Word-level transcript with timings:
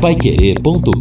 paiquerê.com.br 0.00 0.92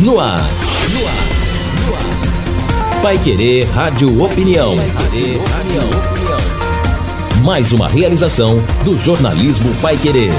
No 0.00 0.20
ar. 0.20 0.48
No 0.92 1.04
ar. 1.04 3.02
Pai 3.02 3.18
Querer 3.18 3.64
Rádio 3.64 4.22
Opinião. 4.22 4.74
Mais 7.42 7.72
uma 7.72 7.88
realização 7.88 8.62
do 8.84 8.96
jornalismo 8.96 9.74
Pai 9.80 9.96
Querer. 9.96 10.30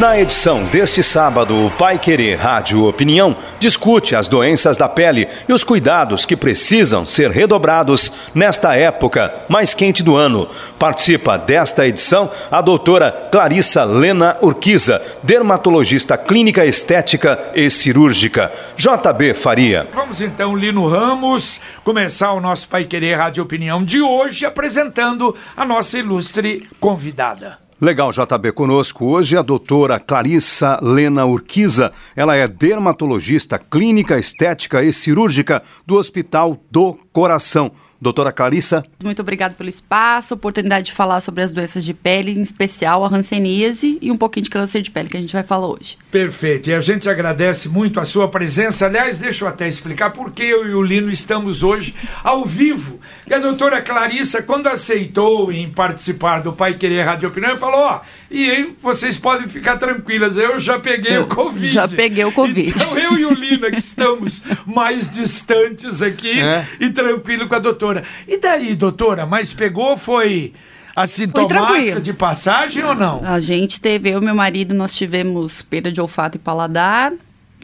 Na 0.00 0.18
edição 0.18 0.64
deste 0.64 1.02
sábado, 1.02 1.66
o 1.66 1.70
Pai 1.72 1.98
Querer 1.98 2.36
Rádio 2.36 2.86
Opinião 2.86 3.36
discute 3.58 4.16
as 4.16 4.26
doenças 4.26 4.78
da 4.78 4.88
pele 4.88 5.28
e 5.46 5.52
os 5.52 5.62
cuidados 5.62 6.24
que 6.24 6.34
precisam 6.34 7.04
ser 7.04 7.30
redobrados 7.30 8.10
nesta 8.34 8.74
época 8.74 9.44
mais 9.46 9.74
quente 9.74 10.02
do 10.02 10.16
ano. 10.16 10.48
Participa 10.78 11.36
desta 11.36 11.86
edição 11.86 12.32
a 12.50 12.62
doutora 12.62 13.28
Clarissa 13.30 13.84
Lena 13.84 14.38
Urquiza, 14.40 15.02
dermatologista 15.22 16.16
clínica 16.16 16.64
estética 16.64 17.50
e 17.54 17.68
cirúrgica. 17.68 18.50
JB 18.78 19.34
Faria. 19.34 19.86
Vamos 19.92 20.22
então, 20.22 20.56
Lino 20.56 20.88
Ramos, 20.88 21.60
começar 21.84 22.32
o 22.32 22.40
nosso 22.40 22.66
Pai 22.68 22.86
Querer 22.86 23.16
Rádio 23.18 23.44
Opinião 23.44 23.84
de 23.84 24.00
hoje 24.00 24.46
apresentando 24.46 25.36
a 25.54 25.62
nossa 25.62 25.98
ilustre 25.98 26.66
convidada. 26.80 27.59
Legal, 27.80 28.12
JB. 28.12 28.52
Conosco 28.52 29.06
hoje 29.06 29.38
a 29.38 29.42
doutora 29.42 29.98
Clarissa 29.98 30.78
Lena 30.82 31.24
Urquiza. 31.24 31.90
Ela 32.14 32.36
é 32.36 32.46
dermatologista 32.46 33.58
clínica, 33.58 34.18
estética 34.18 34.84
e 34.84 34.92
cirúrgica 34.92 35.62
do 35.86 35.96
Hospital 35.96 36.62
do 36.70 36.98
Coração. 37.10 37.72
Doutora 38.00 38.32
Clarissa. 38.32 38.82
Muito 39.04 39.20
obrigada 39.20 39.54
pelo 39.54 39.68
espaço, 39.68 40.32
oportunidade 40.32 40.86
de 40.86 40.92
falar 40.92 41.20
sobre 41.20 41.44
as 41.44 41.52
doenças 41.52 41.84
de 41.84 41.92
pele, 41.92 42.30
em 42.30 42.40
especial 42.40 43.04
a 43.04 43.14
hanseníase 43.14 43.98
e 44.00 44.10
um 44.10 44.16
pouquinho 44.16 44.44
de 44.44 44.50
câncer 44.50 44.80
de 44.80 44.90
pele, 44.90 45.10
que 45.10 45.18
a 45.18 45.20
gente 45.20 45.34
vai 45.34 45.42
falar 45.42 45.68
hoje. 45.68 45.98
Perfeito. 46.10 46.70
E 46.70 46.74
a 46.74 46.80
gente 46.80 47.10
agradece 47.10 47.68
muito 47.68 48.00
a 48.00 48.06
sua 48.06 48.26
presença. 48.28 48.86
Aliás, 48.86 49.18
deixa 49.18 49.44
eu 49.44 49.48
até 49.48 49.68
explicar 49.68 50.10
por 50.10 50.30
que 50.30 50.42
eu 50.42 50.66
e 50.66 50.74
o 50.74 50.82
Lino 50.82 51.10
estamos 51.10 51.62
hoje 51.62 51.94
ao 52.24 52.42
vivo. 52.46 52.98
E 53.26 53.34
a 53.34 53.38
doutora 53.38 53.82
Clarissa, 53.82 54.42
quando 54.42 54.68
aceitou 54.68 55.52
em 55.52 55.68
participar 55.68 56.40
do 56.40 56.54
Pai 56.54 56.74
Querer 56.74 57.02
Rádio 57.02 57.28
Opinião, 57.28 57.58
falou: 57.58 57.80
ó, 57.80 58.00
e 58.30 58.50
aí 58.50 58.74
vocês 58.80 59.18
podem 59.18 59.46
ficar 59.46 59.76
tranquilas, 59.76 60.38
eu 60.38 60.58
já 60.58 60.78
peguei 60.78 61.18
eu 61.18 61.24
o 61.24 61.26
Covid. 61.26 61.66
Já 61.66 61.86
peguei 61.86 62.24
o 62.24 62.32
Covid. 62.32 62.70
Então 62.70 62.96
eu 62.96 63.18
e 63.18 63.26
o 63.26 63.34
Lino 63.34 63.70
que 63.70 63.78
estamos 63.78 64.42
mais 64.64 65.10
distantes 65.10 66.00
aqui 66.00 66.40
é. 66.40 66.66
e 66.80 66.88
tranquilo 66.88 67.46
com 67.46 67.54
a 67.54 67.58
doutora 67.58 67.89
doutora. 67.94 68.04
E 68.26 68.38
daí, 68.38 68.74
doutora, 68.74 69.26
mas 69.26 69.52
pegou, 69.52 69.96
foi 69.96 70.52
assintomática 70.94 72.00
de 72.00 72.12
passagem 72.12 72.84
ou 72.84 72.94
não? 72.94 73.20
A 73.24 73.40
gente 73.40 73.80
teve, 73.80 74.10
eu 74.10 74.20
e 74.20 74.24
meu 74.24 74.34
marido, 74.34 74.74
nós 74.74 74.94
tivemos 74.94 75.62
perda 75.62 75.90
de 75.90 76.00
olfato 76.00 76.36
e 76.36 76.40
paladar, 76.40 77.12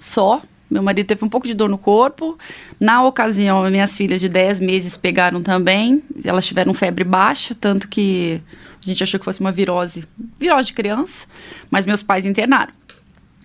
só. 0.03 0.43
Meu 0.69 0.83
marido 0.83 1.07
teve 1.07 1.25
um 1.25 1.29
pouco 1.29 1.47
de 1.47 1.55
dor 1.55 1.69
no 1.69 1.79
corpo. 1.79 2.37
Na 2.81 3.05
ocasião, 3.05 3.63
minhas 3.71 3.97
filhas 3.97 4.21
de 4.21 4.29
10 4.29 4.59
meses 4.59 4.97
pegaram 4.97 5.41
também. 5.41 6.03
Elas 6.25 6.45
tiveram 6.45 6.75
febre 6.75 7.05
baixa, 7.05 7.55
tanto 7.55 7.87
que 7.87 8.41
a 8.83 8.87
gente 8.87 9.03
achou 9.03 9.19
que 9.21 9.25
fosse 9.25 9.41
uma 9.41 9.53
virose, 9.53 10.05
virose 10.39 10.67
de 10.67 10.73
criança, 10.73 11.25
mas 11.71 11.87
meus 11.87 12.03
pais 12.03 12.27
internaram. 12.27 12.73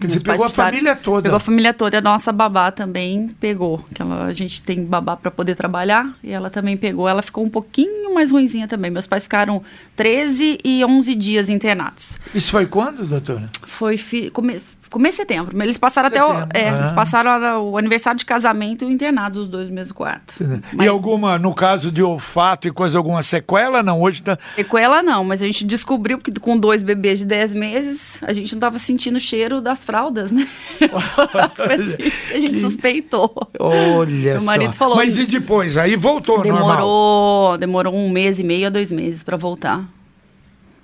Quer 0.02 0.07
dizer, 0.07 0.19
pegou 0.21 0.47
a 0.47 0.49
família 0.49 0.95
toda. 0.95 1.21
Pegou 1.21 1.38
a 1.38 1.39
família 1.39 1.73
toda. 1.73 1.95
E 1.95 1.99
a 1.99 2.02
nossa 2.02 2.31
babá 2.31 2.71
também 2.71 3.30
pegou. 3.39 3.85
Que 3.94 4.02
ela, 4.02 4.25
a 4.25 4.33
gente 4.33 4.59
tem 4.63 4.83
babá 4.83 5.16
para 5.16 5.30
poder 5.30 5.53
trabalhar. 5.53 6.17
E 6.23 6.31
ela 6.31 6.49
também 6.49 6.75
pegou. 6.75 7.07
Ela 7.07 7.21
ficou 7.21 7.45
um 7.45 7.50
pouquinho 7.50 8.16
mais 8.16 8.31
ruimzinha 8.31 8.67
também. 8.67 8.90
Meus 8.90 9.06
pais 9.06 9.23
ficaram 9.23 9.61
13 9.95 10.59
e 10.63 10.84
11 10.84 11.13
dias 11.13 11.50
internados. 11.50 12.17
Isso 12.34 12.50
foi 12.50 12.66
quando, 12.66 13.06
doutora? 13.06 13.47
Foi... 13.67 13.95
Fi, 13.95 14.31
come, 14.31 14.59
Começo 14.91 15.13
de 15.13 15.22
setembro. 15.22 15.63
Eles 15.63 15.78
passaram 15.78 16.09
setembro. 16.09 16.38
até 16.40 16.59
o, 16.59 16.62
é, 16.62 16.69
ah. 16.69 16.79
eles 16.79 16.91
passaram 16.91 17.72
o 17.72 17.78
aniversário 17.78 18.19
de 18.19 18.25
casamento 18.25 18.84
internados, 18.84 19.44
os 19.44 19.47
dois 19.47 19.69
no 19.69 19.75
mesmo 19.75 19.96
quarto. 19.96 20.34
Mas... 20.74 20.85
E 20.85 20.90
alguma, 20.90 21.40
no 21.40 21.53
caso 21.56 21.90
de 21.90 22.03
olfato 22.03 22.68
e 22.68 22.72
coisa, 22.72 22.97
alguma 22.97 23.22
sequela? 23.22 23.81
Não, 23.81 24.02
hoje 24.02 24.22
tá. 24.22 24.38
Sequela 24.53 25.02
não, 25.02 25.24
mas 25.24 25.41
a 25.41 25.46
gente 25.46 25.63
descobriu 25.63 26.18
que 26.18 26.29
com 26.41 26.57
dois 26.57 26.84
bebês 26.84 27.19
de 27.19 27.25
10 27.25 27.53
meses, 27.53 28.19
a 28.22 28.34
gente 28.34 28.52
não 28.52 28.57
estava 28.57 28.78
sentindo 28.78 29.16
o 29.16 29.19
cheiro 29.22 29.62
das 29.62 29.81
fraldas, 29.81 30.29
né? 30.29 30.46
assim, 30.81 32.12
a 32.35 32.38
gente 32.38 32.56
que... 32.56 32.59
suspeitou. 32.59 33.34
Olha 33.62 34.34
Meu 34.34 34.44
marido 34.44 34.73
só. 34.73 34.78
falou. 34.78 34.97
Mas 34.97 35.18
e 35.18 35.25
depois? 35.25 35.78
Aí 35.78 35.96
voltou, 35.96 36.44
demorou, 36.44 36.68
normal? 36.68 37.58
Demorou 37.58 37.96
um 37.96 38.09
mês 38.09 38.40
e 38.40 38.44
meio 38.44 38.68
a 38.68 38.69
dois 38.69 38.91
meses 38.91 39.23
para 39.23 39.38
voltar. 39.38 39.88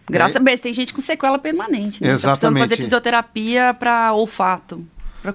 Graças 0.10 0.36
é. 0.36 0.40
a 0.40 0.42
Deus, 0.42 0.60
tem 0.60 0.74
gente 0.74 0.94
com 0.94 1.02
sequela 1.02 1.38
permanente. 1.38 2.02
Né? 2.04 2.12
Exatamente. 2.12 2.22
Tá 2.24 2.32
precisando 2.32 2.60
fazer 2.60 2.76
fisioterapia 2.78 3.76
para 3.78 4.14
olfato. 4.14 4.86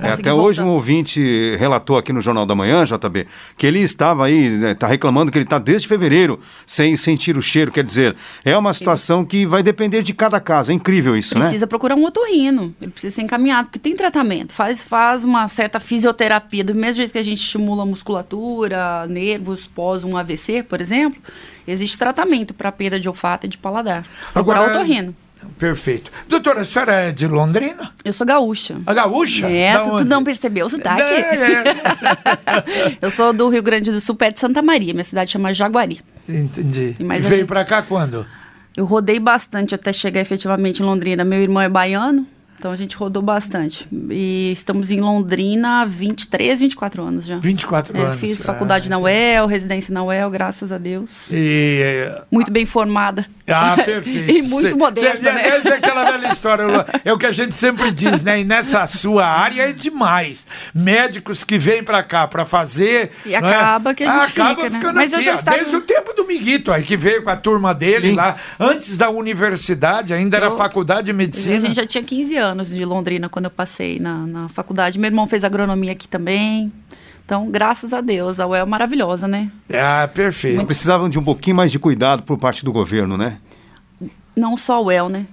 É, 0.01 0.13
até 0.13 0.31
voltar. 0.31 0.35
hoje 0.35 0.63
um 0.63 0.69
ouvinte 0.69 1.57
relatou 1.57 1.97
aqui 1.97 2.13
no 2.13 2.21
Jornal 2.21 2.47
da 2.47 2.55
Manhã, 2.55 2.85
JB, 2.85 3.27
que 3.57 3.67
ele 3.67 3.81
estava 3.81 4.27
aí, 4.27 4.73
está 4.73 4.87
né, 4.87 4.93
reclamando 4.93 5.31
que 5.31 5.39
ele 5.39 5.45
está 5.45 5.59
desde 5.59 5.87
fevereiro 5.87 6.41
sem 6.67 6.97
sentir 6.97 7.37
o 7.37 7.43
cheiro. 7.43 7.71
Quer 7.71 7.85
dizer, 7.85 8.17
é 8.45 8.57
uma 8.57 8.73
situação 8.73 9.25
que 9.25 9.47
vai 9.47 9.63
depender 9.63 10.03
de 10.03 10.13
cada 10.13 10.41
caso. 10.41 10.71
É 10.71 10.75
incrível 10.75 11.17
isso, 11.17 11.31
precisa 11.31 11.39
né? 11.39 11.47
Precisa 11.47 11.67
procurar 11.67 11.97
um 11.97 12.05
otorrino, 12.05 12.75
ele 12.81 12.91
precisa 12.91 13.15
ser 13.15 13.23
encaminhado, 13.23 13.67
porque 13.67 13.79
tem 13.79 13.95
tratamento. 13.97 14.53
Faz, 14.53 14.83
faz 14.83 15.25
uma 15.25 15.49
certa 15.49 15.79
fisioterapia, 15.79 16.65
do 16.65 16.75
mesmo 16.75 16.97
jeito 16.97 17.13
que 17.13 17.19
a 17.19 17.23
gente 17.23 17.43
estimula 17.43 17.83
a 17.83 17.87
musculatura, 17.87 19.07
nervos, 19.07 19.67
pós 19.67 20.05
um 20.05 20.17
AVC, 20.17 20.63
por 20.63 20.81
exemplo, 20.81 21.21
existe 21.67 21.99
tratamento 21.99 22.55
para 22.55 22.73
perda 22.73 22.99
de 22.99 23.09
olfato 23.09 23.47
e 23.47 23.49
de 23.49 23.59
paladar. 23.59 24.07
Procurar 24.33 24.61
Agora, 24.61 24.79
otorrino. 24.79 25.15
Perfeito. 25.59 26.11
Doutora, 26.29 26.61
a 26.61 26.65
senhora 26.65 26.93
é 26.93 27.13
de 27.13 27.27
Londrina? 27.27 27.93
Eu 28.05 28.13
sou 28.13 28.27
gaúcha. 28.27 28.81
A 28.87 28.95
gaúcha? 28.95 29.49
É, 29.49 29.79
tu, 29.79 29.99
tu, 29.99 30.05
não 30.05 30.25
percebeu 30.25 30.67
o 30.67 30.71
sotaque? 30.71 31.03
É, 31.03 31.59
é. 31.59 32.99
eu 33.03 33.11
sou 33.11 33.33
do 33.33 33.49
Rio 33.49 33.63
Grande 33.63 33.91
do 33.91 34.01
Sul, 34.01 34.15
perto 34.15 34.35
de 34.35 34.41
Santa 34.41 34.63
Maria. 34.63 34.93
Minha 34.93 35.05
cidade 35.05 35.31
chama 35.31 35.53
Jaguari. 35.55 36.01
Entendi. 36.29 36.95
E, 36.99 37.03
e 37.03 37.07
veio 37.07 37.23
gente... 37.23 37.45
para 37.45 37.65
cá 37.65 37.83
quando? 37.83 38.27
Eu 38.77 38.85
rodei 38.85 39.19
bastante 39.19 39.75
até 39.75 39.93
chegar 39.93 40.21
efetivamente 40.21 40.83
em 40.83 40.87
Londrina. 40.87 41.25
Meu 41.25 41.43
irmão 41.43 41.63
é 41.63 41.69
baiano, 41.69 42.27
então 42.63 42.71
a 42.71 42.77
gente 42.77 42.97
rodou 42.97 43.21
bastante. 43.21 43.89
E 44.09 44.53
estamos 44.53 44.93
em 44.93 45.01
Londrina 45.01 45.81
há 45.81 45.85
23, 45.85 46.61
24 46.61 47.03
anos 47.03 47.27
já. 47.27 47.37
24 47.39 47.97
é, 47.97 48.01
anos. 48.01 48.21
Fiz 48.21 48.41
faculdade 48.41 48.87
ah, 48.87 48.91
na 48.91 48.99
UEL, 48.99 49.49
residência 49.49 49.93
na 49.93 50.05
UEL, 50.05 50.31
graças 50.31 50.71
a 50.71 50.79
Deus. 50.79 51.11
E, 51.29 51.81
é, 51.83 52.23
muito 52.31 52.53
bem 52.53 52.65
formada. 52.65 53.27
Ah, 53.49 53.75
perfeito. 53.85 54.31
e 54.31 54.43
muito 54.43 54.71
cê, 54.71 54.75
modesta, 54.77 55.17
cê, 55.17 55.33
né? 55.33 55.49
Essa 55.49 55.71
é 55.71 55.73
aquela 55.79 56.05
velha 56.13 56.29
história. 56.29 56.87
É 57.05 57.13
o 57.13 57.19
que 57.19 57.27
a 57.27 57.33
gente 57.33 57.53
sempre 57.53 57.91
diz, 57.91 58.23
né? 58.23 58.41
E 58.41 58.45
nessa 58.45 58.87
sua 58.87 59.27
área 59.27 59.63
é 59.63 59.73
demais. 59.73 60.47
Médicos 60.73 61.43
que 61.43 61.59
vêm 61.59 61.83
para 61.83 62.01
cá 62.05 62.29
para 62.29 62.45
fazer. 62.45 63.11
E 63.27 63.35
acaba 63.35 63.91
é? 63.91 63.95
que 63.95 64.05
a 64.05 64.07
gente 64.07 64.41
ah, 64.41 64.45
acaba 64.45 64.71
fica, 64.71 64.87
né? 64.87 64.93
Mas 64.95 65.13
aqui, 65.13 65.21
eu 65.21 65.25
já 65.25 65.35
estava... 65.35 65.57
Desde 65.57 65.75
o 65.75 65.81
tempo 65.81 66.13
do 66.13 66.25
Miguito, 66.25 66.71
aí 66.71 66.85
que 66.85 66.97
veio 66.97 67.25
com 67.25 67.31
a 67.31 67.37
turma 67.37 67.75
dele 67.75 68.11
Sim. 68.11 68.15
lá, 68.15 68.37
antes 68.61 68.97
da 68.97 69.11
universidade, 69.11 70.15
ainda 70.15 70.37
eu, 70.37 70.45
era 70.45 70.51
faculdade 70.53 71.07
de 71.07 71.13
medicina. 71.13 71.57
A 71.57 71.61
gente 71.61 71.75
já 71.75 71.85
tinha 71.85 72.05
15 72.05 72.37
anos 72.37 72.52
de 72.55 72.85
Londrina 72.85 73.29
quando 73.29 73.47
eu 73.47 73.51
passei 73.51 73.99
na, 73.99 74.27
na 74.27 74.49
faculdade. 74.49 74.99
Meu 74.99 75.09
irmão 75.09 75.27
fez 75.27 75.45
agronomia 75.45 75.93
aqui 75.93 76.09
também. 76.09 76.73
Então, 77.25 77.51
graças 77.51 77.93
a 77.93 78.01
Deus, 78.01 78.41
a 78.41 78.47
UEL 78.47 78.63
é 78.63 78.67
maravilhosa, 78.67 79.29
né? 79.29 79.51
Ah, 79.73 80.09
perfeito. 80.13 80.57
Muito... 80.57 80.67
Precisavam 80.67 81.09
de 81.09 81.19
um 81.19 81.25
pouquinho 81.25 81.57
mais 81.57 81.71
de 81.71 81.79
cuidado 81.79 82.23
por 82.23 82.37
parte 82.37 82.65
do 82.65 82.73
governo, 82.73 83.17
né? 83.17 83.39
Não 84.37 84.57
só 84.57 84.75
a 84.75 84.81
UEL, 84.81 85.09
né? 85.09 85.27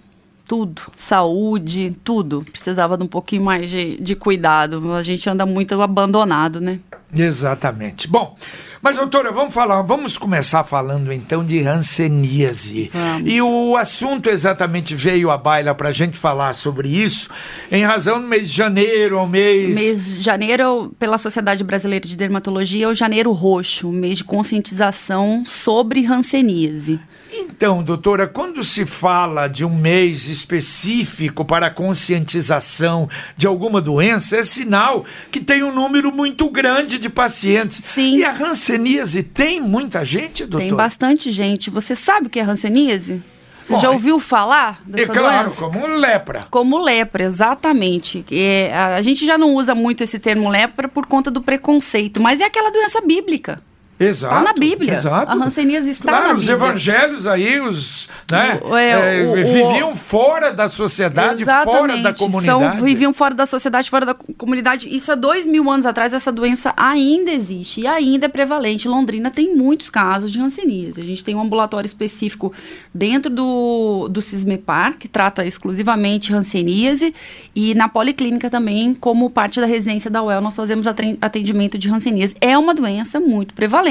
Tudo. 0.50 0.82
Saúde, 0.96 1.96
tudo. 2.04 2.44
Precisava 2.52 2.98
de 2.98 3.04
um 3.04 3.08
pouquinho 3.08 3.44
mais 3.44 3.70
de, 3.70 4.02
de 4.02 4.16
cuidado. 4.16 4.94
A 4.94 5.04
gente 5.04 5.30
anda 5.30 5.46
muito 5.46 5.80
abandonado, 5.80 6.60
né? 6.60 6.80
Exatamente. 7.14 8.08
Bom, 8.08 8.36
mas 8.82 8.96
doutora, 8.96 9.32
vamos 9.32 9.54
falar, 9.54 9.84
vamos 9.84 10.18
começar 10.18 10.64
falando 10.64 11.14
então 11.14 11.46
de 11.46 11.60
hanseníase. 11.60 12.90
Vamos. 12.92 13.32
E 13.32 13.40
o 13.40 13.78
assunto 13.78 14.28
exatamente 14.28 14.96
veio 14.96 15.30
à 15.30 15.38
baila 15.38 15.76
para 15.76 15.90
a 15.90 15.92
gente 15.92 16.18
falar 16.18 16.54
sobre 16.54 16.90
isso 16.90 17.30
em 17.72 17.86
razão 17.86 18.20
do 18.20 18.28
mês 18.28 18.50
de 18.50 18.58
janeiro, 18.58 19.22
o 19.22 19.28
mês... 19.28 19.76
Mês 19.76 20.16
de 20.16 20.22
janeiro, 20.24 20.92
pela 20.98 21.20
Sociedade 21.20 21.64
Brasileira 21.64 22.08
de 22.08 22.18
Dermatologia, 22.18 22.86
é 22.86 22.88
o 22.88 22.96
janeiro 22.96 23.32
roxo, 23.34 23.88
um 23.88 23.92
mês 23.92 24.18
de 24.18 24.24
conscientização 24.24 25.44
sobre 25.46 26.08
hanseníase. 26.08 27.00
Então, 27.42 27.82
doutora, 27.84 28.28
quando 28.28 28.64
se 28.64 28.86
fala 28.86 29.48
de 29.48 29.64
um 29.66 29.70
mês 29.76 30.28
específico 30.28 31.44
para 31.46 31.68
a 31.68 31.72
conscientização 31.72 33.10
de 33.36 33.48
alguma 33.48 33.82
doença, 33.82 34.38
é 34.38 34.44
sinal 34.44 35.06
que 35.32 35.40
tem 35.40 35.64
um 35.64 35.74
número 35.74 36.12
muito 36.12 36.50
grande 36.50 36.98
de 37.00 37.10
pacientes. 37.10 37.82
Sim. 37.84 38.18
E 38.18 38.26
a 38.26 38.32
hanseníase 38.32 39.24
tem 39.24 39.62
muita 39.62 40.04
gente, 40.06 40.44
doutora? 40.46 40.64
Tem 40.70 40.76
bastante 40.76 41.32
gente. 41.32 41.70
Você 41.70 41.96
sabe 41.96 42.28
o 42.28 42.30
que 42.30 42.40
é 42.40 42.44
hanseníase? 42.44 43.22
Você 43.64 43.80
já 43.82 43.92
ouviu 43.92 44.20
falar 44.20 44.82
É 44.88 44.92
dessa 44.92 45.14
claro, 45.14 45.50
doença? 45.50 45.62
como 45.62 45.88
lepra. 45.96 46.48
Como 46.50 46.78
lepra, 46.84 47.24
exatamente. 47.24 48.26
É, 48.32 48.72
a, 48.74 48.96
a 48.96 49.02
gente 49.04 49.28
já 49.28 49.38
não 49.38 49.54
usa 49.54 49.76
muito 49.76 50.04
esse 50.04 50.18
termo 50.18 50.50
lepra 50.50 50.88
por 50.88 51.06
conta 51.06 51.30
do 51.30 51.40
preconceito, 51.40 52.20
mas 52.20 52.42
é 52.42 52.46
aquela 52.46 52.72
doença 52.72 53.00
bíblica. 53.02 53.62
Exato. 54.00 54.34
Está 54.36 54.44
na 54.46 54.54
Bíblia. 54.54 54.94
Exato. 54.94 55.30
A 55.32 55.36
hanseníase 55.36 55.90
está 55.90 56.10
claro, 56.12 56.28
na 56.30 56.34
os 56.36 56.42
Bíblia. 56.48 56.56
evangelhos 56.56 57.28
aí, 57.28 57.60
os, 57.60 58.08
né, 58.32 58.60
O- 58.64 58.78
é, 58.78 59.20
eh, 59.22 59.26
o- 59.26 59.32
o- 59.32 59.36
viviam 59.36 59.94
fora 59.96 60.54
da 60.54 60.70
sociedade, 60.70 61.44
fora 61.44 61.98
da 61.98 62.14
comunidade. 62.14 62.78
São, 62.78 62.86
viviam 62.86 63.12
fora 63.14 63.36
da 63.36 63.46
sociedade, 63.46 63.90
fora 63.90 64.06
da 64.06 64.14
co- 64.14 64.34
comunidade. 64.38 64.88
Isso 64.94 65.12
há 65.12 65.16
dois 65.16 65.46
mil 65.46 65.70
anos 65.70 65.86
atrás, 65.86 66.14
essa 66.14 66.32
doença 66.32 66.74
ainda 66.78 67.30
existe 67.32 67.82
e 67.82 67.88
ainda 67.88 68.28
é 68.28 68.30
prevalente. 68.30 68.88
Londrina 68.88 69.30
tem 69.30 69.54
muitos 69.54 69.90
casos 69.90 70.32
de 70.32 70.40
hanseníase. 70.40 71.02
A 71.02 71.06
gente 71.06 71.22
tem 71.24 71.36
um 71.36 71.42
ambulatório 71.42 71.86
específico 71.86 72.54
dentro 72.94 73.30
do, 73.30 74.08
do 74.10 74.22
Cismepar, 74.22 74.96
que 74.98 75.10
trata 75.10 75.46
exclusivamente 75.46 76.34
hanseníase, 76.34 77.14
e 77.54 77.74
na 77.76 77.90
policlínica 77.90 78.50
também, 78.50 78.94
como 78.94 79.30
parte 79.30 79.60
da 79.60 79.66
residência 79.66 80.10
da 80.10 80.24
UEL, 80.24 80.40
nós 80.40 80.56
fazemos 80.56 80.86
atendimento 80.88 81.78
de 81.78 81.90
hanseníase. 81.90 82.36
É 82.40 82.58
uma 82.58 82.74
doença 82.74 83.20
muito 83.20 83.54
prevalente. 83.54 83.89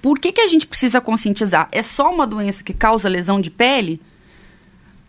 Por 0.00 0.18
que, 0.18 0.32
que 0.32 0.40
a 0.40 0.48
gente 0.48 0.66
precisa 0.66 1.00
conscientizar? 1.00 1.68
É 1.72 1.82
só 1.82 2.12
uma 2.12 2.26
doença 2.26 2.62
que 2.62 2.72
causa 2.72 3.08
lesão 3.08 3.40
de 3.40 3.50
pele? 3.50 4.00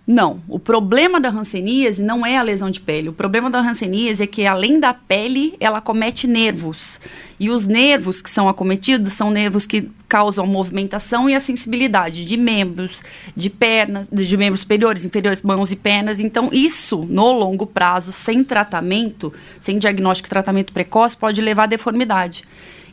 Não, 0.07 0.43
o 0.47 0.59
problema 0.59 1.19
da 1.19 1.29
hanseníase 1.29 2.03
não 2.03 2.23
é 2.23 2.37
a 2.37 2.43
lesão 2.43 2.69
de 2.69 2.79
pele. 2.79 3.09
O 3.09 3.13
problema 3.13 3.49
da 3.49 3.59
hanseníase 3.59 4.21
é 4.21 4.27
que 4.27 4.45
além 4.45 4.79
da 4.79 4.93
pele, 4.93 5.55
ela 5.59 5.81
comete 5.81 6.27
nervos. 6.27 6.99
E 7.39 7.49
os 7.49 7.65
nervos 7.65 8.21
que 8.21 8.29
são 8.29 8.47
acometidos 8.47 9.13
são 9.13 9.31
nervos 9.31 9.65
que 9.65 9.89
causam 10.07 10.43
a 10.43 10.47
movimentação 10.47 11.27
e 11.27 11.33
a 11.33 11.39
sensibilidade 11.39 12.23
de 12.23 12.37
membros, 12.37 13.01
de 13.35 13.49
pernas, 13.49 14.07
de 14.11 14.37
membros 14.37 14.59
superiores, 14.59 15.05
inferiores, 15.05 15.41
mãos 15.41 15.71
e 15.71 15.75
pernas. 15.75 16.19
Então, 16.19 16.49
isso, 16.53 17.03
no 17.09 17.31
longo 17.31 17.65
prazo, 17.65 18.11
sem 18.11 18.43
tratamento, 18.43 19.33
sem 19.59 19.79
diagnóstico 19.79 20.27
e 20.27 20.29
tratamento 20.29 20.71
precoce, 20.71 21.17
pode 21.17 21.41
levar 21.41 21.63
à 21.63 21.67
deformidade. 21.67 22.43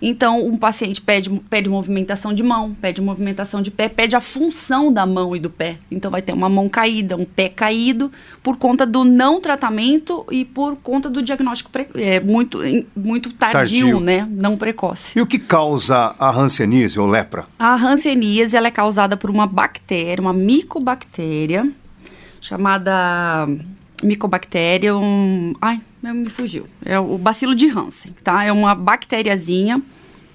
Então, 0.04 0.44
um 0.44 0.56
paciente 0.56 1.00
pede, 1.00 1.30
pede 1.48 1.68
movimentação 1.68 2.34
de 2.34 2.42
mão, 2.42 2.74
pede 2.74 3.00
movimentação 3.00 3.62
de 3.62 3.70
pé, 3.70 3.88
pede 3.88 4.16
a 4.16 4.20
função 4.20 4.92
da 4.92 5.06
mão 5.06 5.36
e 5.36 5.38
do 5.38 5.48
pé. 5.48 5.78
Então, 5.92 6.10
vai 6.10 6.20
ter 6.20 6.32
uma 6.32 6.48
mão 6.48 6.68
caída, 6.68 7.16
um 7.16 7.24
pé 7.24 7.48
caído, 7.48 8.10
por 8.42 8.56
conta 8.56 8.84
do 8.84 9.04
não 9.04 9.40
tratamento 9.40 10.26
e 10.28 10.44
por 10.44 10.76
conta 10.76 11.08
do 11.08 11.22
diagnóstico 11.22 11.70
é, 11.94 12.18
muito, 12.18 12.58
muito 12.96 13.32
tardio, 13.32 13.86
Tardio. 13.86 14.00
né? 14.00 14.26
Não 14.28 14.56
precoce. 14.56 15.16
E 15.16 15.22
o 15.22 15.26
que 15.26 15.38
causa 15.38 16.16
a 16.18 16.30
hanseníase 16.30 16.98
ou 16.98 17.06
lepra? 17.06 17.46
A 17.56 17.76
hanseníase 17.76 18.56
ela 18.56 18.66
é 18.66 18.72
causada 18.72 19.16
por 19.16 19.30
uma 19.30 19.46
bactéria, 19.46 20.20
uma 20.20 20.32
micobactéria, 20.32 21.70
chamada 22.40 23.46
Mycobacterium. 24.02 25.54
Ai, 25.60 25.80
me 26.02 26.28
fugiu. 26.30 26.66
É 26.84 26.98
o 26.98 27.16
bacilo 27.16 27.54
de 27.54 27.68
Hansen, 27.68 28.12
tá? 28.24 28.44
É 28.44 28.50
uma 28.50 28.74
bactériazinha 28.74 29.80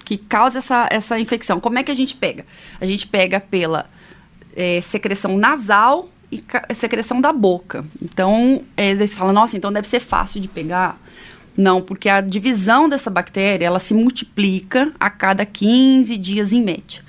que 0.06 0.18
causa 0.18 0.60
essa, 0.60 0.88
essa 0.90 1.20
infecção. 1.20 1.60
Como 1.60 1.78
é 1.78 1.84
que 1.84 1.92
a 1.92 1.96
gente 1.96 2.16
pega? 2.16 2.46
A 2.80 2.86
gente 2.86 3.06
pega 3.06 3.42
pela 3.42 3.90
eh, 4.56 4.80
secreção 4.82 5.38
nasal 5.38 6.10
e 6.32 6.44
secreção 6.74 7.20
da 7.20 7.34
boca. 7.34 7.86
Então, 8.02 8.64
daí 8.76 8.96
você 8.96 9.16
fala, 9.16 9.34
nossa, 9.34 9.58
então 9.58 9.72
deve 9.72 9.88
ser 9.88 10.00
fácil 10.00 10.40
de 10.40 10.48
pegar. 10.48 11.00
Não, 11.56 11.82
porque 11.82 12.08
a 12.08 12.22
divisão 12.22 12.88
dessa 12.88 13.10
bactéria, 13.10 13.66
ela 13.66 13.80
se 13.80 13.94
multiplica 13.94 14.94
a 15.00 15.10
cada 15.10 15.46
15 15.46 16.16
dias 16.18 16.54
em 16.54 16.64
média. 16.64 17.02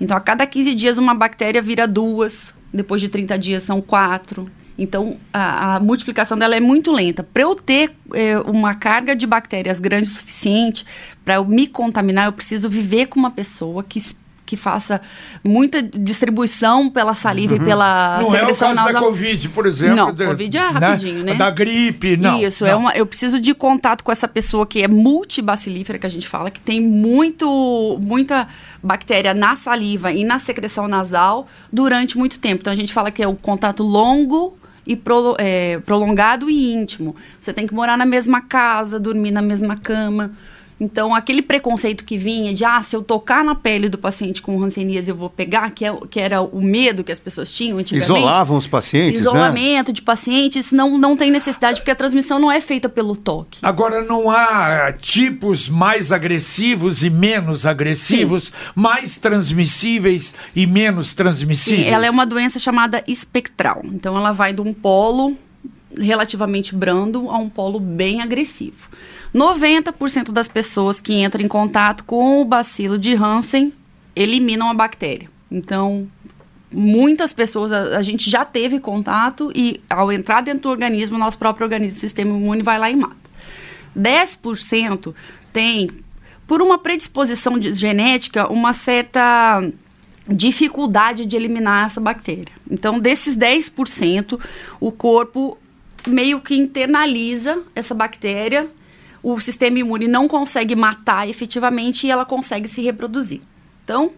Então, 0.00 0.16
a 0.16 0.20
cada 0.20 0.46
15 0.46 0.74
dias, 0.74 0.96
uma 0.96 1.14
bactéria 1.14 1.60
vira 1.60 1.88
duas, 1.88 2.54
depois 2.72 3.00
de 3.00 3.08
30 3.08 3.38
dias 3.38 3.62
são 3.64 3.80
quatro. 3.80 4.50
Então, 4.78 5.16
a, 5.32 5.76
a 5.76 5.80
multiplicação 5.80 6.36
dela 6.36 6.54
é 6.54 6.60
muito 6.60 6.92
lenta. 6.92 7.22
Para 7.22 7.42
eu 7.42 7.54
ter 7.54 7.94
eh, 8.12 8.38
uma 8.40 8.74
carga 8.74 9.16
de 9.16 9.26
bactérias 9.26 9.80
grande 9.80 10.10
o 10.10 10.14
suficiente, 10.14 10.84
para 11.24 11.36
eu 11.36 11.44
me 11.46 11.66
contaminar, 11.66 12.26
eu 12.26 12.32
preciso 12.32 12.68
viver 12.68 13.06
com 13.06 13.18
uma 13.18 13.30
pessoa 13.30 13.82
que, 13.82 14.04
que 14.44 14.54
faça 14.54 15.00
muita 15.42 15.82
distribuição 15.82 16.90
pela 16.90 17.14
saliva 17.14 17.56
e 17.56 17.60
pela 17.60 18.18
Não 18.20 18.26
é 18.26 18.28
o 18.28 18.40
secreção 18.40 18.74
caso 18.74 18.92
da. 18.92 19.00
Covid, 19.00 19.48
por 19.48 19.64
exemplo. 19.66 19.96
Não, 19.96 20.12
da- 20.12 20.26
Covid 20.26 20.56
é 20.56 20.60
rapidinho, 20.60 21.24
né? 21.24 21.34
Da 21.34 21.50
gripe, 21.50 22.16
não. 22.18 22.38
Isso, 22.42 22.64
não. 22.64 22.70
é 22.70 22.76
uma, 22.76 22.92
eu 22.94 23.06
preciso 23.06 23.40
de 23.40 23.54
contato 23.54 24.04
com 24.04 24.12
essa 24.12 24.28
pessoa 24.28 24.66
que 24.66 24.82
é 24.82 24.88
multibacilífera, 24.88 25.98
que 25.98 26.06
a 26.06 26.10
gente 26.10 26.28
fala, 26.28 26.50
que 26.50 26.60
tem 26.60 26.82
muito, 26.82 27.98
muita 28.02 28.46
bactéria 28.82 29.32
na 29.32 29.56
saliva 29.56 30.12
e 30.12 30.22
na 30.22 30.38
secreção 30.38 30.86
nasal 30.86 31.48
durante 31.72 32.16
muito 32.18 32.38
tempo. 32.38 32.60
Então 32.60 32.72
a 32.72 32.76
gente 32.76 32.92
fala 32.92 33.10
que 33.10 33.22
é 33.22 33.26
o 33.26 33.34
contato 33.34 33.82
longo 33.82 34.56
e 34.86 34.94
prolo- 34.94 35.36
é, 35.38 35.78
prolongado 35.80 36.48
e 36.48 36.72
íntimo. 36.72 37.16
Você 37.40 37.52
tem 37.52 37.66
que 37.66 37.74
morar 37.74 37.96
na 37.98 38.06
mesma 38.06 38.40
casa, 38.40 39.00
dormir 39.00 39.30
na 39.30 39.42
mesma 39.42 39.76
cama. 39.76 40.32
Então, 40.78 41.14
aquele 41.14 41.40
preconceito 41.40 42.04
que 42.04 42.18
vinha 42.18 42.52
de, 42.52 42.62
ah, 42.62 42.82
se 42.82 42.94
eu 42.94 43.02
tocar 43.02 43.42
na 43.42 43.54
pele 43.54 43.88
do 43.88 43.96
paciente 43.96 44.42
com 44.42 44.62
hanseníase 44.62 45.08
eu 45.08 45.16
vou 45.16 45.30
pegar, 45.30 45.70
que, 45.70 45.86
é, 45.86 45.94
que 46.10 46.20
era 46.20 46.42
o 46.42 46.60
medo 46.60 47.02
que 47.02 47.10
as 47.10 47.18
pessoas 47.18 47.50
tinham 47.50 47.78
antigamente. 47.78 48.12
Isolavam 48.12 48.58
os 48.58 48.66
pacientes, 48.66 49.14
né? 49.14 49.20
Isolamento 49.20 49.90
de 49.90 50.02
pacientes, 50.02 50.72
não, 50.72 50.98
não 50.98 51.16
tem 51.16 51.30
necessidade, 51.30 51.80
porque 51.80 51.90
a 51.90 51.94
transmissão 51.94 52.38
não 52.38 52.52
é 52.52 52.60
feita 52.60 52.90
pelo 52.90 53.16
toque. 53.16 53.58
Agora, 53.62 54.02
não 54.02 54.30
há 54.30 54.92
tipos 54.92 55.66
mais 55.66 56.12
agressivos 56.12 57.02
e 57.02 57.08
menos 57.08 57.64
agressivos, 57.64 58.52
mais 58.74 59.16
transmissíveis 59.16 60.34
e 60.54 60.66
menos 60.66 61.14
transmissíveis? 61.14 61.86
Sim, 61.86 61.90
ela 61.90 62.04
é 62.04 62.10
uma 62.10 62.26
doença 62.26 62.58
chamada 62.58 63.02
espectral. 63.08 63.80
Então, 63.84 64.14
ela 64.14 64.32
vai 64.32 64.52
de 64.52 64.60
um 64.60 64.74
polo 64.74 65.38
relativamente 65.98 66.74
brando 66.74 67.30
a 67.30 67.38
um 67.38 67.48
polo 67.48 67.80
bem 67.80 68.20
agressivo. 68.20 68.90
90% 69.36 70.32
das 70.32 70.48
pessoas 70.48 70.98
que 70.98 71.12
entram 71.12 71.44
em 71.44 71.48
contato 71.48 72.04
com 72.04 72.40
o 72.40 72.44
bacilo 72.44 72.96
de 72.96 73.14
Hansen 73.14 73.70
eliminam 74.14 74.70
a 74.70 74.74
bactéria. 74.74 75.28
Então, 75.50 76.08
muitas 76.72 77.34
pessoas, 77.34 77.70
a, 77.70 77.98
a 77.98 78.02
gente 78.02 78.30
já 78.30 78.46
teve 78.46 78.80
contato 78.80 79.52
e 79.54 79.78
ao 79.90 80.10
entrar 80.10 80.40
dentro 80.40 80.62
do 80.62 80.70
organismo, 80.70 81.18
nosso 81.18 81.36
próprio 81.36 81.64
organismo, 81.64 81.98
o 81.98 82.00
sistema 82.00 82.34
imune, 82.34 82.62
vai 82.62 82.78
lá 82.78 82.90
e 82.90 82.96
mata. 82.96 83.14
10% 83.94 85.14
tem, 85.52 85.90
por 86.46 86.62
uma 86.62 86.78
predisposição 86.78 87.58
de- 87.58 87.74
genética, 87.74 88.50
uma 88.50 88.72
certa 88.72 89.70
dificuldade 90.26 91.26
de 91.26 91.36
eliminar 91.36 91.86
essa 91.86 92.00
bactéria. 92.00 92.52
Então, 92.70 92.98
desses 92.98 93.36
10%, 93.36 94.40
o 94.80 94.90
corpo 94.90 95.58
meio 96.06 96.40
que 96.40 96.56
internaliza 96.56 97.62
essa 97.74 97.94
bactéria, 97.94 98.68
o 99.22 99.38
sistema 99.40 99.78
imune 99.78 100.08
não 100.08 100.28
consegue 100.28 100.76
matar 100.76 101.28
efetivamente 101.28 102.06
e 102.06 102.10
ela 102.10 102.24
consegue 102.24 102.68
se 102.68 102.82
reproduzir. 102.82 103.40
Então, 103.84 104.12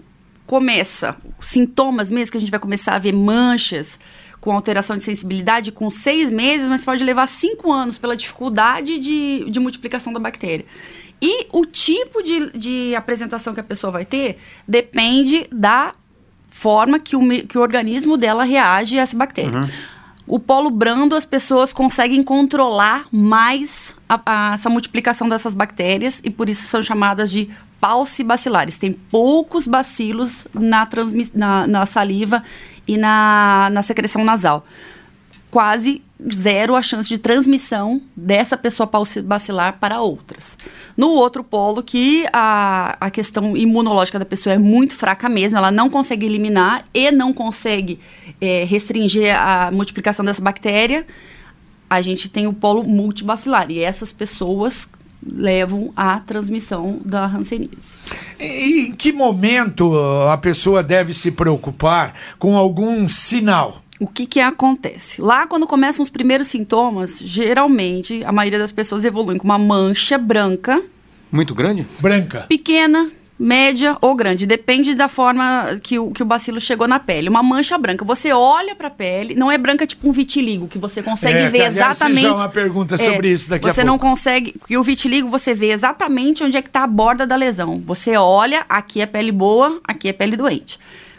começa 0.46 1.16
sintomas 1.40 2.10
mesmo, 2.10 2.32
que 2.32 2.36
a 2.38 2.40
gente 2.40 2.50
vai 2.50 2.60
começar 2.60 2.94
a 2.94 2.98
ver 2.98 3.12
manchas 3.12 3.98
com 4.40 4.52
alteração 4.52 4.96
de 4.96 5.02
sensibilidade 5.02 5.72
com 5.72 5.90
seis 5.90 6.30
meses, 6.30 6.68
mas 6.68 6.84
pode 6.84 7.02
levar 7.02 7.26
cinco 7.26 7.72
anos 7.72 7.98
pela 7.98 8.16
dificuldade 8.16 8.98
de, 8.98 9.50
de 9.50 9.60
multiplicação 9.60 10.12
da 10.12 10.20
bactéria. 10.20 10.64
E 11.20 11.46
o 11.52 11.66
tipo 11.66 12.22
de, 12.22 12.56
de 12.56 12.94
apresentação 12.94 13.52
que 13.52 13.60
a 13.60 13.64
pessoa 13.64 13.90
vai 13.90 14.04
ter 14.04 14.38
depende 14.66 15.46
da 15.50 15.94
forma 16.48 16.98
que 16.98 17.16
o, 17.16 17.28
que 17.46 17.58
o 17.58 17.60
organismo 17.60 18.16
dela 18.16 18.44
reage 18.44 18.98
a 18.98 19.02
essa 19.02 19.16
bactéria. 19.16 19.68
O 20.28 20.38
polo 20.38 20.70
brando, 20.70 21.14
as 21.16 21.24
pessoas 21.24 21.72
conseguem 21.72 22.22
controlar 22.22 23.06
mais 23.10 23.94
a- 24.08 24.20
a- 24.24 24.54
essa 24.54 24.68
multiplicação 24.68 25.28
dessas 25.28 25.54
bactérias 25.54 26.20
e 26.22 26.30
por 26.30 26.48
isso 26.48 26.68
são 26.68 26.82
chamadas 26.82 27.30
de 27.30 27.48
paucibacilares. 27.80 28.76
Tem 28.78 28.92
poucos 28.92 29.66
bacilos 29.66 30.46
na, 30.52 30.86
na, 31.34 31.66
na 31.66 31.86
saliva 31.86 32.42
e 32.86 32.96
na, 32.98 33.68
na 33.72 33.82
secreção 33.82 34.24
nasal. 34.24 34.66
Quase 35.50 36.02
zero 36.32 36.74
a 36.74 36.82
chance 36.82 37.08
de 37.08 37.16
transmissão 37.16 38.02
dessa 38.16 38.56
pessoa 38.56 38.86
paucibacilar 38.86 39.78
para 39.78 40.00
outras. 40.00 40.56
No 40.96 41.10
outro 41.10 41.44
polo, 41.44 41.82
que 41.82 42.26
a, 42.32 42.96
a 43.00 43.10
questão 43.10 43.56
imunológica 43.56 44.18
da 44.18 44.24
pessoa 44.24 44.54
é 44.54 44.58
muito 44.58 44.94
fraca 44.96 45.28
mesmo, 45.28 45.58
ela 45.58 45.70
não 45.70 45.88
consegue 45.88 46.26
eliminar 46.26 46.84
e 46.92 47.10
não 47.12 47.32
consegue 47.32 48.00
eh, 48.40 48.64
restringir 48.64 49.34
a 49.34 49.70
multiplicação 49.70 50.24
dessa 50.24 50.42
bactéria, 50.42 51.06
a 51.88 52.02
gente 52.02 52.28
tem 52.28 52.46
o 52.46 52.52
polo 52.52 52.82
multibacilar. 52.82 53.70
E 53.70 53.80
essas 53.80 54.12
pessoas 54.12 54.88
levam 55.24 55.92
à 55.96 56.20
transmissão 56.20 57.00
da 57.04 57.26
hanseníase. 57.26 57.96
Em 58.38 58.92
que 58.92 59.12
momento 59.12 59.92
uh, 59.92 60.28
a 60.28 60.38
pessoa 60.38 60.82
deve 60.82 61.12
se 61.12 61.30
preocupar 61.30 62.14
com 62.38 62.56
algum 62.56 63.08
sinal? 63.08 63.82
O 64.00 64.06
que 64.06 64.26
que 64.26 64.40
acontece? 64.40 65.20
Lá, 65.20 65.46
quando 65.46 65.66
começam 65.66 66.02
os 66.02 66.10
primeiros 66.10 66.48
sintomas, 66.48 67.18
geralmente, 67.18 68.22
a 68.24 68.30
maioria 68.30 68.58
das 68.58 68.70
pessoas 68.72 69.04
evoluem 69.04 69.38
com 69.38 69.44
uma 69.44 69.58
mancha 69.58 70.16
branca, 70.16 70.80
Muito 71.32 71.54
grande? 71.54 71.84
Branca. 71.98 72.46
pequena, 72.48 73.10
média 73.36 73.96
ou 74.00 74.14
grande. 74.14 74.46
Depende 74.46 74.94
da 74.94 75.08
forma 75.08 75.78
que 75.82 75.98
o, 75.98 76.10
que 76.12 76.22
o 76.22 76.26
bacilo 76.26 76.60
chegou 76.60 76.86
na 76.86 76.98
pele. 77.00 77.28
Uma 77.28 77.42
mancha 77.42 77.76
branca. 77.76 78.04
Você 78.04 78.32
olha 78.32 78.74
para 78.74 78.86
a 78.86 78.90
pele, 78.90 79.34
não 79.34 79.50
é 79.50 79.58
branca 79.58 79.84
tipo 79.86 80.08
um 80.08 80.12
vitiligo, 80.12 80.68
que 80.68 80.78
você 80.78 81.02
consegue 81.02 81.38
É, 81.38 81.48
ver 81.48 81.58
que, 81.58 81.64
aliás, 81.64 81.96
exatamente. 81.96 82.20
já 82.22 82.34
uma 82.34 82.48
pergunta 82.48 82.96
sobre 82.96 83.32
isso 83.32 83.50
daqui 83.50 83.68
a 83.68 83.72
Você 83.72 83.82
não 83.82 83.98
pouco. 83.98 84.14
consegue. 84.14 84.54
E 84.70 84.76
o 84.76 84.82
vitiligo 84.82 85.28
você 85.28 85.54
vê 85.54 85.70
exatamente 85.72 86.44
onde 86.44 86.56
é 86.56 86.62
que 86.62 86.68
está 86.68 86.84
a 86.84 86.86
borda 86.86 87.26
da 87.26 87.34
lesão. 87.36 87.82
Você 87.86 88.16
olha, 88.16 88.64
aqui 88.68 89.00
é 89.00 89.06
pele 89.06 89.32
boa, 89.32 89.80
aqui 89.84 90.08
é 90.08 90.12
pele 90.12 90.36
doente. 90.36 90.78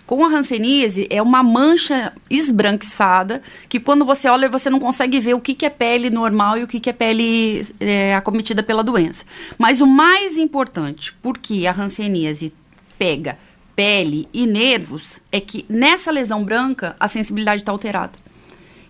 Com 0.09 0.25
a 0.25 0.27
hanseníase, 0.27 1.05
é 1.11 1.21
uma 1.21 1.43
mancha 1.43 2.11
esbranquiçada, 2.31 3.43
que 3.69 3.79
quando 3.79 4.03
você 4.03 4.27
olha, 4.27 4.49
você 4.49 4.67
não 4.67 4.79
consegue 4.79 5.19
ver 5.19 5.35
o 5.35 5.39
que, 5.39 5.53
que 5.53 5.67
é 5.67 5.69
pele 5.69 6.09
normal 6.09 6.57
e 6.57 6.63
o 6.63 6.67
que, 6.67 6.79
que 6.79 6.89
é 6.89 6.93
pele 6.93 7.63
é, 7.79 8.15
acometida 8.15 8.63
pela 8.63 8.83
doença. 8.83 9.23
Mas 9.55 9.81
o 9.81 9.85
mais 9.85 10.35
importante, 10.35 11.13
porque 11.21 11.67
a 11.67 11.75
hanseníase 11.79 12.51
pega 12.97 13.37
pele 13.75 14.27
e 14.33 14.47
nervos, 14.47 15.19
é 15.31 15.39
que 15.39 15.63
nessa 15.69 16.09
lesão 16.09 16.43
branca, 16.43 16.95
a 16.99 17.07
sensibilidade 17.07 17.61
está 17.61 17.71
alterada. 17.71 18.13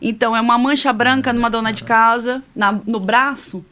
Então, 0.01 0.33
é 0.33 0.39
uma 0.39 0.57
mancha 0.57 0.93
branca 0.93 1.33
numa 1.33 1.49
dona 1.49 1.73
de 1.73 1.83
casa, 1.83 2.41
na- 2.55 2.79
no 2.88 2.97
braço, 3.01 3.65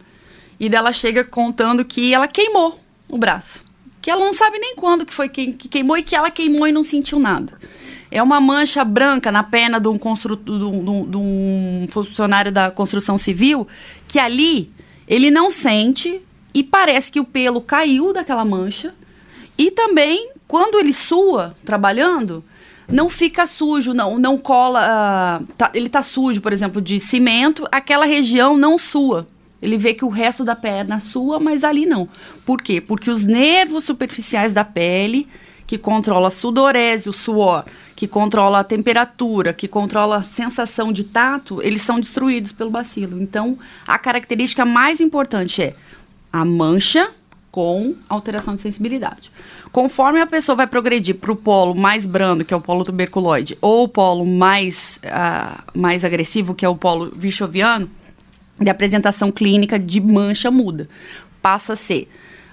e 0.59 0.67
dela 0.67 0.91
chega 0.91 1.23
contando 1.23 1.85
que 1.85 2.13
ela 2.13 2.27
queimou 2.27 2.77
o 3.07 3.17
braço. 3.17 3.65
Que 4.07 4.11
ela 4.11 4.23
não 4.23 4.31
sabe 4.33 4.57
nem 4.57 4.73
quando 4.73 5.05
que 5.05 5.13
foi 5.13 5.27
que, 5.27 5.51
que 5.51 5.67
queimou 5.67 5.97
e 5.97 6.01
que 6.01 6.15
ela 6.15 6.31
queimou 6.31 6.65
e 6.65 6.71
não 6.71 6.81
sentiu 6.81 7.19
nada. 7.19 7.59
É 8.09 8.23
uma 8.23 8.39
mancha 8.39 8.81
branca 8.85 9.33
na 9.33 9.43
perna 9.43 9.81
de 9.81 9.89
um, 9.89 9.97
constru, 9.97 10.39
um- 10.47 10.81
de 10.81 10.89
um- 10.89 11.09
de 11.11 11.17
um 11.17 11.87
funcionário 11.89 12.49
da 12.49 12.71
construção 12.71 13.17
civil 13.17 13.67
que 14.07 14.17
ali 14.17 14.71
ele 15.09 15.29
não 15.29 15.51
sente 15.51 16.21
e 16.53 16.63
parece 16.63 17.11
que 17.11 17.19
o 17.19 17.25
pelo 17.25 17.59
caiu 17.59 18.13
daquela 18.13 18.45
mancha. 18.45 18.95
E 19.57 19.71
também, 19.71 20.29
quando 20.47 20.79
ele 20.79 20.93
sua 20.93 21.53
trabalhando, 21.65 22.41
não 22.87 23.09
fica 23.09 23.45
sujo, 23.45 23.93
não, 23.93 24.17
não 24.17 24.37
cola. 24.37 24.79
ah, 24.81 25.41
tá- 25.57 25.71
ele 25.73 25.89
tá 25.89 26.01
sujo, 26.01 26.39
por 26.39 26.53
exemplo, 26.53 26.81
de 26.81 26.97
cimento, 26.97 27.67
aquela 27.73 28.05
região 28.05 28.55
não 28.55 28.77
sua. 28.79 29.27
Ele 29.61 29.77
vê 29.77 29.93
que 29.93 30.05
o 30.05 30.09
resto 30.09 30.43
da 30.43 30.55
perna 30.55 30.99
sua, 30.99 31.39
mas 31.39 31.63
ali 31.63 31.85
não. 31.85 32.07
Por 32.45 32.61
quê? 32.61 32.79
Porque 32.79 33.09
os 33.09 33.23
nervos 33.23 33.85
superficiais 33.85 34.53
da 34.53 34.63
pele, 34.63 35.27
que 35.65 35.77
controla 35.77 36.29
a 36.29 36.31
sudorese, 36.31 37.09
o 37.09 37.13
suor, 37.13 37.65
que 37.95 38.07
controla 38.07 38.59
a 38.59 38.63
temperatura, 38.63 39.53
que 39.53 39.67
controla 39.67 40.17
a 40.17 40.23
sensação 40.23 40.93
de 40.93 41.03
tato, 41.03 41.61
eles 41.61 41.81
são 41.81 41.99
destruídos 41.99 42.51
pelo 42.51 42.69
bacilo. 42.69 43.21
Então, 43.21 43.57
a 43.85 43.99
característica 43.99 44.63
mais 44.63 45.01
importante 45.01 45.61
é 45.61 45.75
a 46.31 46.45
mancha 46.45 47.11
com 47.51 47.95
alteração 48.07 48.53
de 48.53 48.61
sensibilidade. 48.61 49.31
Conforme 49.71 50.21
a 50.21 50.27
pessoa 50.27 50.55
vai 50.55 50.67
progredir 50.67 51.15
para 51.15 51.31
o 51.31 51.35
polo 51.35 51.73
mais 51.73 52.05
brando, 52.05 52.45
que 52.45 52.53
é 52.53 52.57
o 52.57 52.61
polo 52.61 52.85
tuberculoide, 52.85 53.57
ou 53.59 53.83
o 53.83 53.87
polo 53.87 54.25
mais, 54.25 54.99
ah, 55.05 55.63
mais 55.73 56.05
agressivo, 56.05 56.53
que 56.53 56.63
é 56.63 56.69
o 56.69 56.75
polo 56.75 57.11
vichoviano, 57.15 57.89
e 58.63 58.67
a 58.69 58.71
apresentação 58.71 59.31
clínica 59.31 59.77
de 59.79 59.99
mancha 60.01 60.49
muda. 60.51 60.87
Passa 61.41 61.73
a 61.73 61.75
ser, 61.75 62.09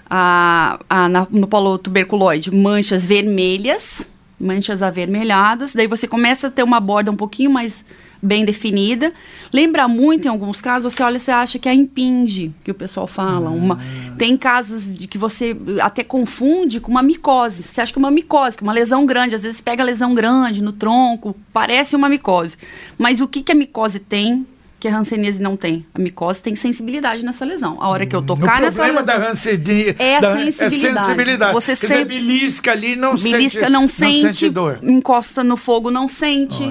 ah, 0.09 0.79
ah, 0.89 1.09
na- 1.09 1.27
no 1.29 1.47
polo 1.47 1.77
tuberculoide, 1.77 2.53
manchas 2.53 3.05
vermelhas, 3.05 4.05
manchas 4.39 4.81
avermelhadas, 4.81 5.73
daí 5.73 5.87
você 5.87 6.07
começa 6.07 6.47
a 6.47 6.51
ter 6.51 6.63
uma 6.63 6.79
borda 6.79 7.11
um 7.11 7.15
pouquinho 7.15 7.49
mais 7.51 7.83
bem 8.21 8.43
definida. 8.43 9.13
Lembra 9.53 9.87
muito, 9.87 10.25
em 10.25 10.29
alguns 10.29 10.59
casos, 10.59 10.93
você 10.93 11.03
olha 11.03 11.19
você 11.19 11.31
acha 11.31 11.59
que 11.59 11.67
é 11.69 11.71
a 11.71 11.75
impinge, 11.75 12.51
que 12.63 12.71
o 12.71 12.73
pessoal 12.73 13.05
fala. 13.05 13.49
Uma, 13.51 13.79
tem 14.17 14.35
casos 14.35 14.91
de 14.91 15.07
que 15.07 15.17
você 15.17 15.55
até 15.81 16.03
confunde 16.03 16.79
com 16.79 16.89
uma 16.89 17.03
micose. 17.03 17.61
Você 17.61 17.81
acha 17.81 17.93
que 17.93 17.99
é 17.99 18.01
uma 18.01 18.09
micose, 18.09 18.57
que 18.57 18.63
é 18.63 18.65
uma 18.67 18.73
lesão 18.73 19.05
grande. 19.05 19.35
Às 19.35 19.43
vezes 19.43 19.61
pega 19.61 19.83
lesão 19.83 20.15
grande 20.15 20.61
no 20.61 20.71
tronco, 20.71 21.35
parece 21.53 21.95
uma 21.95 22.09
micose. 22.09 22.57
Mas 22.97 23.19
o 23.19 23.27
que, 23.27 23.43
que 23.43 23.51
a 23.51 23.55
micose 23.55 23.99
tem 23.99 24.45
que 24.85 24.89
a 24.89 24.99
hanseníase 24.99 25.41
não 25.41 25.57
tem? 25.57 25.83
A 25.95 25.99
micose 25.99 26.39
tem 26.39 26.55
sensibilidade 26.55 27.25
nessa 27.25 27.43
lesão. 27.43 27.77
A 27.81 27.89
hora 27.89 28.05
que 28.05 28.15
eu 28.15 28.19
O 28.19 28.23
tocar 28.23 28.61
nessa 28.61 28.73
problema 28.75 29.01
lesão... 29.01 29.19
da 29.19 29.29
hanseníase 29.29 29.95
É 29.97 30.17
a 30.17 30.19
da, 30.19 30.37
sensibilidade. 30.37 30.63
É 30.63 30.69
sensibilidade. 30.99 31.53
Você 31.53 31.75
Quer 31.75 31.81
dizer, 31.87 31.97
sempre- 31.99 32.15
belisca 32.19 32.71
ali, 32.71 32.95
não 32.95 33.15
Belisca 33.15 33.59
sente, 33.61 33.69
não 33.71 33.87
sente, 33.87 34.49
dor. 34.51 34.79
encosta 34.83 35.43
no 35.43 35.57
fogo 35.57 35.89
não 35.89 36.07
sente, 36.07 36.61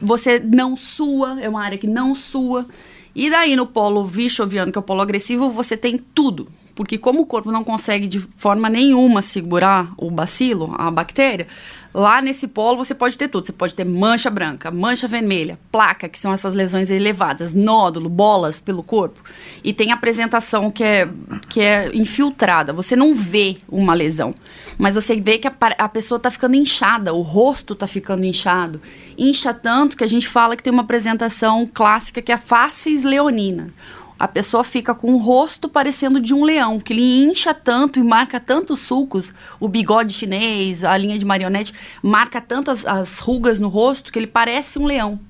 você 0.00 0.38
não 0.38 0.76
sua, 0.76 1.40
é 1.40 1.48
uma 1.48 1.60
área 1.64 1.76
que 1.76 1.88
não 1.88 2.14
sua. 2.14 2.66
E 3.14 3.28
daí 3.30 3.56
no 3.56 3.66
polo 3.66 4.04
vichoviano, 4.06 4.70
que 4.70 4.78
é 4.78 4.80
o 4.80 4.82
polo 4.82 5.00
agressivo, 5.00 5.50
você 5.50 5.76
tem 5.76 5.98
tudo. 6.14 6.46
Porque 6.76 6.98
como 6.98 7.22
o 7.22 7.26
corpo 7.26 7.50
não 7.50 7.64
consegue 7.64 8.06
de 8.06 8.20
forma 8.36 8.68
nenhuma 8.68 9.22
segurar 9.22 9.90
o 9.96 10.10
bacilo, 10.10 10.74
a 10.76 10.90
bactéria, 10.90 11.48
lá 11.92 12.20
nesse 12.20 12.46
polo 12.46 12.76
você 12.76 12.94
pode 12.94 13.16
ter 13.16 13.28
tudo. 13.28 13.46
Você 13.46 13.52
pode 13.52 13.74
ter 13.74 13.86
mancha 13.86 14.28
branca, 14.28 14.70
mancha 14.70 15.08
vermelha, 15.08 15.58
placa, 15.72 16.06
que 16.06 16.18
são 16.18 16.34
essas 16.34 16.52
lesões 16.52 16.90
elevadas, 16.90 17.54
nódulo, 17.54 18.10
bolas 18.10 18.60
pelo 18.60 18.82
corpo. 18.82 19.22
E 19.64 19.72
tem 19.72 19.90
apresentação 19.90 20.70
que 20.70 20.84
é, 20.84 21.08
que 21.48 21.62
é 21.62 21.90
infiltrada. 21.96 22.74
Você 22.74 22.94
não 22.94 23.14
vê 23.14 23.56
uma 23.66 23.94
lesão, 23.94 24.34
mas 24.76 24.96
você 24.96 25.16
vê 25.16 25.38
que 25.38 25.48
a, 25.48 25.54
a 25.78 25.88
pessoa 25.88 26.18
está 26.18 26.30
ficando 26.30 26.56
inchada, 26.56 27.14
o 27.14 27.22
rosto 27.22 27.72
está 27.72 27.86
ficando 27.86 28.26
inchado. 28.26 28.82
Incha 29.16 29.54
tanto 29.54 29.96
que 29.96 30.04
a 30.04 30.08
gente 30.08 30.28
fala 30.28 30.54
que 30.56 30.62
tem 30.62 30.72
uma 30.74 30.82
apresentação 30.82 31.66
clássica 31.72 32.20
que 32.20 32.30
é 32.30 32.34
a 32.34 32.38
face 32.38 32.98
leonina. 32.98 33.72
A 34.18 34.26
pessoa 34.26 34.64
fica 34.64 34.94
com 34.94 35.12
o 35.12 35.18
rosto 35.18 35.68
parecendo 35.68 36.18
de 36.18 36.32
um 36.32 36.42
leão, 36.42 36.80
que 36.80 36.92
ele 36.92 37.24
incha 37.24 37.52
tanto 37.52 37.98
e 37.98 38.02
marca 38.02 38.40
tantos 38.40 38.80
sulcos, 38.80 39.32
o 39.60 39.68
bigode 39.68 40.12
chinês, 40.12 40.84
a 40.84 40.96
linha 40.96 41.18
de 41.18 41.24
marionete, 41.24 41.74
marca 42.02 42.40
tantas 42.40 42.86
as 42.86 43.18
rugas 43.18 43.60
no 43.60 43.68
rosto 43.68 44.10
que 44.10 44.18
ele 44.18 44.26
parece 44.26 44.78
um 44.78 44.86
leão. 44.86 45.20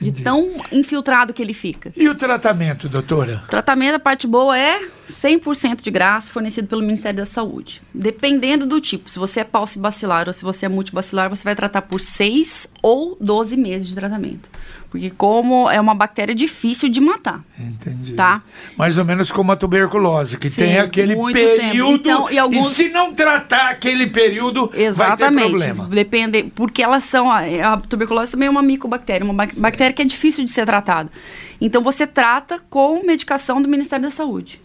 De 0.00 0.08
Entendi. 0.08 0.24
tão 0.24 0.50
infiltrado 0.72 1.32
que 1.32 1.40
ele 1.40 1.54
fica. 1.54 1.92
E 1.96 2.08
o 2.08 2.14
tratamento, 2.16 2.88
doutora? 2.88 3.40
O 3.46 3.48
tratamento, 3.48 3.94
a 3.94 4.00
parte 4.00 4.26
boa 4.26 4.58
é 4.58 4.80
100% 5.08 5.80
de 5.80 5.90
graça, 5.92 6.32
fornecido 6.32 6.66
pelo 6.66 6.82
Ministério 6.82 7.18
da 7.18 7.26
Saúde. 7.26 7.80
Dependendo 7.94 8.66
do 8.66 8.80
tipo, 8.80 9.08
se 9.08 9.16
você 9.16 9.40
é 9.40 9.44
paucibacilar 9.44 10.26
ou 10.26 10.34
se 10.34 10.42
você 10.42 10.66
é 10.66 10.68
multibacilar, 10.68 11.30
você 11.30 11.44
vai 11.44 11.54
tratar 11.54 11.82
por 11.82 12.00
6 12.00 12.66
ou 12.82 13.16
12 13.20 13.56
meses 13.56 13.86
de 13.86 13.94
tratamento. 13.94 14.48
Porque 14.92 15.08
como 15.08 15.70
é 15.70 15.80
uma 15.80 15.94
bactéria 15.94 16.34
difícil 16.34 16.86
de 16.90 17.00
matar, 17.00 17.42
Entendi. 17.58 18.12
tá? 18.12 18.42
Mais 18.76 18.98
ou 18.98 19.06
menos 19.06 19.32
como 19.32 19.50
a 19.50 19.56
tuberculose, 19.56 20.36
que 20.36 20.50
Sim, 20.50 20.60
tem 20.60 20.78
aquele 20.78 21.16
período. 21.32 21.94
Então, 21.94 22.30
e 22.30 22.38
alguns- 22.38 22.68
se 22.68 22.90
não 22.90 23.14
tratar 23.14 23.70
aquele 23.70 24.06
período, 24.08 24.66
vai 24.66 24.76
ter 24.76 24.82
Exatamente. 24.82 25.48
problema. 25.48 25.84
Depende, 25.86 26.42
porque 26.54 26.82
elas 26.82 27.04
são. 27.04 27.30
A, 27.30 27.78
tuberculose 27.88 28.32
também 28.32 28.48
é 28.48 28.50
uma 28.50 28.60
micobactéria, 28.62 29.24
uma 29.24 29.32
bac- 29.32 29.54
bactéria 29.58 29.94
que 29.94 30.02
é 30.02 30.04
difícil 30.04 30.44
de 30.44 30.50
ser 30.50 30.66
tratada. 30.66 31.10
Então 31.58 31.82
você 31.82 32.06
trata 32.06 32.60
com 32.68 33.02
medicação 33.02 33.62
do 33.62 33.68
Ministério 33.70 34.04
da 34.04 34.10
Saúde. 34.10 34.60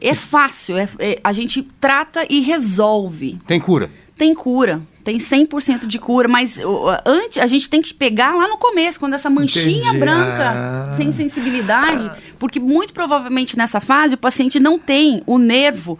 É 0.00 0.12
fácil, 0.16 0.76
é- 0.76 0.88
é- 0.98 1.20
a 1.22 1.32
gente 1.32 1.62
trata 1.80 2.26
e 2.28 2.40
resolve. 2.40 3.38
Tem 3.46 3.60
cura. 3.60 3.88
Tem 4.18 4.34
cura, 4.34 4.82
tem 5.04 5.18
100% 5.18 5.86
de 5.86 5.98
cura, 5.98 6.28
mas 6.28 6.56
o- 6.58 6.86
antes 7.04 7.38
a 7.38 7.46
gente 7.46 7.68
tem 7.68 7.82
que 7.82 7.92
pegar 7.92 8.34
lá 8.34 8.46
no 8.48 8.56
começo, 8.56 9.00
quando 9.00 9.14
essa 9.14 9.28
manchinha 9.28 9.88
Entendi. 9.88 9.98
branca, 9.98 10.50
Ah. 10.90 10.92
sem 10.94 11.12
sensibilidade, 11.12 12.10
porque 12.38 12.60
muito 12.60 12.92
provavelmente 12.94 13.56
nessa 13.56 13.80
fase 13.80 14.14
o 14.14 14.18
paciente 14.18 14.60
não 14.60 14.78
tem 14.78 15.22
o 15.26 15.38
nervo, 15.38 15.98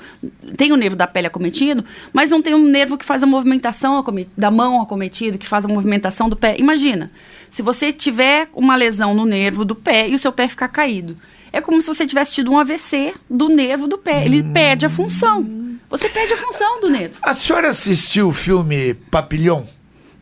tem 0.56 0.72
o 0.72 0.76
nervo 0.76 0.96
da 0.96 1.06
pele 1.06 1.26
acometido, 1.26 1.84
mas 2.12 2.30
não 2.30 2.40
tem 2.40 2.54
um 2.54 2.64
nervo 2.66 2.96
que 2.96 3.04
faz 3.04 3.22
a 3.22 3.26
movimentação 3.26 4.02
da 4.36 4.50
mão 4.50 4.80
acometido, 4.80 5.38
que 5.38 5.46
faz 5.46 5.64
a 5.64 5.68
movimentação 5.68 6.28
do 6.28 6.36
pé. 6.36 6.56
Imagina, 6.58 7.10
se 7.50 7.62
você 7.62 7.92
tiver 7.92 8.48
uma 8.54 8.76
lesão 8.76 9.14
no 9.14 9.24
nervo 9.24 9.64
do 9.64 9.74
pé 9.74 10.08
e 10.08 10.14
o 10.14 10.18
seu 10.18 10.32
pé 10.32 10.48
ficar 10.48 10.68
caído. 10.68 11.16
É 11.52 11.60
como 11.60 11.80
se 11.82 11.86
você 11.88 12.06
tivesse 12.06 12.32
tido 12.32 12.50
um 12.50 12.58
AVC 12.58 13.14
do 13.28 13.48
nervo 13.48 13.86
do 13.86 13.98
pé. 13.98 14.24
Ele 14.24 14.42
perde 14.42 14.86
a 14.86 14.88
função. 14.88 15.46
Você 15.90 16.08
perde 16.08 16.32
a 16.32 16.36
função 16.38 16.80
do 16.80 16.88
nervo. 16.88 17.16
A 17.22 17.34
senhora 17.34 17.68
assistiu 17.68 18.28
o 18.28 18.32
filme 18.32 18.94
Papillon? 19.10 19.64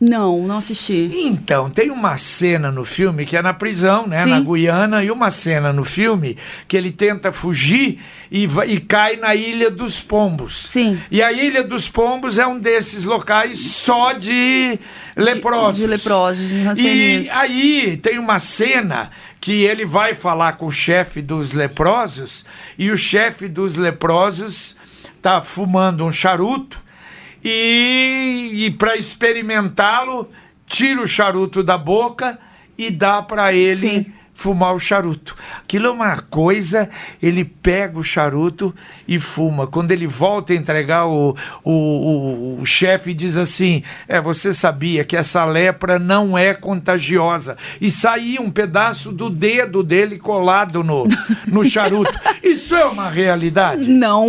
Não, 0.03 0.47
não 0.47 0.57
assisti. 0.57 1.11
Então, 1.13 1.69
tem 1.69 1.91
uma 1.91 2.17
cena 2.17 2.71
no 2.71 2.83
filme 2.83 3.23
que 3.23 3.37
é 3.37 3.41
na 3.41 3.53
prisão, 3.53 4.07
né? 4.07 4.23
Sim. 4.23 4.29
Na 4.31 4.39
Guiana, 4.39 5.03
e 5.03 5.11
uma 5.11 5.29
cena 5.29 5.71
no 5.71 5.83
filme 5.85 6.35
que 6.67 6.75
ele 6.75 6.91
tenta 6.91 7.31
fugir 7.31 7.99
e, 8.31 8.47
vai- 8.47 8.71
e 8.71 8.79
cai 8.79 9.17
na 9.17 9.35
Ilha 9.35 9.69
dos 9.69 10.01
Pombos. 10.01 10.65
Sim. 10.71 10.99
E 11.11 11.21
a 11.21 11.31
Ilha 11.31 11.63
dos 11.63 11.87
Pombos 11.87 12.39
é 12.39 12.47
um 12.47 12.57
desses 12.59 13.03
locais 13.03 13.59
só 13.59 14.11
de 14.13 14.79
leprosos. 15.15 15.81
de 15.81 15.87
leprosos, 15.87 16.49
de 16.49 16.81
E 16.81 17.29
aí 17.29 17.95
tem 17.97 18.17
uma 18.17 18.39
cena 18.39 19.11
que 19.41 19.63
ele 19.63 19.85
vai 19.85 20.13
falar 20.13 20.53
com 20.53 20.67
o 20.67 20.71
chefe 20.71 21.19
dos 21.19 21.51
leprosos 21.51 22.45
e 22.77 22.91
o 22.91 22.95
chefe 22.95 23.47
dos 23.47 23.75
leprosos 23.75 24.77
tá 25.19 25.41
fumando 25.41 26.05
um 26.05 26.11
charuto 26.11 26.81
e, 27.43 28.51
e 28.53 28.71
para 28.71 28.95
experimentá-lo 28.95 30.29
tira 30.67 31.01
o 31.01 31.07
charuto 31.07 31.63
da 31.63 31.75
boca 31.75 32.39
e 32.77 32.91
dá 32.91 33.23
para 33.23 33.51
ele 33.51 34.03
Sim. 34.03 34.13
Fumar 34.33 34.73
o 34.73 34.79
charuto. 34.79 35.35
Aquilo 35.63 35.87
é 35.87 35.91
uma 35.91 36.17
coisa, 36.17 36.89
ele 37.21 37.45
pega 37.45 37.99
o 37.99 38.03
charuto 38.03 38.73
e 39.07 39.19
fuma. 39.19 39.67
Quando 39.67 39.91
ele 39.91 40.07
volta 40.07 40.53
a 40.53 40.55
entregar, 40.55 41.05
o, 41.05 41.35
o, 41.63 41.71
o, 41.71 42.57
o 42.59 42.65
chefe 42.65 43.13
diz 43.13 43.37
assim: 43.37 43.83
É, 44.07 44.19
você 44.19 44.53
sabia 44.53 45.03
que 45.03 45.15
essa 45.15 45.45
lepra 45.45 45.99
não 45.99 46.37
é 46.37 46.53
contagiosa. 46.53 47.57
E 47.79 47.91
saía 47.91 48.41
um 48.41 48.51
pedaço 48.51 49.11
do 49.11 49.29
dedo 49.29 49.83
dele 49.83 50.17
colado 50.17 50.83
no, 50.83 51.03
no 51.47 51.63
charuto. 51.67 52.13
Isso 52.43 52.75
é 52.75 52.85
uma 52.85 53.09
realidade? 53.09 53.87
Não. 53.87 54.27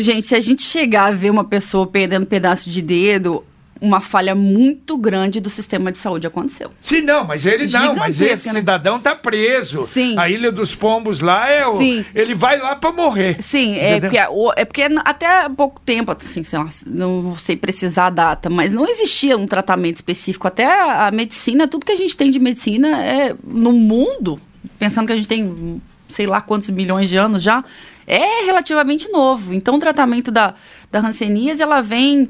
Gente, 0.00 0.26
se 0.26 0.34
a 0.34 0.40
gente 0.40 0.62
chegar 0.62 1.06
a 1.06 1.12
ver 1.12 1.30
uma 1.30 1.44
pessoa 1.44 1.86
perdendo 1.86 2.26
pedaço 2.26 2.70
de 2.70 2.82
dedo, 2.82 3.44
uma 3.82 4.00
falha 4.00 4.32
muito 4.32 4.96
grande 4.96 5.40
do 5.40 5.50
sistema 5.50 5.90
de 5.90 5.98
saúde 5.98 6.24
aconteceu. 6.24 6.70
Sim, 6.80 7.00
não, 7.00 7.24
mas 7.24 7.44
ele 7.44 7.66
não, 7.66 7.96
mas 7.96 8.20
esse 8.20 8.46
né? 8.46 8.60
cidadão 8.60 8.96
está 8.96 9.12
preso. 9.16 9.82
Sim. 9.84 10.16
A 10.16 10.30
Ilha 10.30 10.52
dos 10.52 10.72
Pombos 10.72 11.18
lá 11.18 11.50
é 11.50 11.66
o. 11.66 11.76
Sim. 11.76 12.04
Ele 12.14 12.32
vai 12.32 12.60
lá 12.60 12.76
para 12.76 12.92
morrer. 12.92 13.42
Sim, 13.42 13.76
é 13.76 14.00
porque, 14.00 14.18
é 14.18 14.64
porque 14.64 14.82
até 15.04 15.26
há 15.44 15.50
pouco 15.50 15.80
tempo, 15.80 16.12
assim, 16.12 16.44
sei 16.44 16.60
lá, 16.60 16.68
não 16.86 17.36
sei 17.36 17.56
precisar 17.56 18.06
a 18.06 18.10
data, 18.10 18.48
mas 18.48 18.72
não 18.72 18.86
existia 18.86 19.36
um 19.36 19.48
tratamento 19.48 19.96
específico. 19.96 20.46
Até 20.46 20.64
a 20.64 21.10
medicina, 21.10 21.66
tudo 21.66 21.84
que 21.84 21.92
a 21.92 21.96
gente 21.96 22.16
tem 22.16 22.30
de 22.30 22.38
medicina 22.38 23.04
é 23.04 23.34
no 23.44 23.72
mundo, 23.72 24.40
pensando 24.78 25.08
que 25.08 25.12
a 25.12 25.16
gente 25.16 25.28
tem 25.28 25.80
sei 26.08 26.26
lá 26.26 26.40
quantos 26.40 26.70
milhões 26.70 27.08
de 27.08 27.16
anos 27.16 27.42
já, 27.42 27.64
é 28.06 28.44
relativamente 28.44 29.08
novo. 29.08 29.52
Então, 29.52 29.74
o 29.74 29.78
tratamento 29.78 30.30
da, 30.30 30.54
da 30.90 31.00
hanseníase, 31.00 31.62
ela 31.62 31.80
vem 31.80 32.28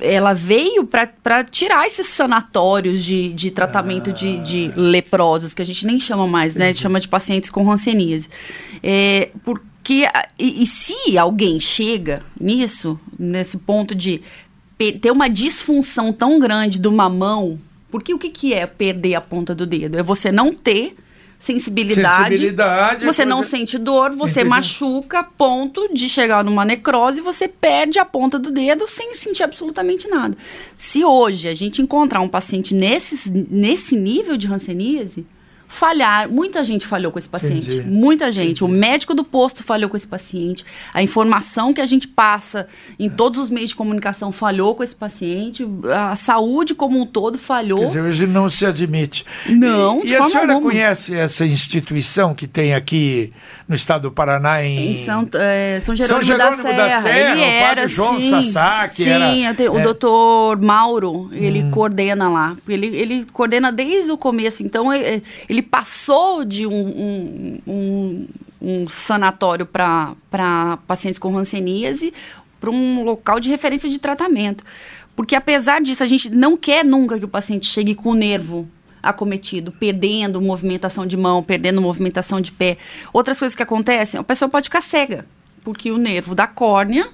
ela 0.00 0.34
veio 0.34 0.84
para 0.84 1.42
tirar 1.44 1.86
esses 1.86 2.06
sanatórios 2.08 3.02
de, 3.02 3.32
de 3.32 3.50
tratamento 3.50 4.10
ah. 4.10 4.12
de, 4.12 4.38
de, 4.40 4.72
leprosos, 4.76 5.54
que 5.54 5.62
a 5.62 5.66
gente 5.66 5.86
nem 5.86 5.98
chama 5.98 6.26
mais, 6.26 6.54
né? 6.54 6.74
Chama 6.74 7.00
de 7.00 7.08
pacientes 7.08 7.48
com 7.48 7.70
hanseníase. 7.70 8.28
É, 8.82 9.30
porque, 9.42 10.06
e, 10.38 10.62
e 10.62 10.66
se 10.66 11.16
alguém 11.16 11.58
chega 11.58 12.22
nisso, 12.38 13.00
nesse 13.18 13.56
ponto 13.56 13.94
de 13.94 14.20
ter 15.00 15.10
uma 15.10 15.28
disfunção 15.28 16.12
tão 16.12 16.38
grande 16.38 16.78
de 16.78 16.88
uma 16.88 17.08
mão, 17.08 17.58
porque 17.90 18.12
o 18.12 18.18
que, 18.18 18.28
que 18.28 18.54
é 18.54 18.66
perder 18.66 19.14
a 19.14 19.20
ponta 19.20 19.54
do 19.54 19.66
dedo? 19.66 19.98
É 19.98 20.02
você 20.02 20.30
não 20.30 20.52
ter 20.52 20.94
sensibilidade. 21.40 22.28
sensibilidade 22.28 23.06
você 23.06 23.24
não 23.24 23.42
sente 23.42 23.78
dor, 23.78 24.12
você 24.12 24.40
Entendi. 24.40 24.48
machuca, 24.48 25.24
ponto 25.24 25.92
de 25.92 26.08
chegar 26.08 26.44
numa 26.44 26.64
necrose, 26.64 27.20
você 27.20 27.48
perde 27.48 27.98
a 27.98 28.04
ponta 28.04 28.38
do 28.38 28.50
dedo 28.50 28.86
sem 28.86 29.14
sentir 29.14 29.42
absolutamente 29.42 30.06
nada. 30.06 30.36
Se 30.76 31.02
hoje 31.02 31.48
a 31.48 31.54
gente 31.54 31.80
encontrar 31.80 32.20
um 32.20 32.28
paciente 32.28 32.74
nesse, 32.74 33.30
nesse 33.50 33.96
nível 33.96 34.36
de 34.36 34.46
hanseníase, 34.46 35.26
falhar. 35.70 36.28
Muita 36.28 36.64
gente 36.64 36.84
falhou 36.84 37.12
com 37.12 37.18
esse 37.18 37.28
paciente. 37.28 37.70
Entendi. 37.70 37.88
Muita 37.88 38.32
gente. 38.32 38.62
Entendi. 38.62 38.64
O 38.64 38.68
médico 38.68 39.14
do 39.14 39.22
posto 39.22 39.62
falhou 39.62 39.88
com 39.88 39.96
esse 39.96 40.06
paciente. 40.06 40.64
A 40.92 41.00
informação 41.02 41.72
que 41.72 41.80
a 41.80 41.86
gente 41.86 42.08
passa 42.08 42.66
em 42.98 43.08
todos 43.08 43.38
os 43.38 43.48
meios 43.48 43.70
de 43.70 43.76
comunicação 43.76 44.32
falhou 44.32 44.74
com 44.74 44.82
esse 44.82 44.94
paciente. 44.94 45.66
A 45.94 46.16
saúde 46.16 46.74
como 46.74 47.00
um 47.00 47.06
todo 47.06 47.38
falhou. 47.38 47.78
Quer 47.78 47.86
dizer, 47.86 48.02
hoje 48.02 48.26
não 48.26 48.48
se 48.48 48.66
admite. 48.66 49.24
Não, 49.48 50.04
E, 50.04 50.08
e 50.08 50.16
a 50.16 50.24
senhora 50.24 50.54
alguma. 50.54 50.72
conhece 50.72 51.16
essa 51.16 51.46
instituição 51.46 52.34
que 52.34 52.48
tem 52.48 52.74
aqui 52.74 53.32
no 53.68 53.76
estado 53.76 54.02
do 54.02 54.10
Paraná 54.10 54.64
em, 54.64 55.02
em 55.02 55.04
São, 55.06 55.28
é, 55.34 55.80
São 55.84 55.94
Jerônimo, 55.94 56.20
São 56.20 56.36
Jerônimo 56.36 56.62
da, 56.64 56.72
da 56.72 56.88
Serra. 56.88 57.02
Serra 57.02 57.36
ele 57.36 57.56
o 57.56 57.68
padre 57.68 57.88
João 57.88 58.20
sim, 58.20 58.30
Sasaki. 58.30 59.04
Sim, 59.04 59.44
era, 59.46 59.72
o 59.72 59.78
é. 59.78 59.82
doutor 59.82 60.60
Mauro, 60.60 61.30
ele 61.32 61.62
hum. 61.62 61.70
coordena 61.70 62.28
lá. 62.28 62.56
Ele, 62.68 62.88
ele 62.88 63.26
coordena 63.32 63.70
desde 63.70 64.10
o 64.10 64.18
começo. 64.18 64.64
Então, 64.64 64.92
ele, 64.92 65.59
ele 65.60 65.62
passou 65.62 66.44
de 66.44 66.66
um, 66.66 66.72
um, 66.72 67.58
um, 67.66 68.26
um 68.60 68.88
sanatório 68.88 69.66
para 69.66 70.16
pacientes 70.86 71.18
com 71.18 71.36
hanseníase 71.36 72.12
para 72.58 72.70
um 72.70 73.04
local 73.04 73.38
de 73.38 73.48
referência 73.48 73.88
de 73.88 73.98
tratamento. 73.98 74.64
Porque 75.14 75.34
apesar 75.34 75.80
disso, 75.82 76.02
a 76.02 76.06
gente 76.06 76.30
não 76.30 76.56
quer 76.56 76.84
nunca 76.84 77.18
que 77.18 77.24
o 77.24 77.28
paciente 77.28 77.66
chegue 77.66 77.94
com 77.94 78.10
o 78.10 78.14
nervo 78.14 78.68
acometido, 79.02 79.72
perdendo 79.72 80.40
movimentação 80.40 81.06
de 81.06 81.16
mão, 81.16 81.42
perdendo 81.42 81.80
movimentação 81.80 82.40
de 82.40 82.52
pé. 82.52 82.76
Outras 83.12 83.38
coisas 83.38 83.54
que 83.54 83.62
acontecem, 83.62 84.20
a 84.20 84.24
pessoa 84.24 84.48
pode 84.48 84.64
ficar 84.64 84.82
cega, 84.82 85.26
porque 85.62 85.90
o 85.90 85.98
nervo 85.98 86.34
da 86.34 86.46
córnea 86.46 87.08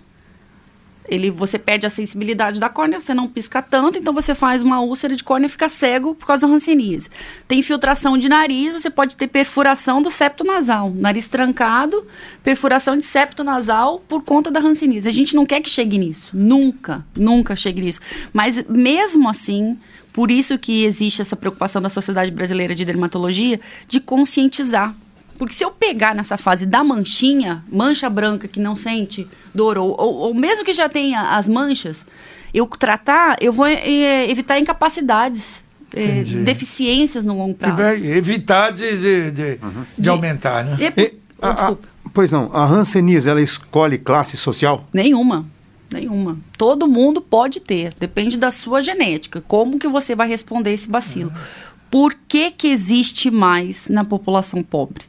ele, 1.09 1.31
você 1.31 1.59
perde 1.59 1.87
a 1.87 1.91
sensibilidade 1.91 2.59
da 2.59 2.69
córnea, 2.69 3.00
você 3.00 3.15
não 3.15 3.28
pisca 3.28 3.63
tanto, 3.63 3.99
então 3.99 4.13
você 4.13 4.35
faz 4.35 4.63
uma 4.63 4.80
úlcera 4.80 5.15
de 5.15 5.23
córnea 5.23 5.47
e 5.47 5.50
fica 5.50 5.69
cego 5.69 6.15
por 6.15 6.26
causa 6.26 6.47
da 6.47 6.52
hanseníase. 6.52 7.09
Tem 7.47 7.61
infiltração 7.61 8.19
de 8.19 8.28
nariz, 8.28 8.75
você 8.75 8.91
pode 8.91 9.17
ter 9.17 9.28
perfuração 9.28 10.02
do 10.02 10.11
septo 10.11 10.45
nasal. 10.45 10.91
Nariz 10.91 11.26
trancado, 11.26 12.07
perfuração 12.43 12.97
de 12.97 13.04
septo 13.04 13.45
nasal 13.45 14.00
por 14.09 14.23
conta 14.23 14.50
da 14.50 14.61
hanseníase. 14.61 15.09
A 15.09 15.13
gente 15.13 15.35
não 15.35 15.47
quer 15.47 15.61
que 15.61 15.71
chegue 15.71 15.99
nisso. 15.99 16.30
Nunca, 16.35 17.04
nunca 17.17 17.54
chegue 17.54 17.80
nisso. 17.80 18.00
Mas 18.33 18.65
mesmo 18.69 19.28
assim, 19.28 19.78
por 20.13 20.30
isso 20.30 20.59
que 20.59 20.85
existe 20.85 21.21
essa 21.21 21.37
preocupação 21.37 21.83
da 21.83 21.89
Sociedade 21.89 22.30
Brasileira 22.30 22.75
de 22.75 22.85
Dermatologia 22.85 23.61
de 23.87 24.00
conscientizar 24.00 24.95
porque 25.37 25.55
se 25.55 25.65
eu 25.65 25.71
pegar 25.71 26.15
nessa 26.15 26.37
fase 26.37 26.67
da 26.67 26.83
manchinha, 26.83 27.65
mancha 27.71 28.09
branca 28.09 28.49
que 28.49 28.61
não 28.61 28.75
sente 28.75 29.27
dor, 29.55 29.79
ou, 29.79 29.91
ou, 29.99 30.15
ou 30.15 30.35
mesmo 30.35 30.65
que 30.65 30.73
já 30.73 30.89
tenha 30.89 31.37
as 31.37 31.49
manchas, 31.49 32.05
eu 32.53 32.67
tratar, 32.67 33.37
eu 33.41 33.53
vou 33.53 33.67
é, 33.67 34.31
evitar 34.31 34.59
incapacidades. 34.59 35.65
É, 35.95 36.25
deficiências 36.43 37.25
no 37.25 37.39
longo 37.39 37.55
prazo. 37.55 37.81
Evitar 37.81 38.71
de, 38.71 38.99
de, 38.99 39.31
de, 39.31 39.59
uhum. 39.63 39.85
de 39.97 40.11
aumentar, 40.11 40.65
né? 40.65 40.77
E, 40.79 41.01
e, 41.01 41.15
a, 41.41 41.69
a, 41.69 41.77
pois 42.13 42.33
não, 42.33 42.51
a 42.53 42.67
Hanseníase, 42.67 43.31
ela 43.31 43.41
escolhe 43.41 43.97
classe 43.97 44.37
social? 44.37 44.85
Nenhuma. 44.93 45.47
Nenhuma. 45.91 46.39
Todo 46.59 46.89
mundo 46.89 47.21
pode 47.21 47.61
ter, 47.61 47.95
depende 47.99 48.37
da 48.37 48.51
sua 48.51 48.83
genética. 48.83 49.41
Como 49.41 49.79
que 49.79 49.87
você 49.87 50.15
vai 50.15 50.29
responder 50.29 50.73
esse 50.73 50.89
bacilo? 50.89 51.31
Uhum. 51.31 51.75
Por 51.91 52.15
que, 52.15 52.51
que 52.51 52.69
existe 52.69 53.31
mais 53.31 53.89
na 53.89 54.05
população 54.05 54.63
pobre? 54.63 55.05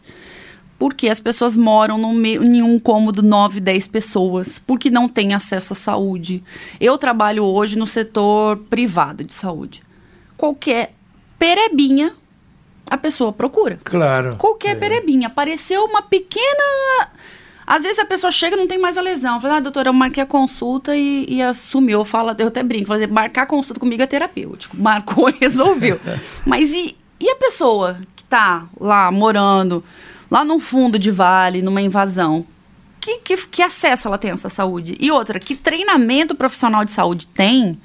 Porque 0.80 1.10
as 1.10 1.20
pessoas 1.20 1.58
moram 1.58 1.98
no 1.98 2.14
meio, 2.14 2.44
em 2.44 2.62
um 2.62 2.80
cômodo 2.80 3.24
9, 3.24 3.60
10 3.60 3.88
pessoas, 3.88 4.60
porque 4.60 4.92
não 4.92 5.10
tem 5.10 5.34
acesso 5.34 5.74
à 5.74 5.76
saúde. 5.76 6.44
Eu 6.80 6.98
trabalho 6.98 7.44
hoje 7.44 7.76
no 7.76 7.88
setor 7.88 8.58
privado 8.70 9.24
de 9.24 9.34
saúde. 9.34 9.82
Qualquer 10.38 10.94
perebinha 11.40 12.14
a 12.86 12.98
pessoa 12.98 13.34
procura. 13.34 13.80
Claro. 13.84 14.36
Qualquer 14.38 14.72
é. 14.72 14.76
perebinha. 14.76 15.28
Apareceu 15.28 15.84
uma 15.84 16.02
pequena 16.02 17.10
às 17.68 17.84
vezes 17.84 18.00
a 18.00 18.06
pessoa 18.06 18.32
chega 18.32 18.56
e 18.56 18.60
não 18.60 18.66
tem 18.66 18.80
mais 18.80 18.96
a 18.96 19.02
lesão. 19.02 19.42
Fala, 19.42 19.58
ah, 19.58 19.60
doutora, 19.60 19.90
eu 19.90 19.94
marquei 19.94 20.24
a 20.24 20.26
consulta 20.26 20.96
e, 20.96 21.26
e 21.28 21.42
assumiu. 21.42 22.06
Fala, 22.06 22.34
eu 22.40 22.48
até 22.48 22.64
brinco, 22.64 22.88
fazer 22.88 23.08
marcar 23.08 23.46
consulta 23.46 23.78
comigo 23.78 24.02
é 24.02 24.08
terapêutico. 24.08 24.78
Marcou 24.80 25.30
e 25.30 25.36
resolveu. 25.42 26.00
Mas 26.46 26.72
e, 26.72 26.96
e 27.20 27.30
a 27.30 27.36
pessoa 27.36 28.00
que 28.16 28.24
está 28.24 28.70
lá 28.80 29.12
morando, 29.12 29.84
lá 30.32 30.46
no 30.46 30.60
fundo 30.60 30.98
de 30.98 31.12
vale, 31.12 31.62
numa 31.62 31.82
invasão? 31.82 32.48
Que, 33.02 33.18
que, 33.18 33.36
que 33.48 33.62
acesso 33.62 34.08
ela 34.08 34.18
tem 34.18 34.32
a 34.32 34.36
essa 34.36 34.50
saúde? 34.50 34.96
E 34.98 35.12
outra, 35.12 35.38
que 35.38 35.54
treinamento 35.54 36.36
profissional 36.36 36.86
de 36.86 36.92
saúde 36.92 37.28
tem 37.28 37.78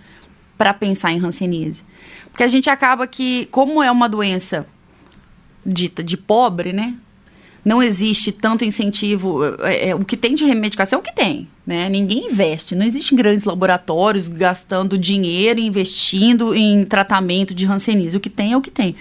para 0.57 0.73
pensar 0.73 1.11
em 1.11 1.19
hanseníase? 1.19 1.83
Porque 2.31 2.45
a 2.45 2.49
gente 2.49 2.71
acaba 2.71 3.05
que, 3.05 3.47
como 3.47 3.83
é 3.83 3.91
uma 3.91 4.09
doença 4.09 4.65
dita 5.67 6.05
de 6.05 6.17
pobre, 6.17 6.73
né? 6.73 6.95
Não 7.65 7.83
existe 7.83 8.33
tanto 8.33 8.65
incentivo. 8.65 9.41
É, 9.61 9.91
é, 9.91 9.95
o 9.95 10.05
que 10.05 10.17
tem 10.17 10.35
de 10.35 10.45
remedicação 10.45 10.99
é 10.99 11.01
o 11.01 11.05
que 11.05 11.15
tem. 11.15 11.49
Né? 11.67 11.89
Ninguém 11.89 12.27
investe. 12.27 12.75
Não 12.75 12.85
existe 12.85 13.15
grandes 13.15 13.45
laboratórios 13.45 14.27
gastando 14.27 14.99
dinheiro, 14.99 15.61
investindo 15.61 16.55
em 16.55 16.85
tratamento 16.85 17.55
de 17.55 17.67
hanseníase. 17.67 18.17
O 18.17 18.21
que 18.21 18.31
tem 18.31 18.53
é 18.53 18.57
o 18.57 18.61
que 18.61 18.71
tem. 18.71 18.97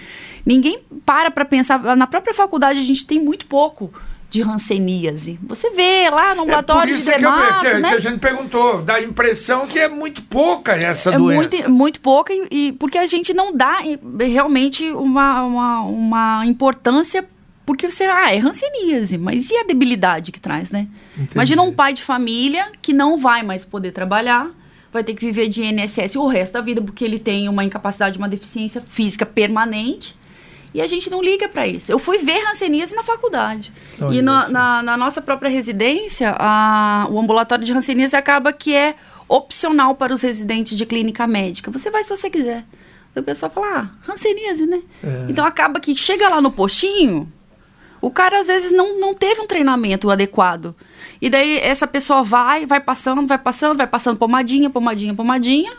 Ninguém 0.46 0.80
para 1.04 1.30
para 1.30 1.44
pensar. 1.44 1.96
Na 1.96 2.06
própria 2.06 2.34
faculdade 2.34 2.78
a 2.78 2.82
gente 2.82 3.04
tem 3.04 3.18
muito 3.18 3.46
pouco 3.46 3.92
de 4.32 4.40
hanseníase. 4.42 5.38
Você 5.42 5.70
vê 5.72 6.08
lá 6.08 6.34
no 6.34 6.44
ambulatório 6.44 6.94
é 6.94 6.96
de 6.96 7.04
dermato, 7.04 7.60
que, 7.60 7.70
que, 7.70 7.78
né? 7.78 7.88
que, 7.90 7.94
a 7.96 7.98
gente 7.98 8.18
perguntou, 8.18 8.80
dá 8.80 8.94
a 8.94 9.02
impressão 9.02 9.66
que 9.66 9.78
é 9.78 9.88
muito 9.88 10.22
pouca 10.22 10.72
essa 10.72 11.10
é 11.10 11.18
doença. 11.18 11.48
Muito, 11.56 11.70
muito 11.70 12.00
pouca 12.00 12.32
e, 12.32 12.46
e, 12.50 12.72
porque 12.72 12.96
a 12.96 13.06
gente 13.06 13.34
não 13.34 13.54
dá 13.54 13.82
realmente 14.18 14.90
uma, 14.90 15.42
uma, 15.42 15.80
uma 15.82 16.46
importância 16.46 17.28
porque 17.64 17.90
você, 17.90 18.04
ah, 18.04 18.34
é 18.34 18.38
hanseníase, 18.38 19.16
mas 19.16 19.48
e 19.50 19.56
a 19.56 19.62
debilidade 19.62 20.32
que 20.32 20.40
traz, 20.40 20.70
né? 20.70 20.88
Entendi. 21.14 21.34
Imagina 21.34 21.62
um 21.62 21.72
pai 21.72 21.92
de 21.92 22.02
família 22.02 22.72
que 22.80 22.92
não 22.92 23.18
vai 23.18 23.42
mais 23.42 23.64
poder 23.64 23.92
trabalhar, 23.92 24.50
vai 24.92 25.04
ter 25.04 25.14
que 25.14 25.24
viver 25.24 25.48
de 25.48 25.62
INSS 25.62 26.16
o 26.16 26.26
resto 26.26 26.54
da 26.54 26.60
vida, 26.60 26.82
porque 26.82 27.04
ele 27.04 27.18
tem 27.18 27.48
uma 27.48 27.64
incapacidade, 27.64 28.18
uma 28.18 28.28
deficiência 28.28 28.80
física 28.80 29.24
permanente. 29.24 30.16
E 30.74 30.80
a 30.80 30.86
gente 30.86 31.10
não 31.10 31.22
liga 31.22 31.48
para 31.48 31.66
isso. 31.66 31.92
Eu 31.92 31.98
fui 31.98 32.18
ver 32.18 32.46
hanseníase 32.50 32.94
na 32.94 33.02
faculdade. 33.02 33.70
E 34.10 34.22
na, 34.22 34.48
na, 34.48 34.82
na, 34.82 34.96
nossa 34.96 35.20
própria 35.20 35.50
residência, 35.50 36.34
a, 36.38 37.06
o 37.10 37.20
ambulatório 37.20 37.64
de 37.64 37.72
hanseníase 37.72 38.16
acaba 38.16 38.52
que 38.54 38.74
é 38.74 38.94
opcional 39.28 39.94
para 39.94 40.14
os 40.14 40.22
residentes 40.22 40.76
de 40.76 40.86
clínica 40.86 41.26
médica. 41.26 41.70
Você 41.70 41.90
vai 41.90 42.02
se 42.02 42.10
você 42.10 42.30
quiser. 42.30 42.64
o 43.14 43.22
pessoal 43.22 43.52
fala, 43.52 43.66
ah, 43.80 44.10
hanseníase, 44.10 44.66
né? 44.66 44.80
É. 45.04 45.26
Então 45.28 45.44
acaba 45.44 45.78
que 45.78 45.94
chega 45.94 46.28
lá 46.28 46.40
no 46.40 46.50
postinho, 46.50 47.30
O 48.02 48.10
cara 48.10 48.40
às 48.40 48.48
vezes 48.48 48.72
não, 48.72 48.98
não 48.98 49.14
teve 49.14 49.40
um 49.40 49.46
treinamento 49.46 50.10
adequado. 50.10 50.74
E 51.20 51.30
daí 51.30 51.58
essa 51.58 51.86
pessoa 51.86 52.24
vai, 52.24 52.66
vai 52.66 52.80
passando, 52.80 53.24
vai 53.26 53.38
passando, 53.38 53.76
vai 53.78 53.86
passando 53.86 54.18
pomadinha, 54.18 54.68
pomadinha, 54.68 55.14
pomadinha. 55.14 55.72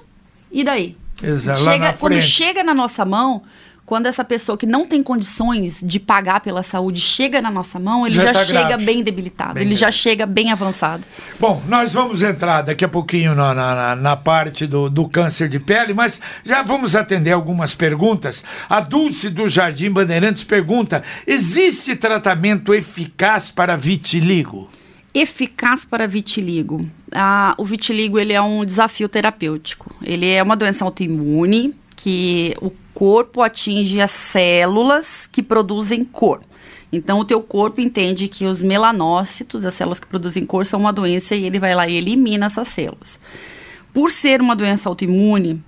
E 0.49 0.63
daí? 0.63 0.95
Exato, 1.21 1.59
chega, 1.59 1.93
quando 1.93 2.13
frente. 2.13 2.27
chega 2.27 2.63
na 2.63 2.73
nossa 2.73 3.03
mão, 3.03 3.43
quando 3.85 4.05
essa 4.05 4.23
pessoa 4.23 4.57
que 4.57 4.65
não 4.65 4.85
tem 4.87 5.03
condições 5.03 5.79
de 5.83 5.99
pagar 5.99 6.39
pela 6.39 6.63
saúde 6.63 7.01
chega 7.01 7.41
na 7.41 7.51
nossa 7.51 7.77
mão, 7.79 8.05
ele 8.07 8.15
Já 8.15 8.25
já, 8.27 8.33
tá 8.33 8.45
chega 8.45 8.63
grave. 8.69 8.85
bem 8.85 9.03
debilitado, 9.03 9.55
Bem 9.55 9.63
ele 9.63 9.75
já 9.75 9.87
grave. 9.87 9.97
chega 9.97 10.25
bem 10.25 10.51
avançado. 10.51 11.03
Bom, 11.39 11.61
nós 11.67 11.91
vamos 11.91 12.23
entrar 12.23 12.61
daqui 12.61 12.85
a 12.85 12.87
pouquinho 12.87 13.35
na, 13.35 13.53
na- 13.53 13.75
na- 13.75 13.95
na 13.95 14.15
parte 14.15 14.65
do, 14.65 14.89
do 14.89 15.07
câncer 15.09 15.49
de 15.49 15.59
pele, 15.59 15.93
mas 15.93 16.21
já 16.45 16.63
vamos 16.63 16.95
atender 16.95 17.31
algumas 17.33 17.75
perguntas. 17.75 18.43
A 18.69 18.79
Dulce 18.79 19.29
do 19.29 19.47
Jardim 19.47 19.89
Bandeirantes 19.91 20.43
pergunta: 20.43 21.03
existe 21.27 21.95
tratamento 21.95 22.73
eficaz 22.73 23.51
para 23.51 23.75
vitiligo? 23.75 24.69
Eficaz 25.13 25.85
para 25.85 26.07
vitiligo. 26.07 26.89
Ah, 27.11 27.53
o 27.59 27.65
vitiligo 27.65 28.17
ele 28.17 28.33
é 28.33 28.41
um 28.41 28.65
desafio 28.65 29.07
terapêutico. 29.07 29.93
Ele 30.01 30.27
é 30.27 30.41
uma 30.41 30.55
doença 30.55 30.83
autoimune 30.83 31.75
que 32.03 32.53
o 32.61 32.69
corpo 32.93 33.41
atinge 33.41 34.01
as 34.01 34.11
células 34.11 35.25
que 35.25 35.41
produzem 35.41 36.03
cor. 36.03 36.41
Então 36.91 37.17
o 37.17 37.23
teu 37.23 37.41
corpo 37.41 37.79
entende 37.79 38.27
que 38.27 38.43
os 38.45 38.61
melanócitos, 38.61 39.63
as 39.63 39.73
células 39.73 40.01
que 40.01 40.07
produzem 40.07 40.45
cor, 40.45 40.65
são 40.65 40.81
uma 40.81 40.91
doença 40.91 41.33
e 41.33 41.45
ele 41.45 41.59
vai 41.59 41.73
lá 41.73 41.87
e 41.87 41.95
elimina 41.95 42.47
essas 42.47 42.67
células. 42.67 43.17
Por 43.93 44.11
ser 44.11 44.41
uma 44.41 44.53
doença 44.53 44.89
autoimune, 44.89 45.63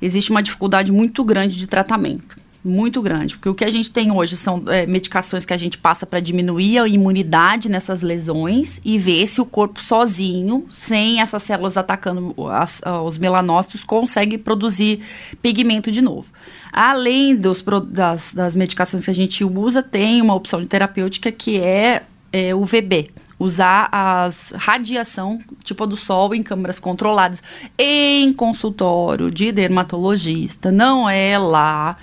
existe 0.00 0.30
uma 0.30 0.42
dificuldade 0.42 0.90
muito 0.90 1.22
grande 1.22 1.54
de 1.58 1.66
tratamento. 1.66 2.38
Muito 2.66 3.02
grande. 3.02 3.34
Porque 3.36 3.48
o 3.50 3.54
que 3.54 3.62
a 3.64 3.70
gente 3.70 3.90
tem 3.90 4.10
hoje 4.10 4.38
são 4.38 4.62
é, 4.68 4.86
medicações 4.86 5.44
que 5.44 5.52
a 5.52 5.56
gente 5.56 5.76
passa 5.76 6.06
para 6.06 6.18
diminuir 6.18 6.78
a 6.78 6.88
imunidade 6.88 7.68
nessas 7.68 8.00
lesões 8.00 8.80
e 8.82 8.98
ver 8.98 9.26
se 9.26 9.38
o 9.38 9.44
corpo 9.44 9.82
sozinho, 9.82 10.66
sem 10.70 11.20
essas 11.20 11.42
células 11.42 11.76
atacando 11.76 12.34
as- 12.50 12.80
os 13.04 13.18
melanócitos, 13.18 13.84
consegue 13.84 14.38
produzir 14.38 15.00
pigmento 15.42 15.90
de 15.90 16.00
novo. 16.00 16.32
Além 16.72 17.36
dos, 17.36 17.62
das, 17.88 18.32
das 18.32 18.56
medicações 18.56 19.04
que 19.04 19.10
a 19.10 19.14
gente 19.14 19.44
usa, 19.44 19.82
tem 19.82 20.22
uma 20.22 20.34
opção 20.34 20.58
de 20.58 20.66
terapêutica 20.66 21.30
que 21.30 21.60
é, 21.60 22.02
é 22.32 22.54
o 22.54 22.64
VB 22.64 23.10
usar 23.36 23.88
as 23.90 24.52
radiação 24.54 25.40
tipo 25.64 25.82
a 25.82 25.86
do 25.86 25.96
sol 25.96 26.34
em 26.36 26.42
câmaras 26.42 26.78
controladas 26.78 27.42
em 27.76 28.32
consultório 28.32 29.28
de 29.28 29.50
dermatologista 29.50 30.70
não 30.70 31.10
é 31.10 31.36
lá 31.36 31.96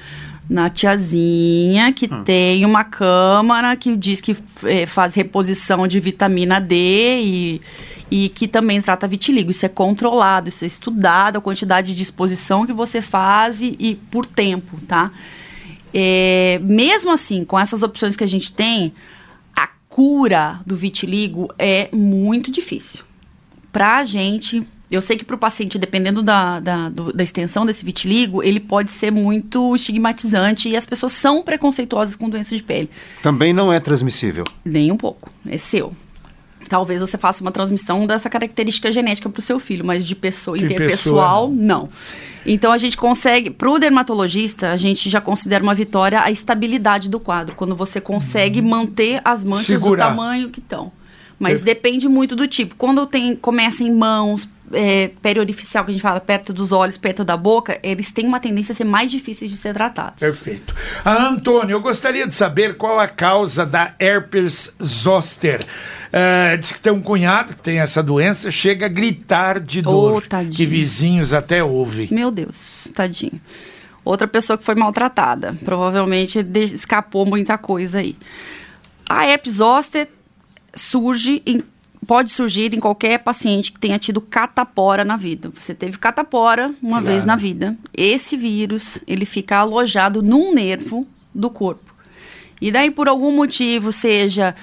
na 0.52 0.70
tiazinha 0.70 1.94
que 1.94 2.10
tem 2.26 2.66
uma 2.66 2.84
câmara 2.84 3.74
que 3.78 3.96
diz 3.96 4.20
que 4.20 4.36
eh, 4.66 4.86
faz 4.86 5.16
reposição 5.16 5.88
de 5.88 5.98
vitamina 5.98 6.60
D 6.60 6.76
e, 7.24 7.62
e 8.12 8.28
que 8.28 8.50
também 8.50 8.82
trata 8.82 9.08
vitiligo. 9.08 9.50
Isso 9.50 9.66
é 9.66 9.70
controlado, 9.70 10.50
isso 10.50 10.66
é 10.66 10.68
estudado, 10.68 11.38
a 11.38 11.42
quantidade 11.42 11.96
de 11.96 12.02
exposição 12.02 12.66
que 12.66 12.74
você 12.74 13.02
faz 13.02 13.62
e, 13.62 13.78
e 13.80 13.96
por 13.96 14.26
tempo, 14.26 14.78
tá? 14.86 15.12
É, 15.94 16.60
mesmo 16.62 17.12
assim, 17.12 17.46
com 17.46 17.58
essas 17.58 17.82
opções 17.82 18.18
que 18.18 18.24
a 18.26 18.28
gente 18.28 18.52
tem, 18.52 18.94
a 19.56 19.70
cura 19.88 20.60
do 20.66 20.76
vitiligo 20.76 21.48
é 21.58 21.90
muito 21.96 22.52
difícil. 22.52 23.06
Pra 23.72 24.04
gente, 24.04 24.68
eu 24.92 25.02
sei 25.02 25.18
que 25.18 25.24
pro 25.24 25.38
paciente, 25.38 25.80
dependendo 25.80 26.22
da, 26.22 26.60
da, 26.60 26.90
do- 26.90 27.14
da 27.14 27.24
extensão 27.24 27.66
desse 27.66 27.84
vitiligo, 27.86 28.44
ele 28.44 28.60
pode 28.60 28.92
ser 28.92 29.12
muito 29.12 29.76
estigmatizante 29.76 30.68
e 30.70 30.76
as 30.76 30.86
pessoas 30.86 31.14
são 31.14 31.42
preconceituosas 31.42 32.16
com 32.16 32.30
doença 32.30 32.56
de 32.56 32.62
pele. 32.64 32.90
Também 33.24 33.54
não 33.54 33.72
é 33.72 33.80
transmissível. 33.80 34.44
Nem 34.66 34.92
um 34.92 34.98
pouco. 34.98 35.30
É 35.48 35.58
seu. 35.58 35.94
Talvez 36.70 37.02
você 37.02 37.18
faça 37.18 37.42
uma 37.42 37.52
transmissão 37.52 38.06
dessa 38.06 38.30
característica 38.30 38.92
genética 38.92 39.28
para 39.30 39.40
o 39.40 39.44
seu 39.44 39.60
filho, 39.60 39.84
mas 39.84 40.06
de 40.06 40.16
pessoa 40.16 40.58
De 40.58 40.66
interpessoal, 40.66 41.50
pessoa, 41.50 41.64
não. 41.66 41.90
Então 42.46 42.72
a 42.72 42.78
gente 42.78 42.96
consegue, 42.96 43.50
para 43.50 43.70
o 43.70 43.78
dermatologista, 43.80 44.72
a 44.72 44.78
gente 44.78 45.10
já 45.10 45.20
considera 45.20 45.64
uma 45.64 45.76
vitória 45.76 46.22
a 46.22 46.32
estabilidade 46.32 47.10
do 47.10 47.20
quadro, 47.20 47.56
quando 47.56 47.76
você 47.76 48.00
consegue 48.00 48.62
manter 48.62 49.22
as 49.26 49.44
manchas 49.44 49.66
Segurar. 49.66 50.06
do 50.06 50.10
tamanho 50.16 50.50
que 50.50 50.60
estão. 50.60 50.92
Mas 51.40 51.62
depende 51.62 52.08
muito 52.08 52.36
do 52.36 52.48
tipo. 52.48 52.76
Quando 52.76 53.06
tem, 53.08 53.36
começa 53.36 53.84
em 53.84 53.92
mãos, 53.92 54.48
é, 54.74 55.10
periorificial, 55.22 55.84
que 55.86 55.92
a 55.92 55.94
gente 55.94 56.02
fala 56.02 56.20
perto 56.20 56.52
dos 56.54 56.72
olhos, 56.72 56.98
perto 56.98 57.24
da 57.24 57.36
boca, 57.38 57.80
eles 57.84 58.12
têm 58.12 58.26
uma 58.28 58.40
tendência 58.40 58.74
a 58.74 58.76
ser 58.76 58.84
mais 58.86 59.12
difíceis 59.12 59.50
de 59.52 59.58
ser 59.58 59.74
tratados. 59.74 60.20
Perfeito. 60.20 60.76
A 61.04 61.28
Antônio, 61.28 61.74
eu 61.76 61.82
gostaria 61.82 62.28
de 62.28 62.34
saber 62.34 62.78
qual 62.78 63.00
a 63.00 63.08
causa 63.08 63.66
da 63.66 63.94
herpes 64.00 64.76
zoster. 64.84 65.66
É, 66.14 66.58
diz 66.58 66.72
que 66.74 66.80
tem 66.82 66.92
um 66.92 67.02
cunhado 67.02 67.54
que 67.54 67.62
tem 67.62 67.80
essa 67.80 68.04
doença, 68.04 68.52
chega 68.52 68.86
a 68.86 68.90
gritar 68.90 69.60
de 69.60 69.82
dor, 69.82 70.26
tadinho. 70.28 70.54
que 70.54 70.66
vizinhos 70.66 71.32
até 71.32 71.64
ouvem. 71.64 72.10
Meu 72.12 72.30
Deus, 72.32 72.88
tadinho. 72.94 73.40
Outra 74.04 74.28
pessoa 74.28 74.58
que 74.58 74.64
foi 74.64 74.76
maltratada. 74.76 75.56
Provavelmente 75.64 76.40
escapou 76.74 77.26
muita 77.26 77.58
coisa 77.58 78.00
aí. 78.00 78.18
A 79.08 79.26
herpes 79.28 79.56
zoster 79.56 80.08
surge 80.76 81.42
em- 81.46 81.64
pode 82.06 82.32
surgir 82.32 82.74
em 82.74 82.80
qualquer 82.80 83.20
paciente 83.20 83.72
que 83.72 83.80
tenha 83.80 84.00
tido 84.00 84.20
catapora 84.22 85.06
na 85.06 85.18
vida. 85.18 85.52
Você 85.56 85.74
teve 85.74 85.98
catapora 85.98 86.74
uma 86.82 87.00
Claro. 87.00 87.06
vez 87.06 87.26
na 87.26 87.36
vida. 87.36 87.78
Esse 87.94 88.36
vírus, 88.36 88.98
ele 89.08 89.26
fica 89.26 89.58
alojado 89.58 90.22
num 90.22 90.54
nervo 90.54 91.08
do 91.34 91.50
corpo. 91.50 91.92
E 92.60 92.72
daí, 92.72 92.92
por 92.92 93.08
algum 93.08 93.32
motivo, 93.36 93.92
seja 93.92 94.54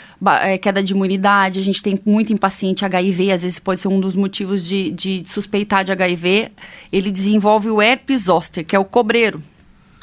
eh, 0.42 0.57
queda 0.59 0.81
de 0.81 0.92
imunidade, 0.92 1.59
a 1.59 1.62
gente 1.62 1.83
tem 1.83 1.98
muito 2.07 2.33
em 2.33 2.37
paciente 2.37 2.85
HIV, 2.85 3.33
às 3.33 3.42
vezes 3.42 3.59
pode 3.59 3.81
ser 3.81 3.88
um 3.88 3.98
dos 3.98 4.14
motivos 4.14 4.64
de, 4.64 4.92
de 4.92 5.24
suspeitar 5.27 5.85
de 5.85 5.90
HIV, 5.90 6.53
ele 6.92 7.11
desenvolve 7.11 7.68
o 7.70 7.83
herpes 7.83 8.22
zoster, 8.24 8.64
que 8.64 8.77
é 8.77 8.79
o 8.79 8.85
cobreiro, 8.85 9.42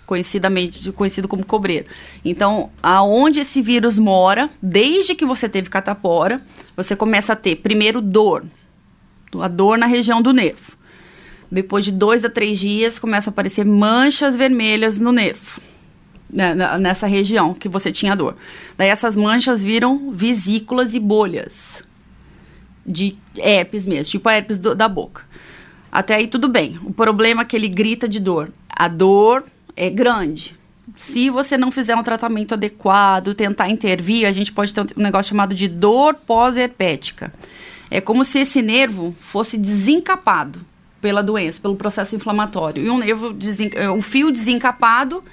conhecidamente 0.05 0.91
conhecido 0.91 1.27
como 1.27 1.45
cobreiro. 1.45 1.85
Então, 2.23 2.69
aonde 2.81 3.39
esse 3.39 3.61
vírus 3.61 3.97
mora, 3.97 4.49
desde 4.61 5.15
que 5.15 5.25
você 5.25 5.49
teve 5.49 5.69
catapora, 5.69 6.39
você 6.75 6.95
começa 6.95 7.33
a 7.33 7.35
ter 7.35 7.57
primeiro 7.57 8.01
dor, 8.01 8.45
a 9.41 9.47
dor 9.47 9.77
na 9.77 9.85
região 9.85 10.21
do 10.21 10.31
nervo. 10.31 10.75
Depois 11.51 11.85
de 11.85 11.91
dois 11.91 12.25
a 12.25 12.29
três 12.29 12.59
dias, 12.59 12.97
começam 12.99 13.31
a 13.31 13.33
aparecer 13.33 13.65
manchas 13.65 14.35
vermelhas 14.35 14.99
no 14.99 15.11
nervo 15.11 15.61
né, 16.29 16.53
nessa 16.79 17.07
região 17.07 17.53
que 17.53 17.69
você 17.69 17.91
tinha 17.91 18.15
dor. 18.15 18.35
Daí 18.77 18.89
essas 18.89 19.15
manchas 19.15 19.63
viram 19.63 20.11
vesículas 20.11 20.93
e 20.93 20.99
bolhas 20.99 21.83
de 22.85 23.17
herpes 23.37 23.85
mesmo, 23.85 24.11
tipo 24.11 24.27
a 24.29 24.33
herpes 24.35 24.57
do- 24.57 24.75
da 24.75 24.87
boca. 24.87 25.23
Até 25.91 26.15
aí 26.15 26.27
tudo 26.27 26.47
bem. 26.47 26.77
O 26.83 26.91
problema 26.93 27.41
é 27.43 27.45
que 27.45 27.55
ele 27.55 27.69
grita 27.69 28.07
de 28.07 28.19
dor. 28.19 28.51
A 28.69 28.87
dor 28.87 29.45
é 29.75 29.89
grande. 29.89 30.57
Se 30.95 31.29
você 31.29 31.57
não 31.57 31.71
fizer 31.71 31.95
um 31.95 32.03
tratamento 32.03 32.53
adequado, 32.53 33.33
tentar 33.33 33.69
intervir, 33.69 34.27
a 34.27 34.31
gente 34.31 34.51
pode 34.51 34.73
ter 34.73 34.81
um 34.81 35.01
negócio 35.01 35.29
chamado 35.29 35.53
de 35.53 35.67
dor 35.67 36.13
pós-herpética. 36.13 37.33
É 37.89 37.99
como 37.99 38.23
se 38.23 38.39
esse 38.39 38.61
nervo 38.61 39.15
fosse 39.19 39.57
desencapado 39.57 40.65
pela 41.01 41.21
doença, 41.21 41.59
pelo 41.61 41.75
processo 41.75 42.15
inflamatório. 42.15 42.85
E 42.85 42.89
um 42.89 42.97
nervo, 42.97 43.35
eh, 43.73 43.89
um 43.89 44.01
fio 44.01 44.31
desencapado, 44.31 45.23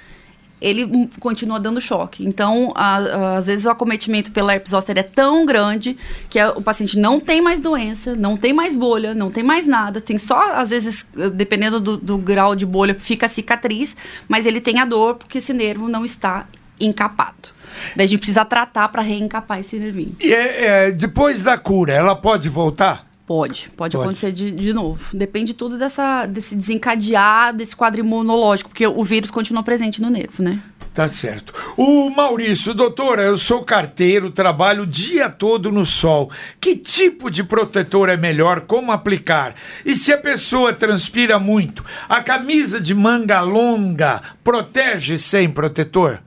ele 0.63 1.09
continua 1.19 1.59
dando 1.59 1.81
choque. 1.81 2.25
Então, 2.25 2.71
a- 2.73 2.97
a- 2.97 3.37
às 3.37 3.47
vezes 3.47 3.65
o 3.65 3.69
acometimento 3.69 4.31
pela 4.31 4.53
herpes 4.53 4.71
zoster 4.71 4.97
é 4.97 5.03
tão 5.03 5.45
grande 5.45 5.97
que 6.29 6.39
a- 6.39 6.51
o 6.53 6.61
paciente 6.61 6.97
não 6.97 7.19
tem 7.19 7.41
mais 7.41 7.59
doença, 7.59 8.15
não 8.15 8.37
tem 8.37 8.53
mais 8.53 8.75
bolha, 8.75 9.13
não 9.13 9.29
tem 9.29 9.43
mais 9.43 9.67
nada. 9.67 9.99
Tem 9.99 10.17
só, 10.17 10.53
às 10.53 10.69
vezes, 10.69 11.05
dependendo 11.33 11.79
do, 11.81 11.97
do 11.97 12.17
grau 12.17 12.55
de 12.55 12.65
bolha, 12.65 12.95
fica 12.97 13.25
a 13.25 13.29
cicatriz, 13.29 13.95
mas 14.27 14.45
ele 14.45 14.61
tem 14.61 14.79
a 14.79 14.85
dor 14.85 15.15
porque 15.15 15.39
esse 15.39 15.51
nervo 15.53 15.89
não 15.89 16.05
está 16.05 16.47
encapado. 16.79 17.49
Daí 17.95 18.05
a 18.05 18.07
gente 18.07 18.19
precisa 18.19 18.45
tratar 18.45 18.87
para 18.89 19.01
reencapar 19.01 19.59
esse 19.59 19.75
nervinho. 19.77 20.15
E 20.21 20.33
é, 20.33 20.65
é, 20.87 20.91
depois 20.91 21.41
da 21.41 21.57
cura, 21.57 21.91
ela 21.93 22.15
pode 22.15 22.47
voltar? 22.47 23.05
Pode, 23.25 23.69
pode, 23.77 23.95
Pode. 23.95 23.95
acontecer 23.97 24.31
de, 24.33 24.51
de 24.51 24.73
novo. 24.73 25.15
Depende 25.15 25.53
tudo 25.53 25.77
dessa, 25.77 26.25
desse 26.25 26.55
desencadear 26.55 27.53
desse 27.55 27.73
quadro 27.75 28.01
imunológico, 28.01 28.69
porque 28.69 28.85
o 28.85 29.03
vírus 29.03 29.31
continua 29.31 29.63
presente 29.63 30.01
no 30.01 30.09
nervo, 30.09 30.43
né? 30.43 30.61
Tá 30.93 31.07
certo. 31.07 31.53
O 31.75 32.07
Maurício, 32.11 32.71
doutora, 32.71 33.23
eu 33.23 33.35
sou 33.35 33.63
carteiro, 33.63 34.29
trabalho 34.29 34.83
o 34.83 34.87
dia 34.87 35.27
todo 35.27 35.71
no 35.71 35.87
sol. 35.87 36.29
Que 36.61 36.75
tipo 36.75 37.31
de 37.31 37.43
protetor 37.43 38.09
é 38.09 38.17
melhor? 38.17 38.61
Como 38.61 38.91
aplicar? 38.91 39.55
E 39.83 39.95
se 39.95 40.13
a 40.13 40.17
pessoa 40.19 40.71
transpira 40.71 41.39
muito, 41.39 41.83
a 42.07 42.21
camisa 42.21 42.79
de 42.79 42.93
manga 42.93 43.41
longa 43.41 44.21
protege 44.43 45.17
sem 45.17 45.49
protetor? 45.49 46.19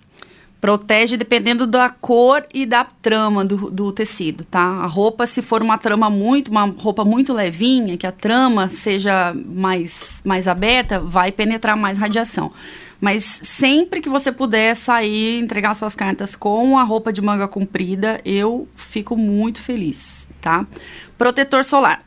Protege 0.60 1.16
dependendo 1.16 1.66
da 1.66 1.90
cor 1.90 2.44
e 2.52 2.64
da 2.64 2.84
trama 2.84 3.44
do, 3.44 3.70
do 3.70 3.92
tecido, 3.92 4.44
tá? 4.44 4.60
A 4.60 4.86
roupa, 4.86 5.26
se 5.26 5.42
for 5.42 5.62
uma 5.62 5.78
trama 5.78 6.08
muito, 6.08 6.50
uma 6.50 6.64
roupa 6.64 7.04
muito 7.04 7.32
levinha, 7.32 7.96
que 7.96 8.06
a 8.06 8.12
trama 8.12 8.68
seja 8.68 9.34
mais, 9.34 10.20
mais 10.24 10.48
aberta, 10.48 10.98
vai 10.98 11.30
penetrar 11.30 11.76
mais 11.76 11.98
radiação. 11.98 12.52
Mas 13.00 13.40
sempre 13.42 14.00
que 14.00 14.08
você 14.08 14.32
puder 14.32 14.74
sair, 14.74 15.38
entregar 15.38 15.74
suas 15.74 15.94
cartas 15.94 16.34
com 16.34 16.78
a 16.78 16.82
roupa 16.82 17.12
de 17.12 17.20
manga 17.20 17.46
comprida, 17.46 18.20
eu 18.24 18.66
fico 18.74 19.16
muito 19.16 19.60
feliz, 19.60 20.26
tá? 20.40 20.66
Protetor 21.18 21.64
solar. 21.64 22.05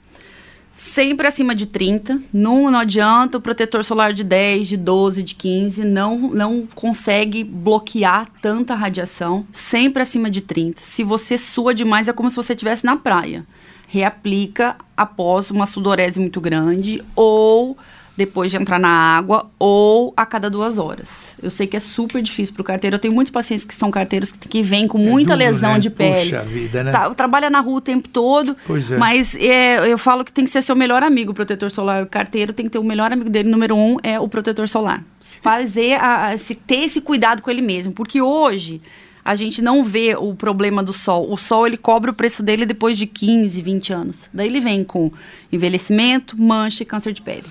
Sempre 0.79 1.27
acima 1.27 1.53
de 1.53 1.65
30. 1.65 2.21
Não, 2.31 2.71
não 2.71 2.79
adianta 2.79 3.37
o 3.37 3.41
protetor 3.41 3.83
solar 3.83 4.13
de 4.13 4.23
10, 4.23 4.65
de 4.69 4.77
12, 4.77 5.21
de 5.23 5.35
15. 5.35 5.83
Não, 5.83 6.17
não 6.17 6.65
consegue 6.73 7.43
bloquear 7.43 8.29
tanta 8.41 8.75
radiação. 8.75 9.45
Sempre 9.51 10.03
acima 10.03 10.31
de 10.31 10.39
30. 10.39 10.81
Se 10.81 11.03
você 11.03 11.37
sua 11.37 11.73
demais, 11.73 12.07
é 12.07 12.13
como 12.13 12.29
se 12.29 12.37
você 12.37 12.53
estivesse 12.53 12.85
na 12.85 12.95
praia. 12.95 13.45
Reaplica 13.89 14.77
após 14.95 15.51
uma 15.51 15.65
sudorese 15.65 16.17
muito 16.17 16.39
grande 16.39 17.03
ou 17.13 17.77
depois 18.19 18.51
de 18.51 18.57
entrar 18.57 18.77
na 18.77 18.89
água 18.89 19.49
ou 19.57 20.13
a 20.15 20.25
cada 20.25 20.49
duas 20.49 20.77
horas. 20.77 21.07
Eu 21.41 21.49
sei 21.49 21.65
que 21.65 21.77
é 21.77 21.79
super 21.79 22.21
difícil 22.21 22.53
para 22.53 22.61
o 22.61 22.65
carteiro. 22.65 22.97
Eu 22.97 22.99
tenho 22.99 23.13
muitos 23.13 23.31
pacientes 23.31 23.63
que 23.63 23.73
são 23.73 23.89
carteiros 23.89 24.29
que, 24.29 24.49
que 24.49 24.61
vêm 24.61 24.89
com 24.89 24.97
muita 24.97 25.35
é 25.35 25.37
duro, 25.37 25.51
lesão 25.51 25.73
né? 25.73 25.79
de 25.79 25.89
pele. 25.89 26.19
Puxa 26.19 26.41
vida, 26.41 26.83
né? 26.83 26.91
Tá, 26.91 27.09
trabalha 27.15 27.49
na 27.49 27.61
rua 27.61 27.77
o 27.77 27.81
tempo 27.81 28.09
todo. 28.09 28.57
Pois 28.67 28.91
é. 28.91 28.97
Mas 28.97 29.35
é, 29.35 29.89
eu 29.89 29.97
falo 29.97 30.25
que 30.25 30.33
tem 30.33 30.43
que 30.43 30.51
ser 30.51 30.61
seu 30.61 30.75
melhor 30.75 31.01
amigo 31.01 31.31
o 31.31 31.33
protetor 31.33 31.71
solar. 31.71 32.03
O 32.03 32.07
carteiro 32.07 32.51
tem 32.51 32.65
que 32.65 32.73
ter 32.73 32.77
o 32.77 32.83
melhor 32.83 33.09
amigo 33.09 33.29
dele. 33.29 33.49
Número 33.49 33.73
um 33.73 33.95
é 34.03 34.19
o 34.19 34.27
protetor 34.27 34.67
solar. 34.67 35.01
Fazer, 35.41 35.93
a, 35.93 36.27
a, 36.27 36.37
se, 36.37 36.55
ter 36.55 36.83
esse 36.83 36.99
cuidado 36.99 37.41
com 37.41 37.49
ele 37.49 37.61
mesmo. 37.61 37.93
Porque 37.93 38.21
hoje 38.21 38.81
a 39.23 39.35
gente 39.35 39.61
não 39.61 39.83
vê 39.83 40.15
o 40.17 40.33
problema 40.33 40.81
do 40.81 40.93
sol. 40.93 41.31
O 41.31 41.37
sol 41.37 41.67
ele 41.67 41.77
cobra 41.77 42.11
o 42.11 42.13
preço 42.13 42.41
dele 42.41 42.65
depois 42.65 42.97
de 42.97 43.05
15, 43.05 43.61
20 43.61 43.93
anos. 43.93 44.29
Daí 44.33 44.47
ele 44.47 44.59
vem 44.59 44.83
com 44.83 45.11
envelhecimento, 45.51 46.39
mancha 46.39 46.83
e 46.83 46.85
câncer 46.85 47.13
de 47.13 47.21
pele. 47.21 47.45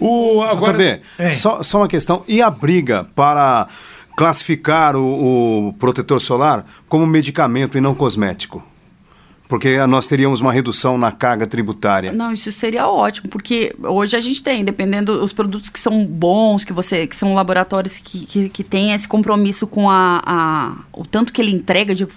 O, 0.00 0.42
agora, 0.42 0.76
bem, 0.76 1.00
só, 1.32 1.62
só 1.62 1.78
uma 1.78 1.88
questão. 1.88 2.24
E 2.26 2.42
a 2.42 2.50
briga 2.50 3.04
para 3.14 3.68
classificar 4.16 4.96
o, 4.96 5.68
o 5.68 5.72
protetor 5.74 6.20
solar 6.20 6.66
como 6.88 7.06
medicamento 7.06 7.78
e 7.78 7.80
não 7.80 7.94
cosmético? 7.94 8.62
Porque 9.52 9.86
nós 9.86 10.08
teríamos 10.08 10.40
uma 10.40 10.50
redução 10.50 10.96
na 10.96 11.12
carga 11.12 11.46
tributária. 11.46 12.10
Não, 12.10 12.32
isso 12.32 12.50
seria 12.50 12.88
ótimo, 12.88 13.28
porque 13.28 13.76
hoje 13.82 14.16
a 14.16 14.20
gente 14.20 14.42
tem, 14.42 14.64
dependendo 14.64 15.20
dos 15.20 15.30
produtos 15.30 15.68
que 15.68 15.78
são 15.78 16.06
bons, 16.06 16.64
que 16.64 16.72
você, 16.72 17.06
que 17.06 17.14
são 17.14 17.34
laboratórios 17.34 17.98
que, 17.98 18.24
que, 18.24 18.48
que 18.48 18.64
têm 18.64 18.94
esse 18.94 19.06
compromisso 19.06 19.66
com 19.66 19.90
a, 19.90 20.22
a, 20.24 20.74
o 20.90 21.04
tanto 21.04 21.34
que 21.34 21.42
ele 21.42 21.50
entrega 21.50 21.94
de, 21.94 22.08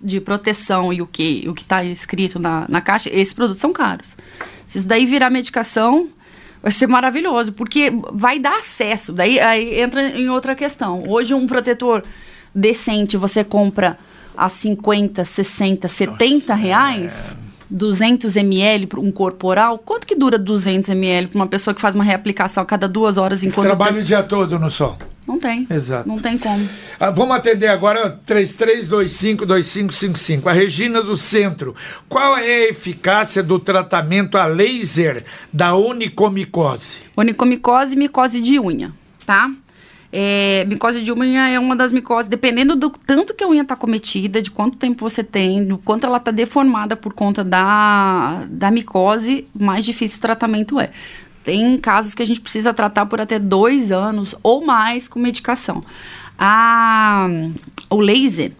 de 0.00 0.18
proteção 0.18 0.94
e 0.94 1.02
o 1.02 1.06
que 1.06 1.44
o 1.46 1.52
está 1.52 1.84
escrito 1.84 2.38
na, 2.38 2.64
na 2.70 2.80
caixa, 2.80 3.10
esses 3.12 3.34
produtos 3.34 3.60
são 3.60 3.70
caros. 3.70 4.16
Se 4.64 4.78
isso 4.78 4.88
daí 4.88 5.04
virar 5.04 5.28
medicação, 5.28 6.08
vai 6.62 6.72
ser 6.72 6.86
maravilhoso, 6.86 7.52
porque 7.52 7.92
vai 8.14 8.38
dar 8.38 8.60
acesso. 8.60 9.12
Daí 9.12 9.38
aí 9.38 9.78
entra 9.78 10.02
em 10.02 10.30
outra 10.30 10.54
questão. 10.54 11.04
Hoje 11.06 11.34
um 11.34 11.46
protetor 11.46 12.02
decente 12.54 13.18
você 13.18 13.44
compra 13.44 13.98
a 14.36 14.48
50, 14.48 15.24
60, 15.24 15.88
70 15.88 16.34
Nossa, 16.34 16.54
reais. 16.54 17.12
É... 17.40 17.44
200 17.70 18.36
ml 18.36 18.86
para 18.86 19.00
um 19.00 19.10
corporal, 19.10 19.78
quanto 19.78 20.06
que 20.06 20.14
dura 20.14 20.38
200 20.38 20.90
ml 20.90 21.28
para 21.28 21.36
uma 21.36 21.46
pessoa 21.46 21.74
que 21.74 21.80
faz 21.80 21.94
uma 21.94 22.04
reaplicação 22.04 22.62
a 22.62 22.66
cada 22.66 22.86
duas 22.86 23.16
horas 23.16 23.42
enquanto 23.42 23.66
trabalha 23.66 24.00
o 24.00 24.02
dia 24.02 24.22
todo 24.22 24.58
no 24.58 24.70
sol? 24.70 24.98
Não 25.26 25.38
tem. 25.38 25.66
Exato. 25.70 26.06
Não 26.06 26.18
tem 26.18 26.36
como. 26.36 26.68
Ah, 27.00 27.08
vamos 27.10 27.34
atender 27.34 27.68
agora 27.68 28.20
33252555. 28.26 30.46
A 30.46 30.52
Regina 30.52 31.02
do 31.02 31.16
Centro. 31.16 31.74
Qual 32.08 32.36
é 32.36 32.66
a 32.66 32.68
eficácia 32.68 33.42
do 33.42 33.58
tratamento 33.58 34.36
a 34.36 34.44
laser 34.44 35.24
da 35.50 35.74
onicomicose? 35.74 36.98
Onicomicose 37.16 37.94
e 37.94 37.98
micose 37.98 38.38
de 38.40 38.60
unha, 38.60 38.92
tá? 39.24 39.50
É, 40.16 40.64
micose 40.66 41.02
de 41.02 41.10
unha 41.10 41.48
é 41.48 41.58
uma 41.58 41.74
das 41.74 41.90
micoses, 41.90 42.28
dependendo 42.28 42.76
do 42.76 42.88
tanto 42.88 43.34
que 43.34 43.42
a 43.42 43.48
unha 43.48 43.62
está 43.62 43.74
cometida, 43.74 44.40
de 44.40 44.48
quanto 44.48 44.78
tempo 44.78 45.10
você 45.10 45.24
tem, 45.24 45.66
do 45.66 45.76
quanto 45.76 46.06
ela 46.06 46.18
está 46.18 46.30
deformada 46.30 46.94
por 46.94 47.12
conta 47.12 47.42
da, 47.42 48.44
da 48.48 48.70
micose, 48.70 49.48
mais 49.52 49.84
difícil 49.84 50.18
o 50.18 50.20
tratamento 50.20 50.78
é. 50.78 50.92
Tem 51.42 51.76
casos 51.78 52.14
que 52.14 52.22
a 52.22 52.26
gente 52.26 52.40
precisa 52.40 52.72
tratar 52.72 53.06
por 53.06 53.20
até 53.20 53.40
dois 53.40 53.90
anos 53.90 54.36
ou 54.40 54.64
mais 54.64 55.08
com 55.08 55.18
medicação. 55.18 55.82
A, 56.38 57.26
o 57.90 57.98
laser, 57.98 58.52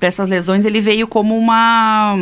para 0.00 0.08
essas 0.08 0.28
lesões, 0.28 0.64
ele 0.64 0.80
veio 0.80 1.06
como 1.06 1.38
uma, 1.38 2.18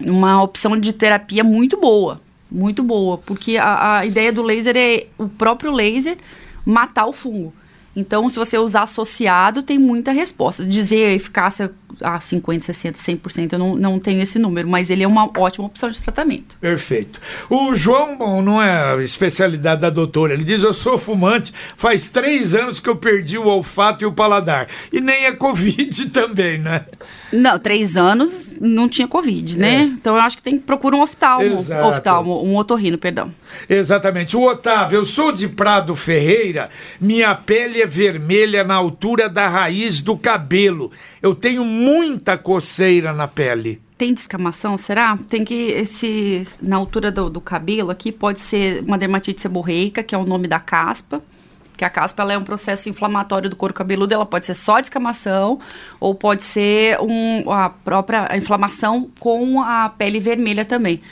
uma 0.00 0.42
opção 0.42 0.76
de 0.76 0.92
terapia 0.92 1.44
muito 1.44 1.78
boa. 1.78 2.20
Muito 2.50 2.82
boa, 2.82 3.18
porque 3.18 3.56
a, 3.56 3.98
a 3.98 4.04
ideia 4.04 4.32
do 4.32 4.42
laser 4.42 4.76
é 4.76 5.06
o 5.16 5.28
próprio 5.28 5.70
laser 5.70 6.18
matar 6.66 7.06
o 7.06 7.12
fungo. 7.12 7.52
Então, 7.96 8.28
se 8.28 8.36
você 8.36 8.58
usar 8.58 8.82
associado, 8.82 9.62
tem 9.62 9.78
muita 9.78 10.12
resposta. 10.12 10.64
Dizer 10.64 11.06
a 11.06 11.12
eficácia 11.12 11.70
a 12.00 12.20
50, 12.20 12.64
60, 12.64 12.98
100%, 12.98 13.52
eu 13.52 13.58
não, 13.58 13.76
não 13.76 13.98
tenho 13.98 14.22
esse 14.22 14.38
número, 14.38 14.68
mas 14.68 14.90
ele 14.90 15.02
é 15.02 15.06
uma 15.06 15.30
ótima 15.36 15.66
opção 15.66 15.90
de 15.90 16.00
tratamento. 16.02 16.56
Perfeito. 16.60 17.20
O 17.48 17.74
João, 17.74 18.16
bom, 18.16 18.42
não 18.42 18.60
é 18.60 18.94
a 18.94 19.02
especialidade 19.02 19.80
da 19.82 19.90
doutora, 19.90 20.34
ele 20.34 20.44
diz: 20.44 20.62
Eu 20.62 20.74
sou 20.74 20.98
fumante, 20.98 21.52
faz 21.76 22.08
três 22.08 22.54
anos 22.54 22.80
que 22.80 22.88
eu 22.88 22.96
perdi 22.96 23.38
o 23.38 23.46
olfato 23.46 24.04
e 24.04 24.06
o 24.06 24.12
paladar. 24.12 24.68
E 24.92 25.00
nem 25.00 25.26
é 25.26 25.32
Covid 25.32 26.06
também, 26.10 26.58
né? 26.58 26.84
Não, 27.32 27.58
três 27.58 27.96
anos 27.96 28.44
não 28.60 28.88
tinha 28.88 29.08
Covid, 29.08 29.58
né? 29.58 29.74
É. 29.74 29.82
Então 29.82 30.16
eu 30.16 30.22
acho 30.22 30.36
que 30.36 30.42
tem 30.42 30.56
que 30.56 30.64
procurar 30.64 30.96
um 30.96 31.02
oftalmo, 31.02 31.58
Exato. 31.58 31.86
oftalmo, 31.86 32.44
um 32.44 32.56
otorrino, 32.56 32.96
perdão. 32.96 33.32
Exatamente. 33.68 34.36
O 34.36 34.42
Otávio, 34.42 34.96
eu 34.96 35.04
sou 35.04 35.32
de 35.32 35.48
Prado 35.48 35.94
Ferreira, 35.94 36.70
minha 37.00 37.34
pele 37.34 37.82
é 37.82 37.83
vermelha 37.86 38.64
na 38.64 38.74
altura 38.74 39.28
da 39.28 39.48
raiz 39.48 40.00
do 40.00 40.16
cabelo. 40.16 40.90
Eu 41.22 41.34
tenho 41.34 41.64
muita 41.64 42.36
coceira 42.36 43.12
na 43.12 43.28
pele. 43.28 43.80
Tem 43.96 44.12
descamação, 44.12 44.76
será? 44.76 45.18
Tem 45.28 45.44
que, 45.44 45.54
esse, 45.54 46.42
na 46.60 46.76
altura 46.76 47.12
do, 47.12 47.30
do 47.30 47.40
cabelo 47.40 47.90
aqui, 47.90 48.10
pode 48.10 48.40
ser 48.40 48.82
uma 48.82 48.98
dermatite 48.98 49.40
seborreica, 49.40 50.02
que 50.02 50.14
é 50.14 50.18
o 50.18 50.24
nome 50.24 50.48
da 50.48 50.58
caspa 50.58 51.22
porque 51.74 51.84
a 51.84 51.90
caspa 51.90 52.22
ela 52.22 52.32
é 52.34 52.38
um 52.38 52.44
processo 52.44 52.88
inflamatório 52.88 53.50
do 53.50 53.56
couro 53.56 53.74
cabeludo, 53.74 54.14
ela 54.14 54.24
pode 54.24 54.46
ser 54.46 54.54
só 54.54 54.78
descamação 54.78 55.58
ou 55.98 56.14
pode 56.14 56.44
ser 56.44 57.00
um, 57.00 57.50
a 57.50 57.68
própria 57.68 58.28
inflamação 58.36 59.10
com 59.18 59.60
a 59.60 59.88
pele 59.88 60.20
vermelha 60.20 60.64
também. 60.64 61.02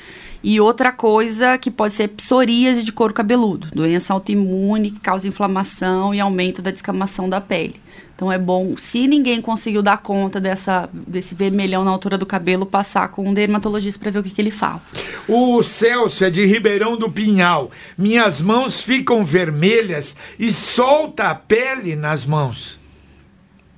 E 0.42 0.60
outra 0.60 0.90
coisa 0.90 1.56
que 1.56 1.70
pode 1.70 1.94
ser 1.94 2.08
psoríase 2.08 2.82
de 2.82 2.92
couro 2.92 3.14
cabeludo, 3.14 3.68
doença 3.72 4.12
autoimune 4.12 4.90
que 4.90 5.00
causa 5.00 5.28
inflamação 5.28 6.12
e 6.12 6.18
aumento 6.18 6.60
da 6.60 6.70
descamação 6.70 7.28
da 7.28 7.40
pele. 7.40 7.80
Então 8.14 8.30
é 8.30 8.38
bom, 8.38 8.76
se 8.76 9.06
ninguém 9.06 9.40
conseguiu 9.40 9.82
dar 9.82 9.98
conta 9.98 10.40
dessa, 10.40 10.88
desse 10.92 11.34
vermelhão 11.34 11.84
na 11.84 11.90
altura 11.90 12.18
do 12.18 12.26
cabelo, 12.26 12.66
passar 12.66 13.08
com 13.08 13.28
um 13.28 13.34
dermatologista 13.34 14.00
para 14.00 14.10
ver 14.10 14.18
o 14.18 14.22
que, 14.22 14.30
que 14.30 14.40
ele 14.40 14.50
fala. 14.50 14.82
O 15.28 15.62
Celso 15.62 16.24
é 16.24 16.30
de 16.30 16.44
Ribeirão 16.44 16.96
do 16.96 17.10
Pinhal. 17.10 17.70
Minhas 17.96 18.40
mãos 18.40 18.80
ficam 18.80 19.24
vermelhas 19.24 20.16
e 20.38 20.50
solta 20.50 21.30
a 21.30 21.34
pele 21.34 21.96
nas 21.96 22.24
mãos. 22.24 22.81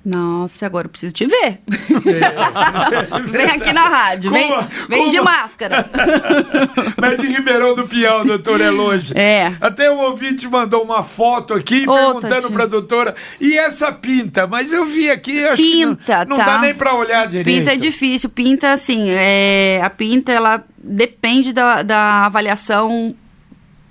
Nossa, 0.05 0.67
agora 0.67 0.85
eu 0.85 0.91
preciso 0.91 1.13
te 1.13 1.25
ver. 1.25 1.61
Vem 3.25 3.45
aqui 3.45 3.73
na 3.73 3.81
rádio, 3.81 4.31
vem, 4.31 4.51
vem 4.87 5.07
de 5.07 5.19
máscara. 5.19 5.89
Mas 6.95 7.13
é 7.13 7.15
de 7.17 7.27
Ribeirão 7.27 7.73
do 7.73 7.87
Piau, 7.87 8.23
doutor, 8.23 8.61
é 8.61 8.69
longe. 8.69 9.17
É. 9.17 9.53
Até 9.59 9.89
o 9.89 9.97
ouvinte 9.97 10.47
mandou 10.47 10.83
uma 10.83 11.01
foto 11.01 11.55
aqui 11.55 11.85
Ô, 11.87 11.93
perguntando 11.93 12.51
para 12.51 12.63
a 12.65 12.67
doutora, 12.67 13.15
e 13.41 13.57
essa 13.57 13.91
pinta? 13.91 14.45
Mas 14.45 14.71
eu 14.71 14.85
vi 14.85 15.09
aqui, 15.09 15.43
acho 15.43 15.61
pinta, 15.61 16.23
que 16.23 16.29
não, 16.29 16.37
não 16.37 16.45
tá. 16.45 16.45
dá 16.45 16.61
nem 16.61 16.75
para 16.75 16.93
olhar 16.93 17.27
direito. 17.27 17.57
Pinta 17.59 17.73
é 17.73 17.77
difícil, 17.77 18.29
pinta 18.29 18.73
assim, 18.73 19.09
é, 19.09 19.81
a 19.83 19.89
pinta 19.89 20.31
ela 20.31 20.63
depende 20.77 21.51
da, 21.51 21.81
da 21.81 22.25
avaliação 22.25 23.15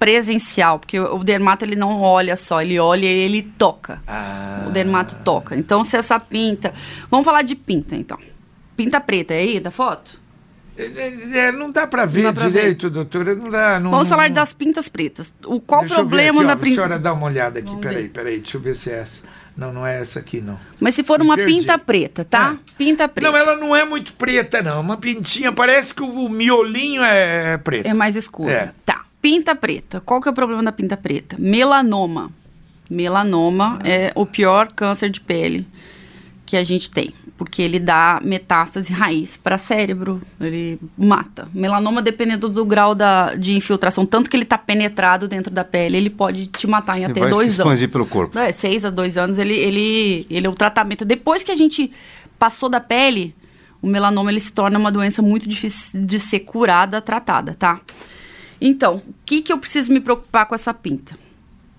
presencial, 0.05 0.79
porque 0.79 1.01
o 1.01 1.25
dermato 1.25 1.65
ele 1.65 1.75
não 1.75 2.03
olha 2.03 2.37
só, 2.37 2.61
ele 2.61 2.79
olha 2.79 3.07
e 3.07 3.09
ele 3.09 3.41
toca. 3.43 4.03
Ah. 4.07 4.67
O 4.69 4.71
dermato 4.71 5.17
toca. 5.25 5.57
Então, 5.57 5.83
se 5.83 5.97
essa 5.97 6.21
pinta. 6.21 6.75
Vamos 7.11 7.25
falar 7.25 7.41
de 7.41 7.55
pinta, 7.55 7.97
então. 7.97 8.19
Pinta 8.77 9.01
preta 9.01 9.33
é 9.33 9.39
aí 9.39 9.61
da 9.61 9.71
foto? 9.71 10.21
É, 10.77 10.83
é, 10.85 11.39
é 11.39 11.53
não 11.53 11.71
dá 11.71 11.87
para 11.87 12.05
ver 12.05 12.25
dá 12.25 12.33
direito, 12.33 12.89
ver. 12.89 12.91
doutora. 12.91 13.35
Não 13.35 13.49
dá, 13.49 13.81
não, 13.81 13.93
Vamos 13.93 14.11
falar 14.11 14.29
das 14.29 14.53
pintas 14.53 14.91
pretas. 14.91 15.33
O, 15.47 15.59
qual 15.59 15.83
o 15.83 15.89
problema 15.89 16.41
aqui, 16.41 16.49
da 16.49 16.57
pinta? 16.57 16.69
A 16.69 16.75
senhora 16.75 16.99
dá 16.99 17.15
uma 17.15 17.27
olhada 17.27 17.61
aqui. 17.61 17.69
Vamos 17.69 17.81
peraí, 17.81 18.03
ver. 18.03 18.09
peraí. 18.11 18.41
Deixa 18.41 18.59
eu 18.59 18.61
ver 18.61 18.77
se 18.77 18.91
é 18.91 18.99
essa. 18.99 19.23
Não, 19.57 19.73
não 19.73 19.87
é 19.87 20.01
essa 20.01 20.19
aqui, 20.19 20.43
não. 20.43 20.61
Mas 20.79 20.95
se 20.95 21.03
for 21.03 21.19
Me 21.19 21.25
uma 21.25 21.37
perdi. 21.37 21.61
pinta 21.61 21.79
preta, 21.79 22.27
tá? 22.27 22.59
É. 22.59 22.73
Pinta 22.77 23.09
preta. 23.09 23.31
Não, 23.31 23.39
ela 23.39 23.57
não 23.57 23.75
é 23.75 23.87
muito 23.87 24.13
preta, 24.13 24.61
não. 24.61 24.83
Uma 24.83 24.99
pintinha, 24.99 25.51
parece 25.51 25.95
que 25.95 26.03
o 26.03 26.29
miolinho 26.29 27.03
é 27.03 27.57
preto. 27.57 27.87
É 27.87 27.95
mais 27.95 28.17
escuro. 28.17 28.51
É. 28.51 28.73
Tá. 28.85 29.05
Pinta 29.25 29.55
preta. 29.55 30.03
Qual 30.03 30.21
que 30.21 30.29
é 30.29 30.31
o 30.31 30.35
problema 30.35 30.63
da 30.63 30.71
pinta 30.71 30.99
preta? 30.99 31.35
Melanoma. 31.39 32.31
Melanoma 32.91 33.81
é 33.83 34.13
o 34.15 34.27
pior 34.27 34.71
câncer 34.71 35.09
de 35.09 35.19
pele 35.19 35.67
que 36.45 36.59
a 36.59 36.63
gente 36.63 36.91
tem. 36.91 37.15
porque 37.37 37.63
ele 37.63 37.81
dá 37.81 38.21
metástase 38.23 38.93
raiz 38.93 39.37
para 39.37 39.59
cérebro, 39.59 40.21
ele 40.41 40.79
mata. 40.97 41.49
Melanoma, 41.53 42.01
dependendo 42.01 42.49
do 42.49 42.65
grau 42.65 42.95
da, 42.95 43.35
de 43.35 43.55
infiltração, 43.55 44.07
tanto 44.07 44.31
que 44.31 44.37
ele 44.37 44.45
está 44.45 44.57
penetrado 44.57 45.27
dentro 45.27 45.53
da 45.53 45.65
pele, 45.65 45.97
ele 45.97 46.11
pode 46.11 46.47
te 46.47 46.67
matar 46.67 46.99
em 46.99 47.05
até 47.05 47.21
vai 47.21 47.31
dois 47.31 47.53
se 47.53 47.59
expandir 47.59 47.85
anos. 47.85 47.93
pelo 47.93 48.07
corpo. 48.07 48.39
É, 48.39 48.53
seis 48.53 48.85
a 48.85 48.91
dois 48.91 49.17
anos, 49.17 49.39
ele, 49.39 49.55
ele, 49.55 50.27
ele 50.31 50.47
é 50.47 50.51
o 50.51 50.55
tratamento. 50.55 51.05
Depois 51.05 51.43
que 51.43 51.51
a 51.51 51.57
gente 51.57 51.91
passou 52.39 52.69
da 52.69 52.81
pele, 52.81 53.35
o 53.83 53.87
melanoma 53.87 54.31
ele 54.31 54.41
se 54.41 54.53
torna 54.53 54.79
uma 54.79 54.93
doença 54.93 55.21
muito 55.21 55.49
difícil 55.49 56.07
de 56.07 56.21
ser 56.21 56.41
curada, 56.41 57.01
tratada, 57.01 57.55
tá? 57.59 57.81
Então, 58.61 58.97
o 58.97 59.15
que, 59.25 59.43
que 59.43 59.53
eu 59.53 59.59
preciso 59.59 59.93
me 59.93 60.01
preocupar 60.01 60.47
com 60.47 60.55
essa 60.55 60.73
pinta? 60.73 61.17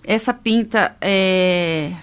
Essa 0.04 0.34
pinta 0.34 0.96
é 1.02 1.94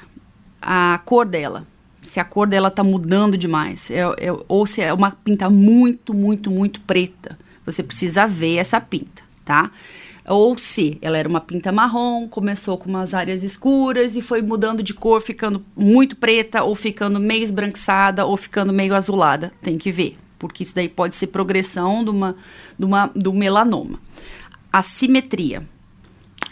a 0.61 1.01
cor 1.05 1.27
dela. 1.27 1.67
Se 2.03 2.19
a 2.21 2.25
cor 2.25 2.47
dela 2.47 2.71
tá 2.71 2.83
mudando 2.83 3.39
demais, 3.39 3.91
é- 3.91 4.01
é- 4.01 4.37
ou 4.49 4.67
se 4.67 4.81
é 4.81 4.93
uma 4.93 5.11
pinta 5.11 5.49
muito, 5.49 6.13
muito, 6.13 6.51
muito 6.51 6.81
preta, 6.81 7.39
você 7.65 7.83
precisa 7.83 8.27
ver 8.27 8.57
essa 8.57 8.81
pinta, 8.81 9.23
tá? 9.45 9.71
Ou 10.29 10.57
se 10.59 10.99
ela 11.03 11.19
era 11.19 11.29
uma 11.29 11.41
pinta 11.41 11.73
marrom, 11.73 12.29
começou 12.29 12.79
com 12.79 12.89
umas 12.89 13.13
áreas 13.13 13.43
escuras 13.43 14.15
e 14.15 14.23
foi 14.23 14.41
mudando 14.43 14.83
de 14.83 14.95
cor, 14.95 15.21
ficando 15.21 15.65
muito 15.77 16.15
preta, 16.17 16.63
ou 16.63 16.75
ficando 16.77 17.19
meio 17.19 17.43
esbranquiçada, 17.43 18.25
ou 18.25 18.37
ficando 18.37 18.73
meio 18.73 18.95
azulada. 18.95 19.53
Tem 19.61 19.77
que 19.79 19.91
ver, 19.91 20.17
porque 20.39 20.63
isso 20.63 20.75
daí 20.75 20.89
pode 20.89 21.17
ser 21.17 21.29
progressão 21.29 22.05
de 22.05 22.11
uma, 22.11 22.37
de 22.79 22.85
uma, 22.85 23.11
do 23.15 23.33
melanoma. 23.33 23.99
A 24.73 24.83
simetria 24.83 25.67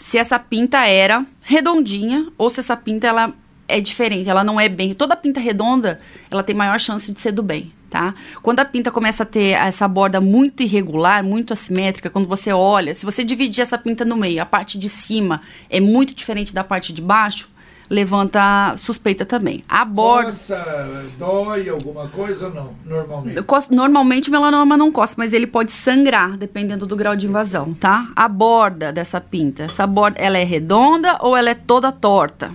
se 0.00 0.18
essa 0.18 0.38
pinta 0.38 0.86
era 0.86 1.24
redondinha 1.42 2.26
ou 2.36 2.50
se 2.50 2.58
essa 2.58 2.76
pinta 2.76 3.06
ela 3.06 3.34
é 3.68 3.80
diferente, 3.80 4.28
ela 4.28 4.42
não 4.42 4.58
é 4.58 4.68
bem. 4.68 4.94
Toda 4.94 5.14
pinta 5.14 5.38
redonda, 5.38 6.00
ela 6.30 6.42
tem 6.42 6.56
maior 6.56 6.80
chance 6.80 7.12
de 7.12 7.20
ser 7.20 7.32
do 7.32 7.42
bem, 7.42 7.72
tá? 7.88 8.14
Quando 8.42 8.58
a 8.58 8.64
pinta 8.64 8.90
começa 8.90 9.22
a 9.22 9.26
ter 9.26 9.50
essa 9.50 9.86
borda 9.86 10.20
muito 10.20 10.62
irregular, 10.62 11.22
muito 11.22 11.52
assimétrica, 11.52 12.10
quando 12.10 12.26
você 12.26 12.50
olha, 12.52 12.94
se 12.94 13.06
você 13.06 13.22
dividir 13.22 13.62
essa 13.62 13.78
pinta 13.78 14.04
no 14.04 14.16
meio, 14.16 14.42
a 14.42 14.46
parte 14.46 14.78
de 14.78 14.88
cima 14.88 15.42
é 15.68 15.80
muito 15.80 16.14
diferente 16.14 16.52
da 16.52 16.64
parte 16.64 16.92
de 16.92 17.02
baixo, 17.02 17.48
levanta 17.90 18.76
suspeita 18.76 19.26
também. 19.26 19.64
A 19.68 19.84
borda 19.84 20.26
Coça, 20.26 21.04
dói 21.18 21.68
alguma 21.68 22.06
coisa 22.06 22.46
ou 22.46 22.54
não? 22.54 22.74
Normalmente. 22.86 23.44
Normalmente 23.70 24.28
o 24.28 24.32
melanoma 24.32 24.76
não 24.76 24.92
coça, 24.92 25.16
mas 25.18 25.32
ele 25.32 25.46
pode 25.46 25.72
sangrar, 25.72 26.36
dependendo 26.36 26.86
do 26.86 26.94
grau 26.94 27.16
de 27.16 27.26
invasão, 27.26 27.74
tá? 27.74 28.08
A 28.14 28.28
borda 28.28 28.92
dessa 28.92 29.20
pinta, 29.20 29.64
essa 29.64 29.88
borda, 29.88 30.20
ela 30.20 30.38
é 30.38 30.44
redonda 30.44 31.18
ou 31.20 31.36
ela 31.36 31.50
é 31.50 31.54
toda 31.54 31.90
torta? 31.90 32.52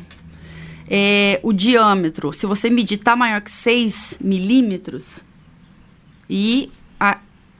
É, 0.88 1.39
o 1.43 1.52
diâmetro, 1.52 2.32
se 2.32 2.45
você 2.45 2.69
medir, 2.69 2.98
tá 2.98 3.15
maior 3.15 3.41
que 3.41 3.52
6 3.52 4.19
milímetros. 4.21 5.19
E 6.30 6.71
a, 6.98 7.17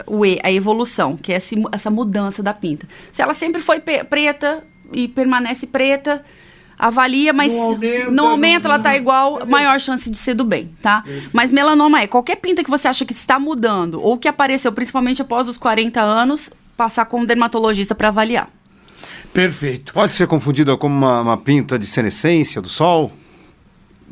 o 0.08 0.26
E, 0.26 0.40
a 0.42 0.52
evolução, 0.52 1.18
que 1.18 1.34
é 1.34 1.42
essa 1.72 1.92
mudança 1.92 2.42
da 2.42 2.54
pinta. 2.54 2.88
Se 3.12 3.22
ela 3.22 3.34
sempre 3.34 3.62
foi 3.62 3.80
preta 3.82 4.64
e 4.94 5.08
permanece 5.08 5.68
preta, 5.68 6.24
avalia, 6.78 7.32
mas 7.34 7.52
Não 7.54 7.62
aumenta, 7.62 8.12
não 8.12 8.28
aumenta, 8.28 8.68
não- 8.68 8.76
ela 8.76 8.84
tá 8.84 8.90
não- 8.90 8.98
igual, 8.98 9.46
maior 9.48 9.80
chance 9.80 10.10
de 10.10 10.18
ser 10.18 10.34
do 10.34 10.44
bem, 10.44 10.72
tá? 10.82 11.04
Mas 11.34 11.52
melanoma 11.52 12.02
é 12.02 12.08
qualquer 12.08 12.36
pinta 12.38 12.64
que 12.64 12.70
você 12.70 12.88
acha 12.88 13.06
que 13.06 13.14
está 13.14 13.40
mudando 13.40 14.02
ou 14.02 14.18
que 14.18 14.28
apareceu 14.28 14.72
principalmente 14.72 15.22
após 15.22 15.48
os 15.48 15.58
40 15.58 16.02
anos, 16.02 16.50
passar 16.78 17.06
com 17.06 17.22
um 17.22 17.26
dermatologista 17.26 17.96
para 17.96 18.10
avaliar. 18.10 18.50
Perfeito. 19.34 19.94
Pode 19.94 20.14
ser 20.14 20.28
confundida 20.28 20.76
como 20.78 20.96
uma, 20.96 21.22
uma 21.22 21.38
pinta 21.38 21.78
de 21.78 21.86
senescência 21.86 22.62
do 22.62 22.70
sol? 22.70 23.12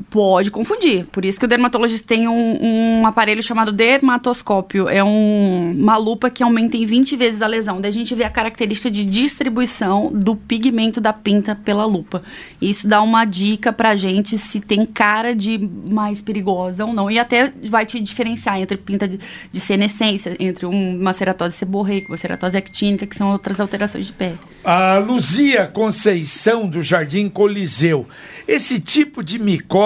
Pode 0.10 0.50
confundir. 0.50 1.06
Por 1.12 1.24
isso 1.24 1.40
que 1.40 1.46
o 1.46 1.48
dermatologista 1.48 2.08
tem 2.08 2.28
um, 2.28 3.00
um 3.02 3.06
aparelho 3.08 3.44
chamado 3.44 3.72
dermatoscópio. 3.72 4.90
É 4.90 5.04
um- 5.04 5.72
uma 5.78 5.98
lupa 5.98 6.30
que 6.32 6.42
aumenta 6.42 6.76
em 6.76 6.86
20 6.86 7.16
vezes 7.16 7.42
a 7.44 7.48
lesão. 7.48 7.80
Daí 7.80 7.90
a 7.90 7.94
gente 7.94 8.14
vê 8.16 8.24
a 8.24 8.30
característica 8.30 8.90
de 8.90 9.04
distribuição 9.04 10.12
do 10.12 10.36
pigmento 10.36 11.00
da 11.00 11.14
pinta 11.14 11.56
pela 11.56 11.86
lupa. 11.86 12.24
Isso 12.60 12.88
dá 12.88 13.02
uma 13.04 13.24
dica 13.26 13.72
pra 13.72 13.96
gente 13.96 14.38
se 14.38 14.60
tem 14.60 14.84
cara 14.86 15.36
de 15.36 15.60
mais 15.88 16.22
perigosa 16.22 16.86
ou 16.86 16.92
não. 16.94 17.10
E 17.12 17.20
até 17.20 17.54
vai 17.70 17.86
te 17.86 18.00
diferenciar 18.00 18.60
entre 18.60 18.78
pinta 18.78 19.08
de, 19.08 19.20
de 19.52 19.60
senescência, 19.60 20.36
entre 20.40 20.66
um- 20.66 21.00
uma 21.00 21.14
ceratose 21.14 21.56
seborreica, 21.56 22.08
uma 22.12 22.18
ceratose 22.18 22.58
actínica, 22.58 23.06
que 23.06 23.16
são 23.16 23.30
outras 23.32 23.60
alterações 23.60 24.08
de 24.08 24.14
pele. 24.14 24.40
A 24.64 24.98
Luzia 24.98 25.68
Conceição 25.68 26.68
do 26.68 26.82
Jardim 26.82 27.30
Coliseu. 27.30 28.08
Esse 28.48 28.80
tipo 28.80 29.24
de 29.24 29.40
micose, 29.40 29.83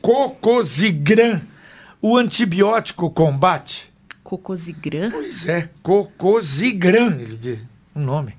cocosigram, 0.00 1.40
o 2.00 2.16
antibiótico 2.16 3.10
combate? 3.10 3.92
Cocosigram? 4.24 5.10
Pois 5.10 5.46
é, 5.48 5.68
cocosigram, 5.82 7.10
ele 7.12 7.36
diz 7.36 7.58
o 7.94 8.00
nome. 8.00 8.34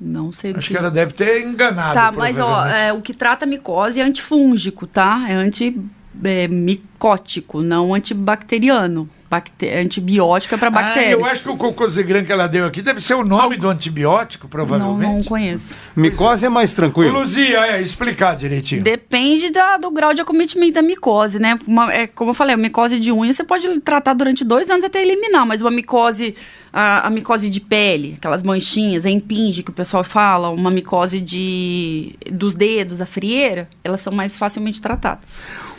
Não 0.00 0.32
sei 0.32 0.52
Acho 0.52 0.68
que 0.68 0.76
ela 0.76 0.90
deve 0.90 1.14
ter 1.14 1.42
enganado. 1.42 1.94
Tá, 1.94 2.10
mas 2.10 2.36
ó, 2.38 2.66
é, 2.66 2.92
o 2.92 3.00
que 3.00 3.14
trata 3.14 3.44
a 3.44 3.48
micose 3.48 4.00
é 4.00 4.02
antifúngico, 4.02 4.84
tá? 4.84 5.26
É 5.28 5.34
antimicótico, 5.34 7.62
não 7.62 7.94
antibacteriano. 7.94 9.08
É 9.32 10.56
para 10.58 10.68
Ah, 10.68 10.70
bactéria. 10.70 11.10
eu 11.12 11.24
acho 11.24 11.42
que 11.42 11.48
o 11.48 11.56
cocosigram 11.56 12.24
que 12.24 12.30
ela 12.32 12.46
deu 12.46 12.66
aqui 12.66 12.82
deve 12.82 13.00
ser 13.00 13.14
o 13.14 13.24
nome 13.24 13.56
do 13.56 13.68
antibiótico, 13.68 14.44
não, 14.44 14.50
provavelmente. 14.50 15.14
não 15.14 15.22
conheço. 15.24 15.74
Micose 15.96 16.46
é 16.46 16.48
mais 16.48 16.72
Ô, 16.72 16.76
tranquilo. 16.76 17.18
Luzia, 17.18 17.66
é, 17.76 17.80
explicar 17.80 18.36
direitinho. 18.36 18.82
Depende 18.82 19.50
da- 19.50 19.76
do 19.76 19.90
grau 19.90 20.12
de 20.14 20.20
acometimento 20.20 20.74
da 20.74 20.82
micose, 20.82 21.38
né? 21.38 21.58
Uma- 21.66 21.92
é, 21.92 22.06
como 22.06 22.30
eu 22.30 22.34
falei, 22.34 22.54
a 22.54 22.58
micose 22.58 22.98
de 22.98 23.10
unha 23.12 23.32
você 23.32 23.44
pode 23.44 23.80
tratar 23.80 24.12
durante 24.14 24.44
dois 24.44 24.68
anos 24.70 24.84
até 24.84 25.00
eliminar, 25.02 25.46
mas 25.46 25.60
uma 25.60 25.70
micose, 25.70 26.34
a, 26.72 27.06
a 27.06 27.10
micose 27.10 27.48
de 27.48 27.60
pele, 27.60 28.14
aquelas 28.18 28.42
manchinhas, 28.42 29.06
a 29.06 29.10
impinge 29.10 29.62
que 29.62 29.70
o 29.70 29.74
pessoal 29.74 30.04
fala, 30.04 30.50
uma 30.50 30.70
micose 30.70 31.20
de 31.20 32.14
dos 32.30 32.54
dedos, 32.54 33.00
a 33.00 33.06
frieira, 33.06 33.68
elas 33.84 34.00
são 34.00 34.12
mais 34.12 34.36
facilmente 34.36 34.80
tratadas. 34.80 35.24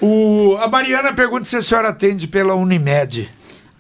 O, 0.01 0.57
a 0.59 0.67
Mariana 0.67 1.13
pergunta 1.13 1.45
se 1.45 1.55
a 1.55 1.61
senhora 1.61 1.89
atende 1.89 2.27
pela 2.27 2.55
Unimed. 2.55 3.29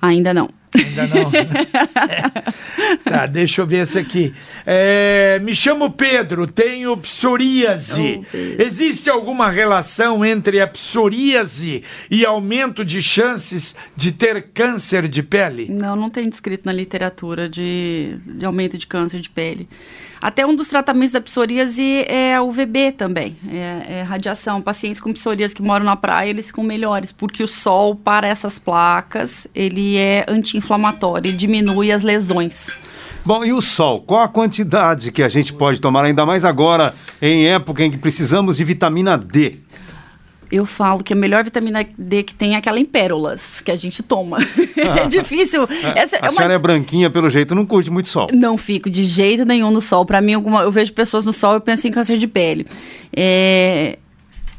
Ainda 0.03 0.33
não. 0.33 0.49
Ainda 0.75 1.07
não. 1.07 1.31
tá, 3.05 3.25
deixa 3.25 3.61
eu 3.61 3.65
ver 3.65 3.77
essa 3.77 4.01
aqui. 4.01 4.33
É, 4.65 5.39
me 5.41 5.55
chamo 5.55 5.89
Pedro, 5.91 6.45
tenho 6.45 6.97
psoríase. 6.97 8.21
Oh. 8.33 8.61
Existe 8.61 9.09
alguma 9.09 9.49
relação 9.49 10.25
entre 10.25 10.59
a 10.59 10.67
psoríase 10.67 11.83
e 12.11 12.25
aumento 12.25 12.83
de 12.83 13.01
chances 13.01 13.77
de 13.95 14.11
ter 14.11 14.49
câncer 14.53 15.07
de 15.07 15.23
pele? 15.23 15.69
Não, 15.69 15.95
não 15.95 16.09
tem 16.09 16.27
descrito 16.27 16.63
na 16.65 16.73
literatura 16.73 17.47
de, 17.47 18.17
de 18.25 18.45
aumento 18.45 18.77
de 18.77 18.85
câncer 18.85 19.21
de 19.21 19.29
pele. 19.29 19.69
Até 20.23 20.45
um 20.45 20.55
dos 20.55 20.69
tratamentos 20.69 21.11
da 21.11 21.19
psoríase 21.19 22.05
é 22.07 22.33
a 22.33 22.41
UVB 22.41 22.93
também, 22.93 23.35
é, 23.51 23.97
é 23.99 24.01
radiação. 24.03 24.61
Pacientes 24.61 25.01
com 25.01 25.11
psoríase 25.11 25.53
que 25.53 25.61
moram 25.61 25.83
na 25.83 25.97
praia, 25.97 26.29
eles 26.29 26.47
ficam 26.47 26.63
melhores, 26.63 27.11
porque 27.11 27.43
o 27.43 27.47
sol, 27.47 27.93
para 27.93 28.25
essas 28.25 28.57
placas, 28.57 29.45
ele 29.53 29.97
é 29.97 30.23
anti-inflamatório, 30.25 31.33
diminui 31.33 31.91
as 31.91 32.03
lesões. 32.03 32.69
Bom, 33.25 33.43
e 33.43 33.51
o 33.51 33.59
sol? 33.59 33.99
Qual 33.99 34.21
a 34.21 34.29
quantidade 34.29 35.11
que 35.11 35.21
a 35.21 35.27
gente 35.27 35.51
pode 35.51 35.81
tomar, 35.81 36.05
ainda 36.05 36.25
mais 36.25 36.45
agora, 36.45 36.95
em 37.21 37.47
época 37.47 37.83
em 37.83 37.91
que 37.91 37.97
precisamos 37.97 38.55
de 38.55 38.63
vitamina 38.63 39.17
D? 39.17 39.57
Eu 40.53 40.67
falo 40.67 41.03
que 41.03 41.13
a 41.13 41.15
melhor 41.15 41.43
vitamina 41.43 41.83
D 41.97 42.21
que 42.21 42.31
tem 42.31 42.53
é 42.53 42.57
aquela 42.57 42.79
em 42.79 42.85
pérolas, 42.85 43.59
que 43.59 43.71
a 43.71 43.75
gente 43.75 44.03
toma. 44.03 44.37
é 44.77 45.07
difícil. 45.07 45.67
Essa 45.95 46.17
a 46.17 46.19
é 46.19 46.21
uma 46.21 46.31
senhora 46.31 46.53
é 46.53 46.59
branquinha, 46.59 47.09
pelo 47.09 47.27
jeito, 47.27 47.55
não 47.55 47.65
curte 47.65 47.89
muito 47.89 48.07
sol. 48.07 48.27
Não 48.31 48.55
fico 48.55 48.87
de 48.87 49.03
jeito 49.03 49.45
nenhum 49.45 49.71
no 49.71 49.81
sol. 49.81 50.05
Para 50.05 50.21
mim, 50.21 50.33
alguma, 50.33 50.61
eu 50.61 50.71
vejo 50.71 50.93
pessoas 50.93 51.25
no 51.25 51.33
sol 51.33 51.57
e 51.57 51.59
penso 51.59 51.87
em 51.87 51.91
câncer 51.91 52.19
de 52.19 52.27
pele. 52.27 52.67
É, 53.11 53.97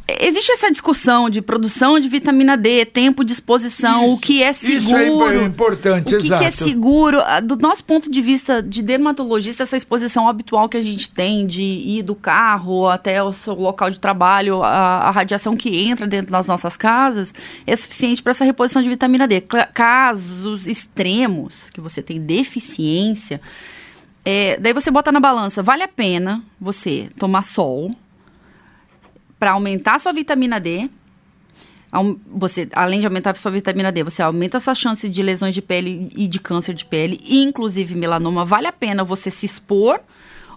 existe 0.06 0.52
essa 0.52 0.70
discussão 0.70 1.30
de 1.30 1.40
produção 1.40 1.98
de 1.98 2.08
vitamina 2.08 2.56
D, 2.56 2.84
tempo 2.84 3.24
de 3.24 3.32
exposição, 3.32 4.10
o 4.12 4.18
que 4.18 4.42
é 4.42 4.52
seguro. 4.52 4.76
Isso 4.78 4.96
é 4.96 5.08
impo- 5.08 5.44
importante, 5.46 6.14
o 6.14 6.18
que, 6.20 6.28
que 6.28 6.34
é 6.44 6.50
seguro? 6.50 7.20
Ah, 7.24 7.40
Do 7.40 7.56
nosso 7.56 7.82
ponto 7.84 8.10
de 8.10 8.20
vista 8.20 8.62
de 8.62 8.82
dermatologista, 8.82 9.62
essa 9.62 9.76
exposição 9.76 10.28
habitual 10.28 10.68
que 10.68 10.76
a 10.76 10.82
gente 10.82 11.08
tem 11.08 11.46
de 11.46 11.62
ir 11.62 12.02
do 12.02 12.14
carro 12.14 12.86
até 12.88 13.22
o 13.22 13.32
seu 13.32 13.54
local 13.54 13.90
de 13.90 13.98
trabalho, 13.98 14.62
a, 14.62 14.68
a 14.68 15.10
radiação 15.10 15.56
que 15.56 15.74
entra 15.86 16.06
dentro 16.06 16.32
das 16.32 16.46
nossas 16.46 16.76
casas, 16.76 17.32
é 17.66 17.74
suficiente 17.76 18.22
para 18.22 18.32
essa 18.32 18.44
reposição 18.44 18.82
de 18.82 18.88
vitamina 18.88 19.26
D. 19.26 19.40
Casos 19.40 20.66
extremos, 20.66 21.68
que 21.72 21.80
você 21.80 22.02
tem 22.02 22.20
deficiência, 22.20 23.40
é, 24.24 24.58
daí 24.58 24.72
você 24.72 24.90
bota 24.90 25.10
na 25.12 25.20
balança, 25.20 25.62
vale 25.62 25.82
a 25.82 25.88
pena 25.88 26.42
você 26.60 27.08
tomar 27.18 27.42
sol 27.42 27.94
para 29.38 29.52
aumentar 29.52 29.98
sua 29.98 30.12
vitamina 30.12 30.58
D. 30.60 30.88
Você, 32.26 32.68
além 32.72 33.00
de 33.00 33.06
aumentar 33.06 33.36
sua 33.36 33.52
vitamina 33.52 33.92
D, 33.92 34.02
você 34.02 34.20
aumenta 34.20 34.58
sua 34.58 34.74
chance 34.74 35.08
de 35.08 35.22
lesões 35.22 35.54
de 35.54 35.62
pele 35.62 36.10
e 36.16 36.26
de 36.26 36.40
câncer 36.40 36.74
de 36.74 36.84
pele, 36.84 37.20
inclusive 37.28 37.94
melanoma. 37.94 38.44
Vale 38.44 38.66
a 38.66 38.72
pena 38.72 39.04
você 39.04 39.30
se 39.30 39.46
expor 39.46 40.00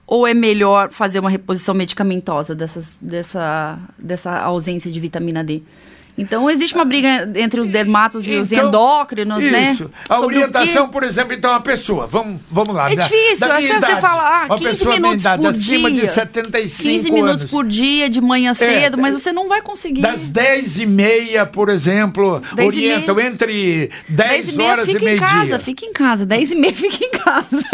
ou 0.08 0.26
é 0.26 0.34
melhor 0.34 0.92
fazer 0.92 1.20
uma 1.20 1.30
reposição 1.30 1.76
medicamentosa 1.76 2.56
dessas, 2.56 2.98
dessa, 3.02 3.78
dessa 4.00 4.40
ausência 4.40 4.90
de 4.90 5.00
vitamina 5.00 5.44
D? 5.44 5.62
Então 6.18 6.50
existe 6.50 6.74
uma 6.74 6.84
briga 6.86 7.30
entre 7.36 7.60
os 7.62 7.68
dermatos 7.70 8.28
e 8.28 8.34
os 8.36 8.52
Então, 8.52 8.68
endócrinos, 8.70 9.38
né? 9.44 9.72
Isso. 9.72 9.92
A 10.10 10.16
Sobre 10.16 10.36
orientação, 10.38 10.90
por 10.90 11.04
exemplo, 11.04 11.34
então, 11.34 11.54
a 11.54 11.60
pessoa. 11.60 12.08
Vamos, 12.08 12.42
vamos 12.50 12.76
lá. 12.76 12.92
É 12.92 12.96
da- 12.96 13.04
difícil, 13.04 13.40
da 13.48 13.48
minha 13.48 13.58
assim, 13.58 13.68
você 13.68 13.92
idade. 13.92 14.02
fala, 14.02 14.24
ah, 14.24 14.46
Uma 14.46 14.58
15 14.58 14.70
pessoa 14.70 14.86
da 14.96 15.00
minha 15.00 15.02
minutos 15.10 15.22
idade, 15.24 15.42
por 15.44 15.50
acima 15.50 15.92
dia. 15.92 16.02
de 16.02 16.08
75 16.08 16.84
15 16.90 17.12
minutos 17.12 17.36
anos. 17.42 17.52
por 17.52 17.66
dia, 17.68 18.10
de 18.10 18.20
manhã 18.22 18.54
cedo, 18.54 18.98
É, 18.98 19.02
mas 19.02 19.14
você 19.14 19.32
não 19.32 19.48
vai 19.48 19.62
conseguir. 19.62 20.02
Das 20.02 20.30
10 20.30 20.80
e 20.80 20.86
meia, 20.88 21.46
por 21.46 21.70
exemplo, 21.70 22.42
10 22.56 22.74
e 22.74 22.78
orientam 22.78 23.16
meia. 23.16 23.28
entre 23.28 23.92
10, 24.10 24.30
10 24.32 24.54
e 24.54 24.58
meia 24.58 24.72
horas 24.72 24.88
e 24.88 24.92
fica 24.94 25.04
em 25.04 25.06
meio-dia. 25.08 25.28
casa, 25.28 25.60
fica 25.60 25.86
em 25.86 25.94
casa. 25.94 26.26
10 26.26 26.52
e 26.52 26.56
meia 26.56 26.74
fica 26.76 27.06
em 27.06 27.12
casa. 27.12 27.66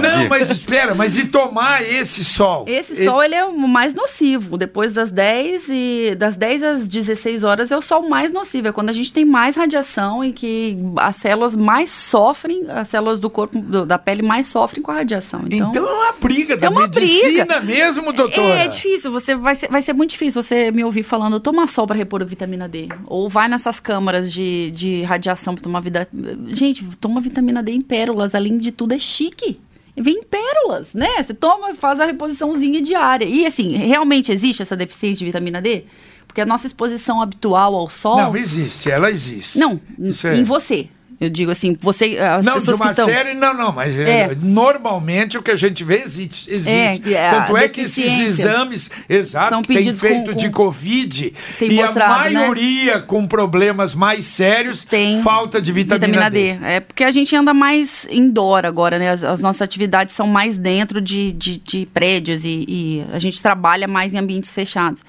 Não, 0.00 0.28
mas 0.28 0.50
espera, 0.50 0.94
mas 0.94 1.16
e 1.16 1.24
tomar 1.26 1.82
esse 1.82 2.24
sol? 2.24 2.64
Esse 2.68 2.92
E- 2.92 3.04
sol 3.04 3.22
ele 3.22 3.34
é 3.34 3.44
o 3.44 3.56
mais 3.58 3.92
nocivo. 3.92 4.56
Depois 4.56 4.92
das 4.92 5.10
10 5.10 5.66
e 5.68 6.14
das 6.16 6.36
10 6.36 6.62
às 6.62 6.86
16 6.88 7.42
horas 7.42 7.71
é 7.72 7.76
o 7.76 7.82
sol 7.82 8.08
mais 8.08 8.32
nocivo. 8.32 8.68
É 8.68 8.72
quando 8.72 8.90
a 8.90 8.92
gente 8.92 9.12
tem 9.12 9.24
mais 9.24 9.56
radiação 9.56 10.24
e 10.24 10.32
que 10.32 10.76
as 10.96 11.16
células 11.16 11.56
mais 11.56 11.90
sofrem, 11.90 12.64
as 12.70 12.88
células 12.88 13.18
do 13.20 13.28
corpo 13.30 13.58
do- 13.60 13.86
da 13.86 13.98
pele 13.98 14.22
mais 14.22 14.48
sofrem 14.48 14.82
com 14.82 14.90
a 14.90 14.94
radiação. 14.94 15.42
Então, 15.50 15.70
Então 15.70 15.86
é 15.86 15.92
uma 15.92 16.12
briga 16.12 16.56
da 16.56 16.66
É 16.66 16.70
uma 16.70 16.82
medicina 16.82 17.44
briga. 17.58 17.60
mesmo, 17.60 18.12
doutora. 18.12 18.46
É, 18.60 18.64
é 18.64 18.68
difícil, 18.68 19.10
você 19.10 19.34
vai 19.34 19.54
ser, 19.54 19.68
vai 19.68 19.82
ser 19.82 19.92
muito 19.92 20.10
difícil 20.10 20.42
você 20.42 20.70
me 20.70 20.84
ouvir 20.84 21.02
falando, 21.02 21.40
toma 21.40 21.66
sol 21.66 21.86
para 21.86 21.96
repor 21.96 22.22
a 22.22 22.24
vitamina 22.24 22.68
D. 22.68 22.88
Ou 23.06 23.28
vai 23.28 23.48
nessas 23.48 23.80
câmaras 23.80 24.32
de, 24.32 24.70
de 24.72 25.02
radiação 25.02 25.54
para 25.54 25.62
tomar 25.64 25.80
vida. 25.80 26.06
Gente, 26.48 26.84
toma 27.00 27.20
vitamina 27.20 27.62
D 27.62 27.72
em 27.72 27.80
pérolas, 27.82 28.34
além 28.34 28.58
de 28.58 28.70
tudo, 28.72 28.92
é 28.94 28.98
chique. 28.98 29.58
Vem 29.94 30.20
em 30.20 30.22
pérolas, 30.22 30.94
né? 30.94 31.22
Você 31.22 31.34
toma, 31.34 31.74
faz 31.74 32.00
a 32.00 32.06
reposiçãozinha 32.06 32.80
diária. 32.80 33.26
E 33.26 33.44
assim, 33.44 33.72
realmente 33.76 34.32
existe 34.32 34.62
essa 34.62 34.74
deficiência 34.74 35.18
de 35.18 35.26
vitamina 35.26 35.60
D? 35.60 35.84
Porque 36.32 36.40
a 36.40 36.46
nossa 36.46 36.66
exposição 36.66 37.20
habitual 37.20 37.74
ao 37.74 37.90
sol. 37.90 38.16
Não, 38.16 38.34
existe, 38.34 38.90
ela 38.90 39.10
existe. 39.10 39.58
Não, 39.58 39.78
é. 40.24 40.34
em 40.34 40.44
você. 40.44 40.88
Eu 41.20 41.28
digo 41.30 41.52
assim, 41.52 41.76
você. 41.78 42.18
As 42.18 42.44
não, 42.44 42.54
de 42.54 42.60
pessoas 42.60 42.76
uma 42.78 42.86
que 42.86 42.90
estão. 42.92 43.06
série, 43.06 43.34
não, 43.34 43.54
não, 43.54 43.70
mas 43.70 43.96
é, 43.96 44.22
É. 44.22 44.34
normalmente 44.34 45.36
o 45.38 45.42
que 45.42 45.50
a 45.52 45.56
gente 45.56 45.84
vê 45.84 46.02
existe. 46.02 46.52
existe. 46.52 47.14
É, 47.14 47.16
é, 47.16 47.30
Tanto 47.30 47.54
a 47.54 47.62
é 47.62 47.68
que 47.68 47.82
esses 47.82 48.18
exames, 48.18 48.90
exato, 49.08 49.50
São 49.50 49.62
que 49.62 49.74
tem 49.74 49.94
feito 49.94 50.30
com- 50.30 50.36
de 50.36 50.46
com- 50.48 50.64
Covid, 50.64 51.32
Tem 51.60 51.70
e 51.70 51.80
a 51.80 51.84
mostrado, 51.84 52.24
né? 52.24 52.30
maioria 52.40 52.98
com 53.00 53.24
problemas 53.28 53.94
mais 53.94 54.24
sérios, 54.26 54.84
tem 54.84 55.22
falta 55.22 55.60
de 55.62 55.70
vitamina, 55.70 56.28
D. 56.30 56.58
É 56.62 56.80
porque 56.80 57.04
a 57.04 57.10
gente 57.12 57.36
anda 57.36 57.52
mais 57.54 58.08
indoor 58.10 58.64
agora, 58.64 58.98
né? 58.98 59.10
As, 59.10 59.22
as 59.22 59.40
nossas 59.40 59.62
atividades 59.62 60.14
são 60.16 60.26
mais 60.26 60.56
dentro 60.56 60.98
de, 61.00 61.30
de, 61.32 61.58
de 61.58 61.86
prédios 61.86 62.44
e, 62.44 62.64
e 62.66 63.04
a 63.12 63.18
gente 63.20 63.40
trabalha 63.40 63.86
mais 63.86 64.12
em 64.14 64.18
ambientes 64.18 64.50
fechados. 64.50 65.04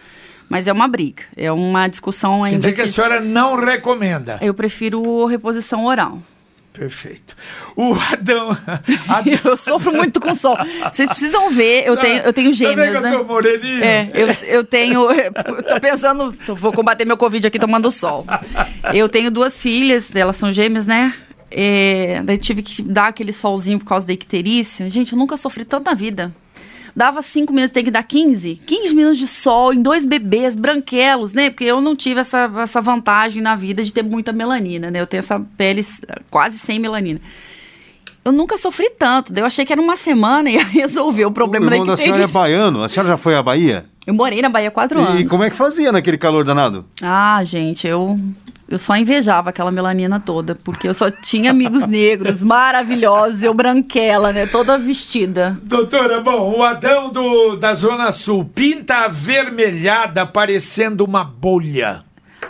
Mas 0.50 0.68
é 0.68 0.74
uma 0.74 0.88
briga, 0.88 1.24
é 1.36 1.52
uma 1.52 1.88
discussão 1.88 2.40
Quer 2.40 2.46
ainda. 2.46 2.58
dizer 2.60 2.74
que 2.74 2.82
a 2.82 2.88
senhora 2.88 3.20
não 3.20 3.56
recomenda. 3.56 4.38
Eu 4.42 4.54
prefiro 4.54 5.26
reposição 5.26 5.86
oral. 5.86 6.20
Perfeito. 6.74 7.38
O 7.76 7.94
Adão. 7.94 8.50
Adão 9.08 9.40
Eu 9.46 9.56
sofro 9.56 9.94
muito 9.94 10.20
com 10.20 10.34
sol. 10.34 10.58
Vocês 10.92 11.08
precisam 11.08 11.52
ver, 11.52 11.84
eu 11.86 11.96
tenho, 11.96 12.18
eu 12.24 12.34
tenho 12.34 12.50
Tá 12.52 12.58
vendo 12.58 12.70
gêmeas, 12.70 12.90
que 12.90 12.98
eu 12.98 13.02
né? 13.02 13.12
tô 13.12 13.24
moreninho? 13.24 13.84
É, 13.84 14.10
eu, 14.14 14.28
eu 14.48 14.64
tenho. 14.64 15.12
eu 15.12 15.64
tô 15.64 15.80
pensando. 15.80 16.36
Vou 16.56 16.74
combater 16.74 17.06
meu 17.06 17.16
Covid 17.16 17.46
aqui 17.46 17.60
tomando 17.60 17.92
sol. 17.92 18.26
Eu 18.92 19.08
tenho 19.08 19.30
duas 19.30 19.62
filhas, 19.62 20.14
elas 20.16 20.36
são 20.36 20.52
gêmeas, 20.52 20.88
né? 20.88 21.14
É, 21.52 22.22
daí 22.24 22.40
tive 22.40 22.64
que 22.64 22.82
dar 22.82 23.10
aquele 23.10 23.32
solzinho 23.32 23.78
por 23.78 23.86
causa 23.86 24.08
da 24.08 24.14
icterícia. 24.14 24.90
Gente, 24.90 25.14
eu 25.14 25.20
nunca 25.20 25.38
sofri 25.38 25.64
tanto 25.64 25.86
na 25.86 25.94
vida. 25.94 26.34
Dava 26.96 27.22
cinco 27.24 27.52
minutos, 27.52 27.72
tem 27.74 27.84
que 27.84 27.90
dar 27.90 28.04
15. 28.04 28.62
15 28.66 28.94
minutos 28.94 29.18
de 29.18 29.26
sol 29.28 29.74
em 29.74 29.82
dois 29.82 30.06
bebês 30.06 30.56
branquelos, 30.56 31.34
né? 31.34 31.50
Porque 31.50 31.64
eu 31.64 31.82
não 31.82 31.96
tive 31.96 32.20
essa, 32.22 32.52
essa 32.60 32.82
vantagem 32.82 33.42
na 33.42 33.56
vida 33.56 33.84
de 33.84 33.92
ter 33.92 34.04
muita 34.04 34.32
melanina, 34.32 34.92
né? 34.92 35.02
Eu 35.02 35.08
tenho 35.08 35.20
essa 35.20 35.40
pele 35.58 35.84
quase 36.30 36.60
sem 36.60 36.80
melanina. 36.80 37.20
Eu 38.24 38.32
nunca 38.32 38.58
sofri 38.58 38.90
tanto. 38.92 39.34
daí 39.34 39.42
Eu 39.42 39.48
achei 39.48 39.66
que 39.66 39.74
era 39.74 39.82
uma 39.82 39.96
semana 39.96 40.48
e 40.52 40.54
ia 40.56 40.64
resolver 40.64 41.26
o 41.26 41.32
problema 41.32 41.66
o 41.66 41.70
da 41.70 41.76
irmão 41.76 41.88
da 41.88 41.98
senhora 41.98 42.24
é 42.24 42.28
baiano. 42.28 42.84
A 42.84 42.88
senhora 42.90 43.10
já 43.10 43.18
foi 43.18 43.36
à 43.36 43.42
Bahia? 43.44 43.86
Eu 44.06 44.14
morei 44.14 44.42
na 44.42 44.50
Bahia 44.50 44.68
há 44.68 44.72
quatro 44.72 45.00
E 45.00 45.04
anos. 45.04 45.28
como 45.28 45.44
é 45.44 45.50
que 45.50 45.56
fazia 45.56 45.92
naquele 45.92 46.18
calor 46.18 46.44
danado? 46.46 46.86
Ah, 47.02 47.42
gente, 47.44 47.88
eu, 47.88 48.20
eu 48.76 48.80
só 48.80 48.96
invejava 48.98 49.50
aquela 49.50 49.72
melanina 49.72 50.20
toda, 50.20 50.56
porque 50.56 50.88
eu 50.88 50.94
só 50.94 51.10
tinha 51.12 51.52
amigos 51.52 51.88
negros 51.88 52.40
maravilhosos, 52.42 53.44
eu 53.44 53.54
branquela, 53.54 54.32
né? 54.34 54.46
Toda 54.46 54.78
vestida. 54.78 55.58
Doutora, 55.64 56.20
bom, 56.22 56.58
o 56.58 56.64
Adão 56.64 57.12
do, 57.12 57.56
da 57.56 57.74
Zona 57.74 58.12
Sul 58.12 58.46
pinta 58.46 59.06
avermelhada 59.06 60.26
parecendo 60.26 61.04
uma 61.04 61.24
bolha. 61.24 62.04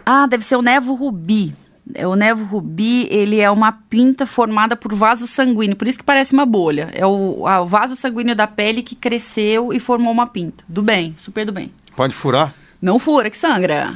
Ah, 0.06 0.26
deve 0.28 0.44
ser 0.44 0.56
o 0.56 0.62
nevo 0.62 0.94
rubi. 0.94 1.56
É, 1.94 2.08
O 2.08 2.16
nevo 2.16 2.46
rubi, 2.46 3.08
ele 3.12 3.40
é 3.42 3.50
uma 3.52 3.72
pinta 3.72 4.26
formada 4.26 4.76
por 4.76 4.94
vaso 4.94 5.28
sanguíneo, 5.28 5.76
por 5.76 5.88
isso 5.88 6.00
que 6.00 6.04
parece 6.06 6.34
uma 6.34 6.46
bolha. 6.46 6.90
É 6.94 7.06
o, 7.06 7.46
a- 7.46 7.62
o 7.62 7.68
vaso 7.68 7.96
sanguíneo 7.96 8.36
da 8.36 8.48
pele 8.48 8.82
que 8.82 8.96
cresceu 8.96 9.74
e 9.74 9.80
formou 9.80 10.12
uma 10.12 10.26
pinta. 10.28 10.64
Do 10.68 10.82
bem, 10.82 11.14
super 11.18 11.46
do 11.46 11.52
bem. 11.52 11.72
Pode 11.96 12.14
furar? 12.16 12.54
Não 12.82 13.00
fura, 13.00 13.30
que 13.30 13.38
sangra. 13.38 13.94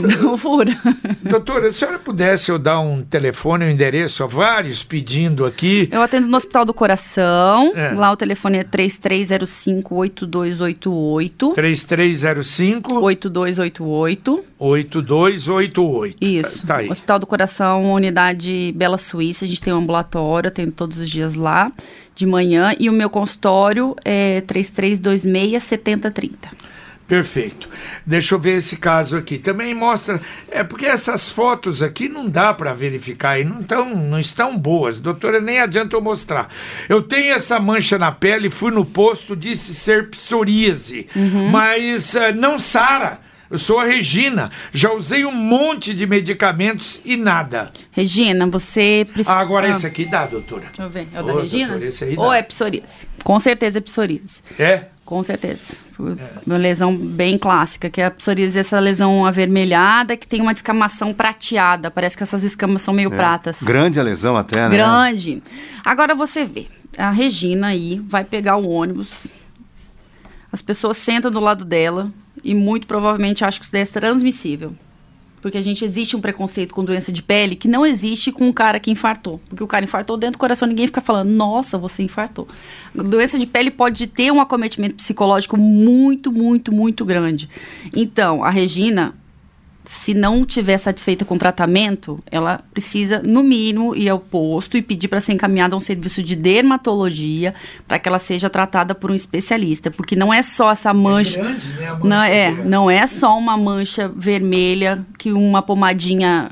Não 0.00 0.36
fura. 0.44 0.76
Doutora, 1.22 1.70
se 1.70 1.84
a 1.84 1.86
senhora 1.86 1.98
pudesse 1.98 2.50
eu 2.50 2.58
dar 2.58 2.80
um 2.80 3.02
telefone, 3.02 3.64
um 3.64 3.70
endereço 3.70 4.24
a 4.24 4.26
vários 4.26 4.82
pedindo 4.82 5.44
aqui. 5.44 5.88
Eu 5.90 6.02
atendo 6.02 6.26
no 6.26 6.36
Hospital 6.36 6.64
do 6.64 6.74
Coração. 6.74 7.72
É. 7.74 7.92
Lá 7.92 8.10
o 8.10 8.16
telefone 8.16 8.58
é 8.58 8.64
3305-8288. 8.64 11.54
3305 11.54 13.00
8288. 13.00 14.44
8288. 14.58 16.16
Isso. 16.20 16.66
Tá 16.66 16.76
aí. 16.76 16.90
Hospital 16.90 17.18
do 17.18 17.26
Coração, 17.26 17.92
unidade 17.92 18.72
Bela 18.76 18.98
Suíça. 18.98 19.44
A 19.44 19.48
gente 19.48 19.60
tem 19.60 19.72
um 19.72 19.78
ambulatório, 19.78 20.48
eu 20.48 20.52
tenho 20.52 20.72
todos 20.72 20.98
os 20.98 21.10
dias 21.10 21.34
lá, 21.34 21.72
de 22.14 22.26
manhã. 22.26 22.74
E 22.78 22.88
o 22.88 22.92
meu 22.92 23.10
consultório 23.10 23.96
é 24.04 24.42
3326-7030. 24.46 26.30
Perfeito. 27.06 27.68
Deixa 28.06 28.34
eu 28.34 28.38
ver 28.38 28.56
esse 28.56 28.76
caso 28.76 29.16
aqui. 29.16 29.38
Também 29.38 29.74
mostra. 29.74 30.20
É 30.50 30.64
porque 30.64 30.86
essas 30.86 31.28
fotos 31.28 31.82
aqui 31.82 32.08
não 32.08 32.26
dá 32.26 32.54
para 32.54 32.72
verificar 32.72 33.38
e 33.38 33.44
não, 33.44 33.62
tão, 33.62 33.94
não 33.94 34.18
estão 34.18 34.56
boas. 34.56 34.98
Doutora, 34.98 35.40
nem 35.40 35.60
adianta 35.60 35.94
eu 35.94 36.00
mostrar. 36.00 36.48
Eu 36.88 37.02
tenho 37.02 37.34
essa 37.34 37.60
mancha 37.60 37.98
na 37.98 38.10
pele, 38.10 38.48
fui 38.48 38.70
no 38.70 38.84
posto, 38.86 39.36
disse 39.36 39.74
ser 39.74 40.08
psoríase, 40.10 41.06
mas 41.52 42.14
eh, 42.14 42.32
não 42.32 42.56
sara. 42.58 43.20
Eu 43.50 43.58
sou 43.58 43.78
a 43.78 43.84
Regina. 43.84 44.50
Já 44.72 44.90
usei 44.92 45.24
um 45.24 45.30
monte 45.30 45.92
de 45.92 46.06
medicamentos 46.06 47.00
e 47.04 47.16
nada. 47.16 47.70
Regina, 47.92 48.46
você 48.46 49.06
precisa. 49.12 49.30
Ah, 49.30 49.40
agora 49.40 49.68
esse 49.68 49.86
aqui 49.86 50.06
dá, 50.06 50.26
doutora. 50.26 50.64
Deixa 50.68 50.82
eu 50.82 50.90
ver. 50.90 51.06
É 51.12 51.20
o 51.20 51.22
da 51.24 51.34
Ô, 51.34 51.40
Regina? 51.42 51.66
doutora, 51.68 51.86
esse 51.88 52.04
aí 52.04 52.16
Ou 52.16 52.30
dá. 52.30 52.38
é 52.38 52.42
psoríase? 52.42 53.06
Com 53.22 53.38
certeza 53.38 53.78
é 53.78 53.80
psoríase. 53.82 54.40
É? 54.58 54.86
Com 55.04 55.22
certeza. 55.22 55.74
Uma 56.46 56.56
lesão 56.56 56.96
bem 56.96 57.36
clássica, 57.36 57.90
que 57.90 58.00
é 58.00 58.06
a 58.06 58.10
psoríase, 58.10 58.58
essa 58.58 58.80
lesão 58.80 59.26
avermelhada, 59.26 60.16
que 60.16 60.26
tem 60.26 60.40
uma 60.40 60.54
descamação 60.54 61.12
prateada. 61.12 61.90
Parece 61.90 62.16
que 62.16 62.22
essas 62.22 62.42
escamas 62.42 62.82
são 62.82 62.94
meio 62.94 63.10
pratas. 63.10 63.62
Grande 63.62 64.00
a 64.00 64.02
lesão 64.02 64.36
até, 64.36 64.62
né? 64.62 64.70
Grande. 64.70 65.42
Agora 65.84 66.14
você 66.14 66.44
vê, 66.44 66.68
a 66.96 67.10
Regina 67.10 67.68
aí 67.68 68.00
vai 68.08 68.24
pegar 68.24 68.56
o 68.56 68.68
ônibus, 68.68 69.26
as 70.50 70.62
pessoas 70.62 70.96
sentam 70.96 71.30
do 71.30 71.40
lado 71.40 71.64
dela 71.64 72.10
e 72.42 72.54
muito 72.54 72.86
provavelmente 72.86 73.44
acham 73.44 73.58
que 73.58 73.64
isso 73.66 73.72
daí 73.72 73.82
é 73.82 73.86
transmissível. 73.86 74.74
Porque 75.44 75.58
a 75.58 75.62
gente 75.62 75.84
existe 75.84 76.16
um 76.16 76.22
preconceito 76.22 76.72
com 76.72 76.82
doença 76.82 77.12
de 77.12 77.22
pele 77.22 77.54
que 77.54 77.68
não 77.68 77.84
existe 77.84 78.32
com 78.32 78.48
o 78.48 78.52
cara 78.54 78.80
que 78.80 78.90
infartou. 78.90 79.38
Porque 79.46 79.62
o 79.62 79.66
cara 79.66 79.84
infartou 79.84 80.16
dentro 80.16 80.32
do 80.32 80.38
coração, 80.38 80.66
ninguém 80.66 80.86
fica 80.86 81.02
falando, 81.02 81.28
nossa, 81.28 81.76
você 81.76 82.02
infartou. 82.02 82.48
Doença 82.94 83.38
de 83.38 83.46
pele 83.46 83.70
pode 83.70 84.06
ter 84.06 84.32
um 84.32 84.40
acometimento 84.40 84.94
psicológico 84.94 85.58
muito, 85.58 86.32
muito, 86.32 86.72
muito 86.72 87.04
grande. 87.04 87.46
Então, 87.94 88.42
a 88.42 88.48
Regina, 88.48 89.14
se 89.84 90.14
não 90.14 90.44
tiver 90.44 90.78
satisfeita 90.78 91.24
com 91.24 91.34
o 91.34 91.38
tratamento, 91.38 92.22
ela 92.30 92.60
precisa, 92.72 93.20
no 93.22 93.42
mínimo, 93.42 93.94
ir 93.94 94.08
ao 94.08 94.18
posto 94.18 94.76
e 94.76 94.82
pedir 94.82 95.08
para 95.08 95.20
ser 95.20 95.32
encaminhada 95.32 95.74
a 95.74 95.76
um 95.76 95.80
serviço 95.80 96.22
de 96.22 96.34
dermatologia 96.34 97.54
para 97.86 97.98
que 97.98 98.08
ela 98.08 98.18
seja 98.18 98.48
tratada 98.48 98.94
por 98.94 99.10
um 99.10 99.14
especialista. 99.14 99.90
Porque 99.90 100.16
não 100.16 100.32
é 100.32 100.42
só 100.42 100.72
essa 100.72 100.94
mancha. 100.94 101.40
grande, 101.40 101.68
né, 101.68 101.90
mancha 101.90 102.04
não, 102.04 102.22
é, 102.22 102.50
não 102.64 102.90
é 102.90 103.06
só 103.06 103.36
uma 103.36 103.56
mancha 103.56 104.08
vermelha 104.08 105.04
que 105.18 105.32
uma 105.32 105.60
pomadinha 105.60 106.50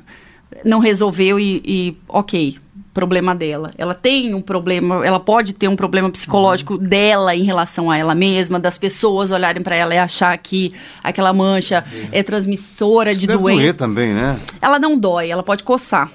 não 0.64 0.78
resolveu 0.78 1.40
e, 1.40 1.62
e 1.64 1.96
ok. 2.08 2.58
Problema 2.92 3.34
dela. 3.34 3.70
Ela 3.78 3.94
tem 3.94 4.34
um 4.34 4.40
problema, 4.42 5.04
ela 5.04 5.18
pode 5.18 5.54
ter 5.54 5.66
um 5.66 5.76
problema 5.76 6.10
psicológico 6.10 6.76
dela 6.76 7.34
em 7.34 7.42
relação 7.42 7.90
a 7.90 7.96
ela 7.96 8.14
mesma, 8.14 8.60
das 8.60 8.76
pessoas 8.76 9.30
olharem 9.30 9.62
para 9.62 9.74
ela 9.74 9.94
e 9.94 9.98
achar 9.98 10.36
que 10.36 10.72
aquela 11.02 11.32
mancha 11.32 11.84
é 12.10 12.22
transmissora 12.22 13.14
de 13.14 13.24
Isso 13.26 13.38
doer 13.38 13.56
doença. 13.56 13.78
também, 13.78 14.12
né? 14.12 14.38
Ela 14.60 14.78
não 14.78 14.98
dói, 14.98 15.30
ela 15.30 15.42
pode 15.42 15.62
coçar. 15.62 16.10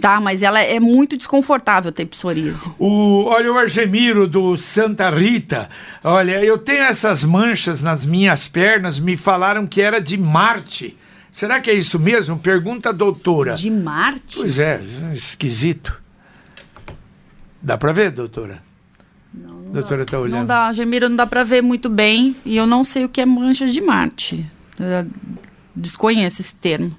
Tá, 0.00 0.20
mas 0.20 0.42
ela 0.42 0.60
é 0.60 0.78
muito 0.78 1.16
desconfortável 1.16 1.90
ter 1.90 2.06
psoríase. 2.06 2.70
O, 2.78 3.24
olha, 3.24 3.52
o 3.52 3.58
Argemiro 3.58 4.28
do 4.28 4.56
Santa 4.56 5.10
Rita. 5.10 5.68
Olha, 6.04 6.42
eu 6.44 6.56
tenho 6.56 6.84
essas 6.84 7.24
manchas 7.24 7.82
nas 7.82 8.06
minhas 8.06 8.46
pernas, 8.46 8.96
me 9.00 9.16
falaram 9.16 9.66
que 9.66 9.82
era 9.82 10.00
de 10.00 10.16
Marte. 10.16 10.96
Será 11.32 11.60
que 11.60 11.68
é 11.68 11.74
isso 11.74 11.98
mesmo? 11.98 12.38
Pergunta 12.38 12.90
a 12.90 12.92
doutora. 12.92 13.54
De 13.54 13.68
Marte? 13.68 14.36
Pois 14.36 14.56
é, 14.58 14.80
esquisito. 15.12 16.00
Dá 17.66 17.76
para 17.76 17.90
ver, 17.90 18.12
doutora? 18.12 18.62
Não, 19.34 19.54
não 19.54 19.72
doutora 19.72 20.04
está 20.04 20.20
olhando. 20.20 20.38
Não 20.38 20.46
dá, 20.46 20.72
Gemira, 20.72 21.08
não 21.08 21.16
dá 21.16 21.26
para 21.26 21.42
ver 21.42 21.60
muito 21.64 21.90
bem. 21.90 22.36
E 22.44 22.56
eu 22.56 22.64
não 22.64 22.84
sei 22.84 23.04
o 23.04 23.08
que 23.08 23.20
é 23.20 23.26
manchas 23.26 23.72
de 23.72 23.80
Marte. 23.80 24.46
Eu 24.78 25.10
desconheço 25.74 26.40
esse 26.40 26.54
termo. 26.54 26.94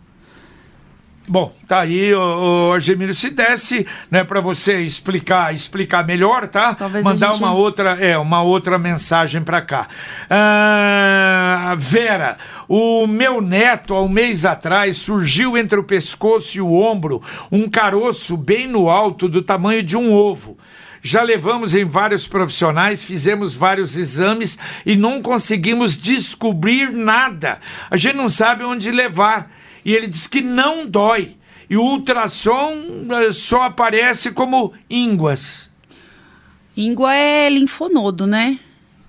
Bom, 1.30 1.54
tá 1.68 1.82
aí, 1.82 2.14
o, 2.16 2.72
o 2.74 2.80
se 3.14 3.30
desse, 3.32 3.86
né, 4.10 4.24
para 4.24 4.40
você 4.40 4.80
explicar, 4.80 5.54
explicar 5.54 6.08
melhor, 6.08 6.48
tá? 6.48 6.74
Talvez 6.74 7.04
Mandar 7.04 7.34
gente... 7.34 7.44
uma 7.44 7.54
outra, 7.54 7.98
é, 8.00 8.18
uma 8.18 8.42
outra 8.42 8.78
mensagem 8.78 9.42
para 9.42 9.62
cá. 9.62 9.90
Ah, 10.30 11.76
Vera, 11.78 12.38
o 12.66 13.06
meu 13.06 13.42
neto, 13.42 13.94
há 13.94 14.02
um 14.02 14.08
mês 14.08 14.46
atrás, 14.46 14.96
surgiu 14.98 15.58
entre 15.58 15.78
o 15.78 15.84
pescoço 15.84 16.58
e 16.58 16.62
o 16.62 16.72
ombro 16.72 17.22
um 17.52 17.70
caroço 17.70 18.38
bem 18.38 18.66
no 18.66 18.90
alto 18.90 19.28
do 19.28 19.42
tamanho 19.42 19.84
de 19.84 19.98
um 19.98 20.14
ovo. 20.14 20.58
Já 21.02 21.22
levamos 21.22 21.76
em 21.76 21.84
vários 21.84 22.26
profissionais, 22.26 23.04
fizemos 23.04 23.54
vários 23.54 23.98
exames 23.98 24.58
e 24.86 24.96
não 24.96 25.22
conseguimos 25.22 25.98
descobrir 25.98 26.90
nada. 26.90 27.60
A 27.92 27.98
gente 27.98 28.16
não 28.16 28.30
sabe 28.30 28.64
onde 28.64 28.90
levar 28.92 29.57
e 29.88 29.96
ele 29.96 30.08
diz 30.08 30.28
que 30.28 30.42
não 30.42 30.86
dói. 30.86 31.38
E 31.70 31.78
o 31.78 31.82
ultrassom 31.82 33.08
eh, 33.10 33.32
só 33.32 33.64
aparece 33.64 34.32
como 34.32 34.74
ínguas. 34.90 35.72
Íngua 36.76 37.14
é 37.14 37.50
linfonodo, 37.50 38.28
né? 38.28 38.60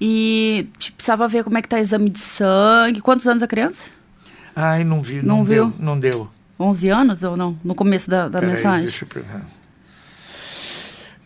E 0.01 0.68
tipo, 0.79 0.99
precisava 0.99 1.26
ver 1.26 1.43
como 1.43 1.59
é 1.59 1.62
que 1.62 1.68
tá 1.68 1.79
o 1.79 1.81
exame 1.81 2.09
de 2.09 2.20
sangue. 2.20 3.01
Quantos 3.01 3.26
anos 3.26 3.43
a 3.43 3.49
criança? 3.49 3.91
Ai, 4.55 4.85
não 4.85 5.03
vi. 5.03 5.16
Não, 5.16 5.39
não 5.39 5.45
viu? 5.45 5.66
Deu, 5.66 5.85
não 5.85 5.99
deu. 5.99 6.31
11 6.61 6.89
anos 6.91 7.22
ou 7.24 7.37
não? 7.37 7.59
No 7.64 7.74
começo 7.74 8.09
da, 8.09 8.29
da 8.29 8.41
mensagem? 8.41 8.79
Aí, 8.79 8.83
deixa 8.85 9.05
eu 9.05 9.09
pegar. 9.09 9.45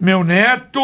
Meu 0.01 0.24
neto, 0.24 0.80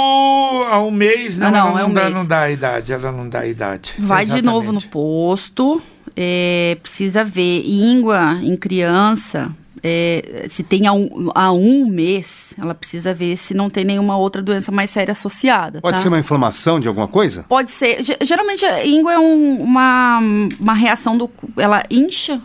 há 0.71 0.79
um 0.81 0.91
mês, 0.91 1.39
não, 1.39 1.49
ah, 1.49 1.51
não, 1.51 1.71
não, 1.71 1.79
é 1.79 1.85
um 1.85 1.93
dá, 1.93 2.05
mês. 2.05 2.15
não 2.15 2.27
dá 2.27 2.41
a 2.43 2.51
idade, 2.51 2.93
ela 2.93 3.11
não 3.11 3.29
dá 3.29 3.41
a 3.41 3.47
idade. 3.47 3.95
Vai 3.99 4.23
Exatamente. 4.23 4.43
de 4.43 4.47
novo 4.47 4.73
no 4.73 4.83
posto, 4.83 5.83
é, 6.17 6.77
precisa 6.83 7.25
ver. 7.25 7.65
Íngua 7.67 8.39
em 8.43 8.57
criança, 8.57 9.53
é, 9.83 10.47
se 10.49 10.63
tem 10.63 10.87
há 10.87 10.93
um, 10.93 11.31
há 11.35 11.53
um, 11.53 11.87
mês, 11.87 12.55
ela 12.61 12.75
precisa 12.75 13.15
ver 13.15 13.37
se 13.37 13.55
não 13.55 13.71
tem 13.71 13.85
nenhuma 13.85 14.17
outra 14.17 14.43
doença 14.43 14.73
mais 14.73 14.91
séria 14.91 15.13
associada. 15.13 15.81
Pode 15.81 15.97
tá? 15.97 16.03
ser 16.03 16.09
uma 16.09 16.19
inflamação 16.19 16.81
de 16.81 16.89
alguma 16.89 17.09
coisa? 17.09 17.45
Pode 17.49 17.71
ser. 17.71 17.99
Geralmente 18.23 18.65
a 18.65 18.85
íngua 18.85 19.13
é 19.13 19.19
um, 19.19 19.63
uma, 19.63 20.21
uma 20.59 20.75
reação 20.75 21.17
do. 21.17 21.31
Ela 21.57 21.83
incha 21.91 22.41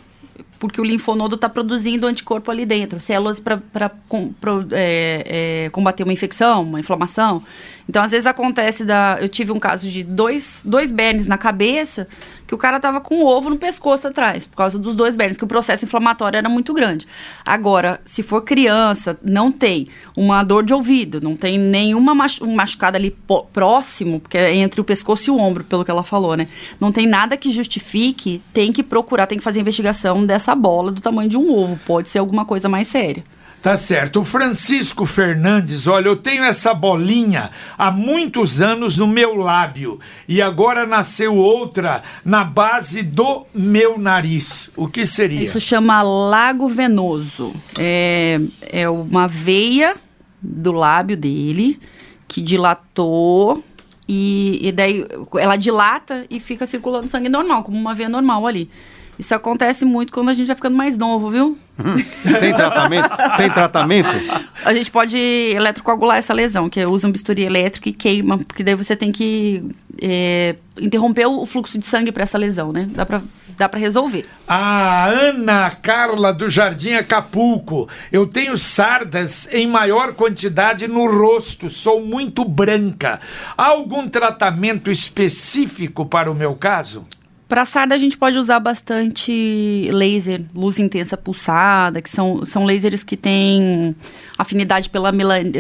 porque 0.64 0.80
o 0.80 0.84
linfonodo 0.86 1.36
está 1.36 1.50
produzindo 1.50 2.08
anticorpo 2.08 2.50
ali 2.50 2.66
dentro, 2.66 2.98
células 2.98 3.38
para 3.38 3.62
é, 4.72 5.66
é, 5.66 5.70
combater 5.72 6.04
uma 6.04 6.14
infecção, 6.14 6.64
uma 6.64 6.80
inflamação. 6.80 7.44
Então, 7.90 8.02
às 8.02 8.12
vezes 8.12 8.26
acontece 8.26 8.86
da. 8.86 9.18
Eu 9.20 9.28
tive 9.28 9.52
um 9.52 9.60
caso 9.60 9.90
de 9.90 10.06
dois, 10.06 10.62
dois 10.64 10.90
bernes 10.90 11.28
na 11.28 11.38
cabeça, 11.38 12.08
que 12.54 12.56
o 12.56 12.58
cara 12.58 12.80
tava 12.80 13.02
com 13.02 13.16
um 13.16 13.26
ovo 13.26 13.50
no 13.50 13.58
pescoço 13.58 14.08
atrás, 14.08 14.46
por 14.46 14.56
causa 14.56 14.78
dos 14.78 14.96
dois 14.96 15.16
bernes, 15.16 15.38
que 15.38 15.44
o 15.44 15.48
processo 15.48 15.86
inflamatório 15.86 16.38
era 16.38 16.48
muito 16.48 16.72
grande. 16.72 17.08
Agora, 17.44 18.00
se 18.06 18.22
for 18.22 18.42
criança, 18.42 19.18
não 19.24 19.52
tem 19.52 19.88
uma 20.16 20.44
dor 20.44 20.64
de 20.64 20.72
ouvido, 20.72 21.20
não 21.20 21.36
tem 21.36 21.58
nenhuma 21.58 22.14
machu 22.14 22.46
machucada 22.46 22.96
ali 22.96 23.16
próximo, 23.52 24.20
porque 24.20 24.38
é 24.38 24.54
entre 24.54 24.80
o 24.80 24.84
pescoço 24.84 25.30
e 25.30 25.32
o 25.32 25.38
ombro, 25.38 25.64
pelo 25.64 25.84
que 25.84 25.90
ela 25.90 26.04
falou, 26.04 26.38
né? 26.38 26.48
Não 26.80 26.92
tem 26.92 27.08
nada 27.08 27.36
que 27.36 27.50
justifique, 27.50 28.40
tem 28.54 28.72
que 28.72 28.84
procurar, 28.84 29.26
tem 29.26 29.40
que 29.40 29.44
fazer 29.44 29.60
investigação 29.60 30.24
dessa 30.24 30.54
bola 30.54 30.92
do 30.92 31.02
tamanho 31.02 31.30
de 31.30 31.38
um 31.38 31.52
ovo. 31.52 31.80
Pode 31.88 32.10
ser 32.10 32.20
alguma 32.20 32.46
coisa 32.46 32.70
mais 32.70 32.88
séria. 32.88 33.24
Tá 33.64 33.78
certo. 33.78 34.20
O 34.20 34.26
Francisco 34.26 35.06
Fernandes, 35.06 35.88
olha, 35.88 36.10
eu 36.10 36.18
tenho 36.18 36.44
essa 36.44 36.74
bolinha 36.74 37.50
há 37.78 37.90
muitos 37.90 38.60
anos 38.60 38.98
no 38.98 39.08
meu 39.08 39.38
lábio 39.38 40.02
e 40.28 40.42
agora 40.42 40.86
nasceu 40.86 41.38
outra 41.38 42.04
na 42.26 42.44
base 42.44 43.02
do 43.02 43.46
meu 43.56 43.98
nariz. 43.98 44.70
O 44.76 44.86
que 44.86 45.06
seria? 45.06 45.42
Isso 45.42 45.62
chama 45.62 46.02
lago 46.02 46.68
venoso. 46.68 47.54
É, 47.80 48.42
é 48.64 48.90
uma 48.90 49.30
veia 49.30 49.96
do 50.42 50.74
lábio 50.74 51.16
dele 51.16 51.80
que 52.28 52.42
dilatou 52.42 53.64
e, 54.06 54.60
e 54.62 54.74
daí 54.74 55.06
ela 55.40 55.56
dilata 55.56 56.26
e 56.30 56.38
fica 56.42 56.66
circulando 56.66 57.08
sangue 57.08 57.30
normal, 57.30 57.64
como 57.64 57.78
uma 57.78 57.96
veia 57.96 58.10
normal 58.10 58.46
ali. 58.46 58.70
Isso 59.18 59.34
acontece 59.34 59.86
muito 59.86 60.12
quando 60.12 60.30
a 60.30 60.34
gente 60.34 60.48
vai 60.48 60.56
ficando 60.56 60.76
mais 60.76 60.98
novo, 60.98 61.30
viu? 61.30 61.58
Tem 62.40 62.54
tratamento? 62.54 63.10
Tem 63.38 63.50
tratamento? 63.50 64.10
A 64.64 64.74
gente 64.74 64.92
pode 64.92 65.18
eletrocoagular 65.18 66.18
essa 66.18 66.34
lesão, 66.34 66.70
que 66.70 66.84
usa 66.86 67.08
um 67.08 67.12
bisturi 67.12 67.44
elétrico 67.44 67.90
e 67.90 67.94
queima, 67.94 68.38
porque 68.40 68.64
daí 68.64 68.76
você 68.76 68.96
tem 68.96 69.12
que 69.12 69.64
é, 70.02 70.56
interromper 70.80 71.26
o 71.26 71.46
fluxo 71.46 71.78
de 71.78 71.86
sangue 71.86 72.12
para 72.12 72.24
essa 72.24 72.38
lesão, 72.38 72.72
né? 72.72 72.88
Dá 72.92 73.06
para 73.06 73.22
dá 73.58 73.70
para 73.70 73.80
resolver. 73.80 74.26
A 74.48 75.06
Ana 75.06 75.72
Carla 75.72 76.34
do 76.34 76.50
Jardim 76.50 76.94
Acapulco. 76.94 77.88
Eu 78.12 78.26
tenho 78.26 78.58
sardas 78.58 79.48
em 79.52 79.68
maior 79.68 80.14
quantidade 80.14 80.88
no 80.88 81.06
rosto, 81.06 81.70
sou 81.70 82.02
muito 82.02 82.44
branca. 82.44 83.20
Há 83.58 83.68
algum 83.68 84.08
tratamento 84.08 84.90
específico 84.90 86.06
para 86.06 86.32
o 86.32 86.36
meu 86.36 86.56
caso? 86.56 87.06
Para 87.54 87.68
sarda 87.68 87.94
a 87.94 88.00
gente 88.00 88.18
pode 88.18 88.36
usar 88.36 88.60
bastante 88.60 89.88
laser, 89.92 90.42
luz 90.56 90.80
intensa 90.80 91.16
pulsada, 91.16 92.02
que 92.02 92.10
são, 92.10 92.44
são 92.48 92.66
lasers 92.66 93.04
que 93.04 93.16
têm 93.16 93.96
afinidade 94.36 94.90
pela, 94.90 95.12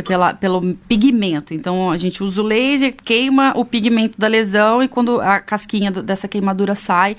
pela, 0.03 0.33
pelo 0.33 0.73
pigmento. 0.87 1.53
Então 1.53 1.91
a 1.91 1.97
gente 1.97 2.23
usa 2.23 2.41
o 2.41 2.43
laser, 2.43 2.95
queima 2.95 3.53
o 3.55 3.63
pigmento 3.63 4.19
da 4.19 4.27
lesão 4.27 4.81
e 4.81 4.87
quando 4.87 5.21
a 5.21 5.39
casquinha 5.39 5.91
dessa 5.91 6.27
queimadura 6.27 6.73
sai, 6.73 7.15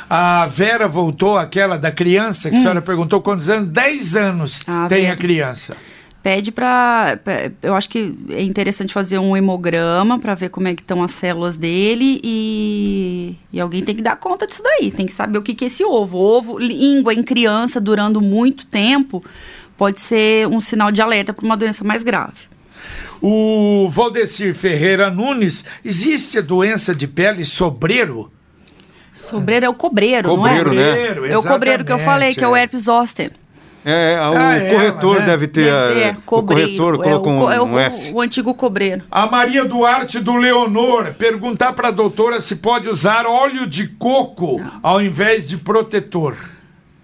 A 0.09 0.45
Vera 0.47 0.87
voltou, 0.87 1.37
aquela 1.37 1.77
da 1.77 1.91
criança, 1.91 2.49
que 2.49 2.55
hum. 2.55 2.59
a 2.59 2.61
senhora 2.61 2.81
perguntou 2.81 3.21
quantos 3.21 3.49
anos? 3.49 3.69
10 3.69 4.15
anos 4.15 4.63
a 4.67 4.87
tem 4.87 5.03
Vera. 5.03 5.13
a 5.13 5.17
criança. 5.17 5.77
pede 6.21 6.51
para 6.51 7.17
eu 7.61 7.73
acho 7.73 7.89
que 7.89 8.13
é 8.29 8.43
interessante 8.43 8.93
fazer 8.93 9.17
um 9.17 9.35
hemograma 9.37 10.19
para 10.19 10.35
ver 10.35 10.49
como 10.49 10.67
é 10.67 10.75
que 10.75 10.81
estão 10.81 11.01
as 11.01 11.11
células 11.11 11.55
dele 11.55 12.19
e, 12.21 13.35
e 13.53 13.59
alguém 13.59 13.83
tem 13.83 13.95
que 13.95 14.01
dar 14.01 14.17
conta 14.17 14.45
disso 14.45 14.61
daí 14.61 14.91
tem 14.91 15.05
que 15.05 15.13
saber 15.13 15.37
o 15.37 15.41
que, 15.41 15.55
que 15.55 15.63
é 15.63 15.67
esse 15.67 15.83
ovo 15.83 16.17
ovo 16.17 16.59
língua 16.59 17.13
em 17.13 17.23
criança 17.23 17.79
durando 17.79 18.21
muito 18.21 18.65
tempo 18.65 19.23
pode 19.81 19.99
ser 19.99 20.45
um 20.45 20.61
sinal 20.61 20.91
de 20.91 21.01
alerta 21.01 21.33
para 21.33 21.43
uma 21.43 21.57
doença 21.57 21.83
mais 21.83 22.03
grave 22.03 22.47
o 23.19 23.89
Valdecir 23.89 24.53
Ferreira 24.53 25.09
Nunes 25.09 25.65
existe 25.83 26.37
a 26.37 26.41
doença 26.41 26.93
de 26.93 27.07
pele 27.07 27.43
sobreiro 27.43 28.31
sobreiro 29.11 29.65
é 29.65 29.69
o 29.69 29.73
cobreiro, 29.73 30.29
cobreiro 30.29 30.71
não 30.71 30.79
é? 30.79 30.85
Cobreiro, 30.85 31.21
né? 31.23 31.31
É 31.31 31.37
o 31.39 31.41
cobreiro 31.41 31.83
que 31.83 31.91
eu 31.91 31.97
falei, 31.97 32.31
que 32.31 32.41
é, 32.41 32.43
é 32.43 32.47
o 32.47 32.55
herpes 32.55 32.81
zoster. 32.81 33.31
É, 33.83 34.15
o 34.19 34.37
ah, 34.37 34.59
corretor 34.69 35.15
ela, 35.15 35.19
né? 35.21 35.25
deve 35.25 35.47
ter. 35.47 35.65
Deve 35.65 35.93
ter 35.93 36.09
a, 36.09 36.17
o 36.19 36.43
corretor 36.43 36.93
é, 36.93 36.97
colocou 36.97 37.33
o, 37.33 37.45
um, 37.47 37.51
é 37.51 37.59
o, 37.59 37.65
um 37.65 37.79
S. 37.79 38.13
O, 38.13 38.21
antigo 38.21 38.53
cobreiro. 38.53 39.03
A 39.09 39.25
Maria 39.25 39.65
Duarte 39.65 40.19
do 40.19 40.35
Leonor 40.35 41.15
perguntar 41.15 41.73
para 41.73 41.87
a 41.87 41.91
doutora 41.91 42.39
se 42.39 42.57
pode 42.57 42.87
usar 42.87 43.25
óleo 43.25 43.65
de 43.65 43.87
coco 43.87 44.59
não. 44.59 44.79
ao 44.83 45.01
invés 45.01 45.47
de 45.47 45.57
protetor. 45.57 46.37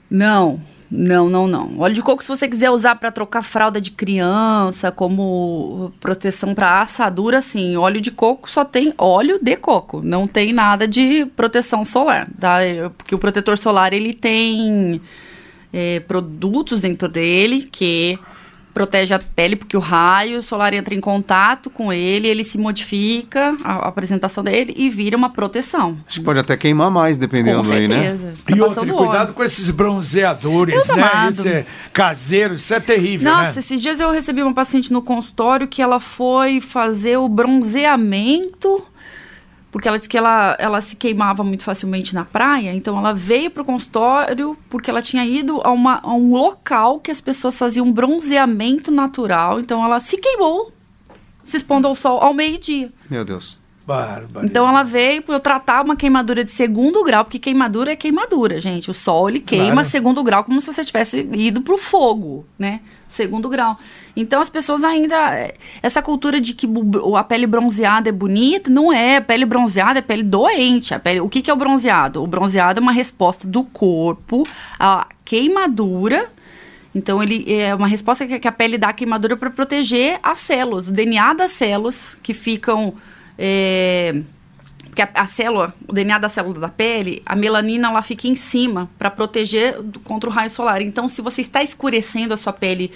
Não. 0.10 0.62
Não, 0.90 1.30
não, 1.30 1.48
não. 1.48 1.80
Óleo 1.80 1.96
de 1.96 2.02
coco, 2.02 2.24
se 2.24 2.30
você 2.30 2.48
quiser 2.48 2.70
usar 2.72 2.96
para 2.96 3.12
trocar 3.12 3.42
fralda 3.42 3.82
de 3.82 3.92
criança, 3.92 4.90
como 4.90 5.92
proteção 6.00 6.56
para 6.56 6.82
assadura, 6.82 7.42
sim. 7.42 7.76
Óleo 7.76 8.00
de 8.00 8.10
coco 8.10 8.50
só 8.50 8.64
tem 8.64 8.94
óleo 8.98 9.38
de 9.42 9.58
coco, 9.58 10.02
não 10.02 10.28
tem 10.28 10.54
nada 10.54 10.88
de 10.88 11.26
proteção 11.36 11.84
solar, 11.84 12.30
tá? 12.40 12.60
Porque 12.98 13.14
o 13.14 13.20
protetor 13.20 13.58
solar 13.58 13.92
ele 13.92 14.14
tem 14.14 15.02
é, 15.74 16.00
produtos 16.00 16.82
dentro 16.82 17.10
dele 17.10 17.68
que 17.70 18.18
protege 18.78 19.12
a 19.12 19.20
pele, 19.20 19.56
porque 19.56 19.76
o 19.76 19.80
raio 19.80 20.44
solar 20.44 20.72
entra 20.72 20.94
em 20.94 21.02
contato 21.02 21.68
com 21.68 21.92
ele, 21.92 22.28
ele 22.28 22.44
se 22.44 22.60
modifica, 22.60 23.58
a, 23.64 23.74
a 23.74 23.88
apresentação 23.88 24.44
dele, 24.44 24.72
e 24.78 24.88
vira 24.88 25.18
uma 25.18 25.32
proteção. 25.32 25.98
Acho 26.08 26.20
que 26.20 26.26
pode 26.26 26.38
até 26.38 26.56
queimar 26.56 26.92
mais, 26.92 27.18
dependendo 27.18 27.64
com 27.64 27.74
aí, 27.74 27.88
né? 27.88 28.16
Tá 28.46 28.56
e 28.56 28.62
outro, 28.62 28.86
cuidado 28.86 29.34
com 29.34 29.44
esses 29.44 29.72
bronzeadores, 29.72 30.76
Deus 30.76 30.88
né? 30.90 30.94
Amado. 30.94 31.30
Esse 31.30 31.50
é 31.50 31.66
caseiro, 31.92 32.54
isso 32.54 32.72
é 32.72 32.80
terrível, 32.80 33.32
Nossa, 33.32 33.54
né? 33.54 33.60
esses 33.60 33.82
dias 33.82 34.00
eu 34.00 34.12
recebi 34.12 34.44
uma 34.44 34.54
paciente 34.54 34.94
no 34.94 35.02
consultório 35.02 35.68
que 35.68 35.82
ela 35.82 36.00
foi 36.00 36.62
fazer 36.62 37.18
o 37.18 37.28
bronzeamento 37.28 38.86
porque 39.78 39.88
ela 39.88 40.00
disse 40.00 40.10
que 40.10 40.18
ela, 40.18 40.58
ela 40.58 40.82
se 40.82 40.96
queimava 40.96 41.44
muito 41.44 41.64
facilmente 41.64 42.16
na 42.16 42.26
praia, 42.26 42.74
então 42.74 42.98
ela 42.98 43.14
veio 43.14 43.52
para 43.52 43.62
o 43.62 43.66
consultório 43.66 44.58
porque 44.72 44.90
ela 44.90 45.04
tinha 45.04 45.24
ido 45.24 45.62
a, 45.64 45.70
uma, 45.70 46.00
a 46.02 46.16
um 46.16 46.32
local 46.32 47.00
que 47.00 47.12
as 47.12 47.22
pessoas 47.22 47.56
faziam 47.56 47.92
bronzeamento 47.92 48.90
natural, 48.90 49.60
então 49.60 49.86
ela 49.86 50.00
se 50.00 50.18
queimou 50.18 50.74
se 51.44 51.58
expondo 51.58 51.88
ao 51.88 51.96
sol 51.96 52.20
ao 52.20 52.34
meio-dia. 52.34 52.92
Meu 53.08 53.24
Deus. 53.24 53.60
Então 54.44 54.68
ela 54.68 54.84
veio 54.84 55.22
para 55.22 55.36
eu 55.36 55.40
tratar 55.40 55.84
uma 55.84 55.96
queimadura 55.96 56.44
de 56.44 56.52
segundo 56.52 57.04
grau, 57.06 57.24
porque 57.24 57.40
queimadura 57.40 57.94
é 57.94 57.96
queimadura, 57.96 58.60
gente. 58.60 58.92
O 58.92 58.94
sol 58.94 59.30
ele 59.30 59.40
queima 59.40 59.76
claro. 59.76 59.90
segundo 59.90 60.24
grau 60.24 60.44
como 60.44 60.60
se 60.60 60.68
você 60.68 60.84
tivesse 60.84 61.28
ido 61.32 61.62
para 61.62 61.74
o 61.74 61.78
fogo, 61.78 62.46
né? 62.60 62.82
Segundo 63.08 63.48
grau. 63.48 63.78
Então 64.16 64.42
as 64.42 64.50
pessoas 64.50 64.84
ainda. 64.84 65.54
Essa 65.82 66.02
cultura 66.02 66.42
de 66.42 66.54
que 66.54 66.68
a 67.16 67.24
pele 67.24 67.48
bronzeada 67.48 68.10
é 68.10 68.12
bonita, 68.12 68.70
não 68.70 68.92
é. 68.92 69.18
A 69.18 69.22
pele 69.22 69.46
bronzeada 69.46 70.00
é 70.00 70.02
pele 70.02 70.24
doente. 70.24 70.94
A 70.94 71.00
pele, 71.00 71.22
o 71.22 71.30
que, 71.30 71.42
que 71.42 71.50
é 71.50 71.54
o 71.54 71.58
bronzeado? 71.58 72.22
O 72.22 72.28
bronzeado 72.28 72.80
é 72.80 72.84
uma 72.84 72.92
resposta 72.92 73.48
do 73.48 73.64
corpo 73.64 74.46
à 74.78 75.08
queimadura 75.24 76.30
então, 76.98 77.22
ele 77.22 77.46
é 77.54 77.76
uma 77.76 77.88
resposta 77.88 78.26
que 78.26 78.48
a 78.48 78.52
pele 78.52 78.76
dá 78.76 78.90
à 78.90 78.94
queimadura 78.94 79.38
para 79.38 79.52
proteger 79.52 80.20
as 80.24 80.40
células, 80.40 80.88
o 80.88 80.92
DNA 80.92 81.34
das 81.34 81.52
células 81.52 82.18
que 82.24 82.34
ficam 82.34 82.96
é, 83.38 84.22
porque 84.98 85.02
a, 85.02 85.10
a, 85.14 85.28
célula, 85.28 85.76
o 85.88 85.94
DNA 85.94 86.18
da 86.18 86.28
célula 86.28 86.60
da 86.60 86.70
pele, 86.70 87.22
a 87.24 87.36
melanina 87.36 87.90
ela 87.90 88.02
fica 88.02 88.28
em 88.28 88.36
cima 88.36 88.90
para 88.98 89.12
proteger 89.12 89.80
do, 89.82 90.00
contra 90.00 90.28
o 90.28 90.34
raio 90.34 90.50
solar. 90.50 90.82
Então, 90.82 91.08
se 91.08 91.22
você 91.22 91.42
está 91.42 91.62
escurecendo 91.62 92.34
a 92.34 92.38
sua 92.38 92.52
pele 92.52 92.92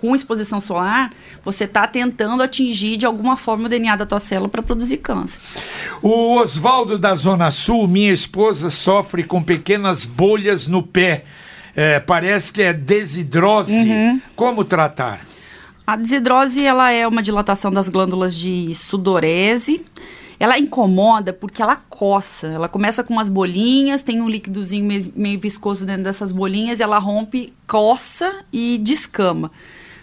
com 0.00 0.16
exposição 0.16 0.60
solar, 0.60 1.12
você 1.44 1.64
está 1.64 1.86
tentando 1.86 2.42
atingir 2.42 2.96
de 2.96 3.04
alguma 3.04 3.36
forma 3.36 3.66
o 3.66 3.68
DNA 3.68 3.96
da 3.96 4.06
tua 4.06 4.18
célula 4.18 4.48
para 4.48 4.62
produzir 4.62 4.96
câncer. 4.96 5.38
O 6.00 6.40
Oswaldo 6.40 6.98
da 6.98 7.14
Zona 7.14 7.50
Sul, 7.50 7.86
minha 7.86 8.10
esposa 8.10 8.70
sofre 8.70 9.22
com 9.22 9.42
pequenas 9.42 10.06
bolhas 10.06 10.66
no 10.66 10.82
pé. 10.82 11.24
É, 11.76 12.00
parece 12.00 12.52
que 12.52 12.62
é 12.62 12.72
desidrose. 12.72 13.74
Uhum. 13.74 14.20
Como 14.34 14.64
tratar? 14.64 15.20
A 15.86 15.96
desidrose 15.96 16.64
ela 16.64 16.90
é 16.90 17.06
uma 17.06 17.22
dilatação 17.22 17.70
das 17.70 17.88
glândulas 17.88 18.34
de 18.34 18.74
sudorese. 18.74 19.84
Ela 20.38 20.58
incomoda 20.58 21.32
porque 21.32 21.60
ela 21.60 21.76
coça. 21.76 22.46
Ela 22.46 22.68
começa 22.68 23.02
com 23.02 23.12
umas 23.12 23.28
bolinhas, 23.28 24.02
tem 24.02 24.20
um 24.20 24.28
líquidozinho 24.28 24.84
meio, 24.84 25.12
meio 25.14 25.40
viscoso 25.40 25.84
dentro 25.84 26.04
dessas 26.04 26.30
bolinhas, 26.32 26.80
e 26.80 26.82
ela 26.82 26.98
rompe, 26.98 27.52
coça 27.66 28.44
e 28.52 28.78
descama. 28.78 29.50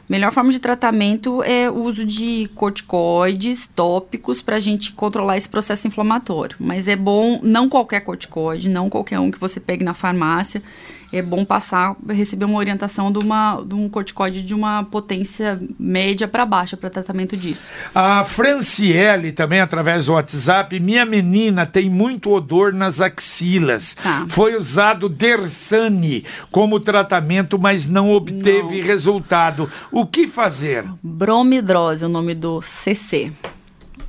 Melhor 0.07 0.31
forma 0.31 0.51
de 0.51 0.57
tratamento 0.57 1.43
é 1.43 1.69
o 1.69 1.83
uso 1.83 2.03
de 2.03 2.49
corticoides 2.55 3.67
tópicos 3.67 4.41
para 4.41 4.55
a 4.55 4.59
gente 4.59 4.91
controlar 4.91 5.37
esse 5.37 5.47
processo 5.47 5.87
inflamatório. 5.87 6.57
Mas 6.59 6.87
é 6.87 6.95
bom, 6.95 7.39
não 7.43 7.69
qualquer 7.69 7.99
corticoide, 7.99 8.69
não 8.69 8.89
qualquer 8.89 9.19
um 9.19 9.29
que 9.29 9.39
você 9.39 9.59
pegue 9.59 9.83
na 9.83 9.93
farmácia 9.93 10.63
é 11.11 11.21
bom 11.21 11.43
passar, 11.43 11.95
receber 12.07 12.45
uma 12.45 12.57
orientação 12.57 13.11
de, 13.11 13.19
uma, 13.19 13.61
de 13.65 13.73
um 13.73 13.89
corticoide 13.89 14.43
de 14.43 14.53
uma 14.53 14.83
potência 14.83 15.59
média 15.79 16.27
para 16.27 16.45
baixa 16.45 16.77
para 16.77 16.89
tratamento 16.89 17.35
disso. 17.35 17.69
A 17.93 18.23
Franciele 18.23 19.31
também, 19.31 19.59
através 19.59 20.05
do 20.05 20.13
WhatsApp, 20.13 20.79
minha 20.79 21.05
menina 21.05 21.65
tem 21.65 21.89
muito 21.89 22.31
odor 22.31 22.73
nas 22.73 23.01
axilas. 23.01 23.95
Tá. 23.95 24.25
Foi 24.27 24.55
usado 24.55 25.09
Dersane 25.09 26.25
como 26.51 26.79
tratamento, 26.79 27.57
mas 27.57 27.87
não 27.87 28.11
obteve 28.11 28.79
não. 28.79 28.87
resultado. 28.87 29.71
O 29.91 30.05
que 30.05 30.27
fazer? 30.27 30.85
Bromidrose, 31.01 32.05
o 32.05 32.09
nome 32.09 32.35
do 32.35 32.61
CC. 32.61 33.31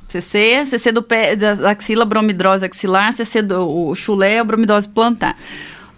CC, 0.07 0.65
CC 0.65 0.91
do 0.91 1.01
pé, 1.01 1.37
da 1.37 1.71
axila, 1.71 2.03
bromidrose 2.03 2.65
axilar, 2.65 3.13
CC 3.13 3.41
do 3.41 3.65
o 3.65 3.95
chulé, 3.95 4.43
bromidrose 4.43 4.89
plantar. 4.89 5.37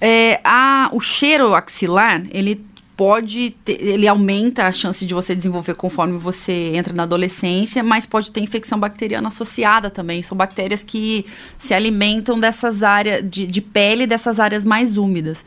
É, 0.06 0.41
a, 0.43 0.89
o 0.91 0.99
cheiro 0.99 1.56
axilar, 1.56 2.26
ele 2.30 2.62
pode 2.97 3.51
ter, 3.64 3.82
ele 3.82 4.06
aumenta 4.06 4.68
a 4.68 4.72
chance 4.74 5.06
de 5.06 5.14
você 5.14 5.34
desenvolver 5.34 5.76
conforme 5.76 6.18
você 6.18 6.74
entra 6.76 6.93
na 6.93 7.04
adolescência, 7.04 7.82
mas 7.82 8.06
pode 8.06 8.30
ter 8.30 8.41
infecção 8.41 8.78
bacteriana 8.78 9.30
associada 9.30 9.89
também. 9.89 10.22
São 10.22 10.36
bactérias 10.36 10.84
que 10.84 11.26
se 11.58 11.74
alimentam 11.74 12.38
dessas 12.38 12.84
áreas 12.84 13.24
de, 13.24 13.47
de 13.47 13.62
pele 13.62 14.06
dessas 14.06 14.41
áreas 14.41 14.66
mais 14.66 14.97
úmidas. 14.97 15.45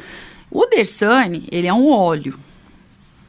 O 0.51 0.65
Dersane, 0.65 1.47
ele 1.53 1.67
é 1.67 1.75
um 1.75 1.91
óleo. 1.91 2.39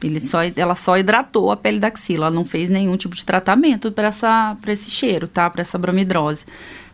Ele 0.02 0.22
só, 0.22 0.38
ela 0.56 0.76
só 0.76 0.96
hidratou 0.96 1.50
a 1.50 1.58
pele 1.58 1.78
da 1.78 1.88
axila, 1.88 2.28
ela 2.28 2.34
não 2.34 2.46
fez 2.46 2.70
nenhum 2.70 2.96
tipo 2.96 3.14
de 3.14 3.22
tratamento 3.22 3.92
para 3.92 4.72
esse 4.72 4.90
cheiro, 4.90 5.28
tá? 5.28 5.50
Para 5.50 5.60
essa 5.60 5.76
bromidrose. 5.76 6.46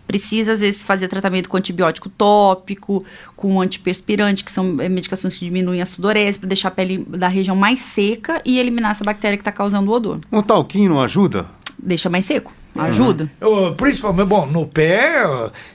Precisa, 0.07 0.53
às 0.53 0.61
vezes, 0.61 0.83
fazer 0.83 1.09
tratamento 1.09 1.49
com 1.49 1.57
antibiótico 1.57 2.09
tópico, 2.09 3.05
com 3.37 3.61
antiperspirante, 3.61 4.45
que 4.45 4.53
são 4.53 4.81
eh, 4.81 4.89
medicações 4.89 5.35
que 5.35 5.45
diminuem 5.45 5.81
a 5.81 5.87
sudorese, 5.87 6.39
para 6.39 6.49
deixar 6.49 6.69
a 6.69 6.71
pele 6.71 7.05
da 7.09 7.29
região 7.29 7.57
mais 7.57 7.81
seca 7.81 8.41
e 8.45 8.59
eliminar 8.59 8.93
essa 8.93 9.05
bactéria 9.05 9.37
que 9.37 9.43
está 9.43 9.53
causando 9.53 9.91
o 9.91 9.95
odor. 9.95 10.21
Um 10.31 10.43
talquinho 10.43 10.91
não 10.91 11.01
ajuda? 11.01 11.47
Deixa 11.79 12.11
mais 12.11 12.25
seco. 12.25 12.53
Ajuda. 12.77 13.31
Uhum. 13.41 13.67
Eu, 13.69 13.75
principalmente, 13.75 14.27
bom, 14.27 14.47
no 14.47 14.67
pé, 14.67 15.23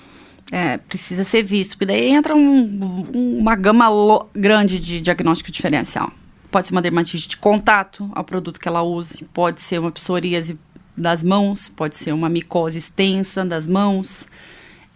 É, 0.52 0.78
precisa 0.78 1.26
ser 1.26 1.44
visto, 1.44 1.72
porque 1.72 1.88
daí 1.88 2.12
entra 2.12 2.34
um, 2.34 3.10
uma 3.14 3.56
gama 3.56 3.88
grande 4.34 4.80
de 4.80 5.02
diagnóstico 5.02 5.52
diferencial. 5.52 6.12
Pode 6.50 6.68
ser 6.68 6.74
uma 6.74 6.82
dermatite 6.82 7.28
de 7.28 7.36
contato 7.36 8.10
ao 8.16 8.24
produto 8.24 8.60
que 8.60 8.68
ela 8.68 8.82
use, 8.82 9.26
pode 9.34 9.60
ser 9.60 9.80
uma 9.80 9.92
psoríase 9.92 10.58
das 10.96 11.24
mãos, 11.24 11.68
pode 11.68 11.98
ser 11.98 12.14
uma 12.14 12.30
micose 12.30 12.78
extensa 12.78 13.44
das 13.44 13.68
mãos 13.68 14.26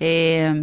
é, 0.03 0.59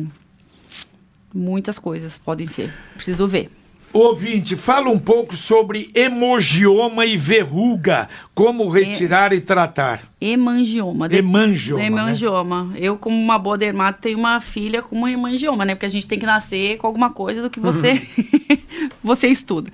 muitas 1.32 1.78
coisas 1.78 2.18
podem 2.18 2.48
ser. 2.48 2.74
Preciso 2.96 3.28
ver. 3.28 3.48
Ouvinte, 3.90 4.54
fala 4.54 4.90
um 4.90 4.98
pouco 4.98 5.34
sobre 5.34 5.90
hemangioma 5.94 7.06
e 7.06 7.16
verruga, 7.16 8.08
como 8.34 8.68
retirar 8.68 9.32
e, 9.32 9.36
e 9.36 9.40
tratar. 9.40 10.02
Hemangioma. 10.20 11.08
De... 11.08 11.16
Hemangioma. 11.16 11.82
Hemangioma. 11.82 12.64
Né? 12.64 12.78
Eu, 12.80 12.98
como 12.98 13.16
uma 13.16 13.38
boa 13.38 13.56
dermato, 13.56 14.02
tenho 14.02 14.18
uma 14.18 14.40
filha 14.42 14.82
com 14.82 14.94
uma 14.94 15.10
hemangioma, 15.10 15.64
né? 15.64 15.74
Porque 15.74 15.86
a 15.86 15.90
gente 15.90 16.06
tem 16.06 16.18
que 16.18 16.26
nascer 16.26 16.76
com 16.76 16.86
alguma 16.86 17.10
coisa 17.10 17.40
do 17.40 17.48
que 17.48 17.60
você, 17.60 17.92
uhum. 17.92 18.58
você 19.02 19.28
estuda. 19.28 19.70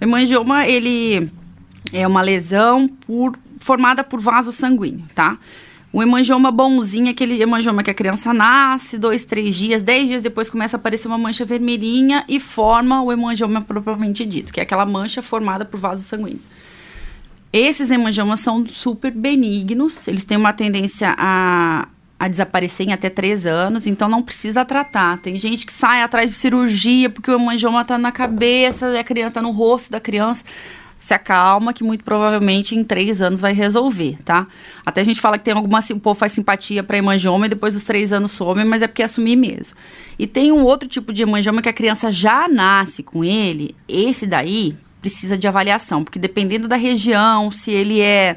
O 0.00 0.04
hemangioma, 0.04 0.68
ele 0.68 1.28
é 1.92 2.06
uma 2.06 2.22
lesão 2.22 2.86
por, 2.86 3.36
formada 3.58 4.04
por 4.04 4.20
vaso 4.20 4.52
sanguíneo, 4.52 5.04
tá? 5.16 5.36
O 5.90 6.02
hemangioma 6.02 6.50
bonzinho, 6.50 7.10
aquele 7.10 7.40
hemangioma 7.40 7.82
que 7.82 7.90
a 7.90 7.94
criança 7.94 8.34
nasce, 8.34 8.98
dois, 8.98 9.24
três 9.24 9.54
dias, 9.54 9.82
dez 9.82 10.08
dias 10.08 10.22
depois 10.22 10.50
começa 10.50 10.76
a 10.76 10.78
aparecer 10.78 11.08
uma 11.08 11.16
mancha 11.16 11.46
vermelhinha 11.46 12.24
e 12.28 12.38
forma 12.38 13.02
o 13.02 13.10
hemangioma 13.10 13.62
propriamente 13.62 14.26
dito, 14.26 14.52
que 14.52 14.60
é 14.60 14.62
aquela 14.62 14.84
mancha 14.84 15.22
formada 15.22 15.64
por 15.64 15.80
vaso 15.80 16.02
sanguíneo. 16.02 16.42
Esses 17.50 17.90
hemangiomas 17.90 18.40
são 18.40 18.66
super 18.66 19.10
benignos, 19.10 20.06
eles 20.06 20.26
têm 20.26 20.36
uma 20.36 20.52
tendência 20.52 21.14
a, 21.16 21.88
a 22.20 22.28
desaparecer 22.28 22.86
em 22.86 22.92
até 22.92 23.08
três 23.08 23.46
anos, 23.46 23.86
então 23.86 24.10
não 24.10 24.22
precisa 24.22 24.66
tratar. 24.66 25.18
Tem 25.20 25.36
gente 25.36 25.64
que 25.64 25.72
sai 25.72 26.02
atrás 26.02 26.30
de 26.30 26.36
cirurgia 26.36 27.08
porque 27.08 27.30
o 27.30 27.34
hemangioma 27.34 27.80
está 27.80 27.96
na 27.96 28.12
cabeça, 28.12 29.00
a 29.00 29.02
criança 29.02 29.28
está 29.28 29.42
no 29.42 29.52
rosto 29.52 29.90
da 29.90 29.98
criança 29.98 30.44
se 31.08 31.14
acalma, 31.14 31.72
que 31.72 31.82
muito 31.82 32.04
provavelmente 32.04 32.74
em 32.74 32.84
três 32.84 33.22
anos 33.22 33.40
vai 33.40 33.54
resolver, 33.54 34.18
tá? 34.26 34.46
Até 34.84 35.00
a 35.00 35.04
gente 35.04 35.20
fala 35.20 35.38
que 35.38 35.44
tem 35.44 35.54
alguma. 35.54 35.80
O 35.80 36.00
povo 36.00 36.18
faz 36.18 36.32
simpatia 36.32 36.82
para 36.82 36.98
hemangioma 36.98 37.46
e 37.46 37.48
depois 37.48 37.72
dos 37.72 37.82
três 37.82 38.12
anos 38.12 38.32
some, 38.32 38.62
mas 38.64 38.82
é 38.82 38.86
porque 38.86 39.00
é 39.00 39.06
assumir 39.06 39.34
mesmo. 39.34 39.74
E 40.18 40.26
tem 40.26 40.52
um 40.52 40.62
outro 40.62 40.86
tipo 40.86 41.10
de 41.10 41.22
hemangioma 41.22 41.62
que 41.62 41.68
a 41.68 41.72
criança 41.72 42.12
já 42.12 42.46
nasce 42.46 43.02
com 43.02 43.24
ele, 43.24 43.74
esse 43.88 44.26
daí 44.26 44.76
precisa 45.00 45.38
de 45.38 45.48
avaliação, 45.48 46.04
porque 46.04 46.18
dependendo 46.18 46.68
da 46.68 46.76
região, 46.76 47.50
se 47.50 47.70
ele 47.70 48.02
é 48.02 48.36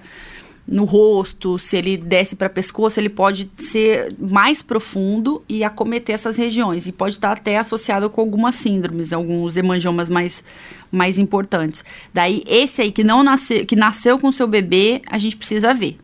no 0.72 0.86
rosto, 0.86 1.59
se 1.59 1.76
ele 1.76 1.97
desce 1.97 2.34
para 2.34 2.47
pescoço, 2.47 2.97
ele 2.97 3.09
pode 3.09 3.51
ser 3.57 4.15
mais 4.17 4.61
profundo 4.61 5.43
e 5.47 5.65
acometer 5.65 6.15
essas 6.15 6.38
regiões. 6.38 6.88
E 6.88 6.93
pode 6.93 7.15
estar 7.15 7.34
até 7.34 7.57
associado 7.57 8.09
com 8.09 8.22
algumas 8.22 8.55
síndromes, 8.55 9.11
alguns 9.11 9.57
hemangiomas 9.57 10.09
mais, 10.09 10.41
mais 10.89 11.19
importantes. 11.19 11.84
Daí, 12.13 12.41
esse 12.47 12.82
aí 12.82 12.89
que 12.89 13.03
não 13.03 13.22
nasceu, 13.22 13.65
que 13.65 13.76
nasceu 13.76 14.17
com 14.17 14.32
seu 14.32 14.47
bebê, 14.47 15.01
a 15.07 15.17
gente 15.17 15.36
precisa 15.36 15.74
ver. 15.74 15.97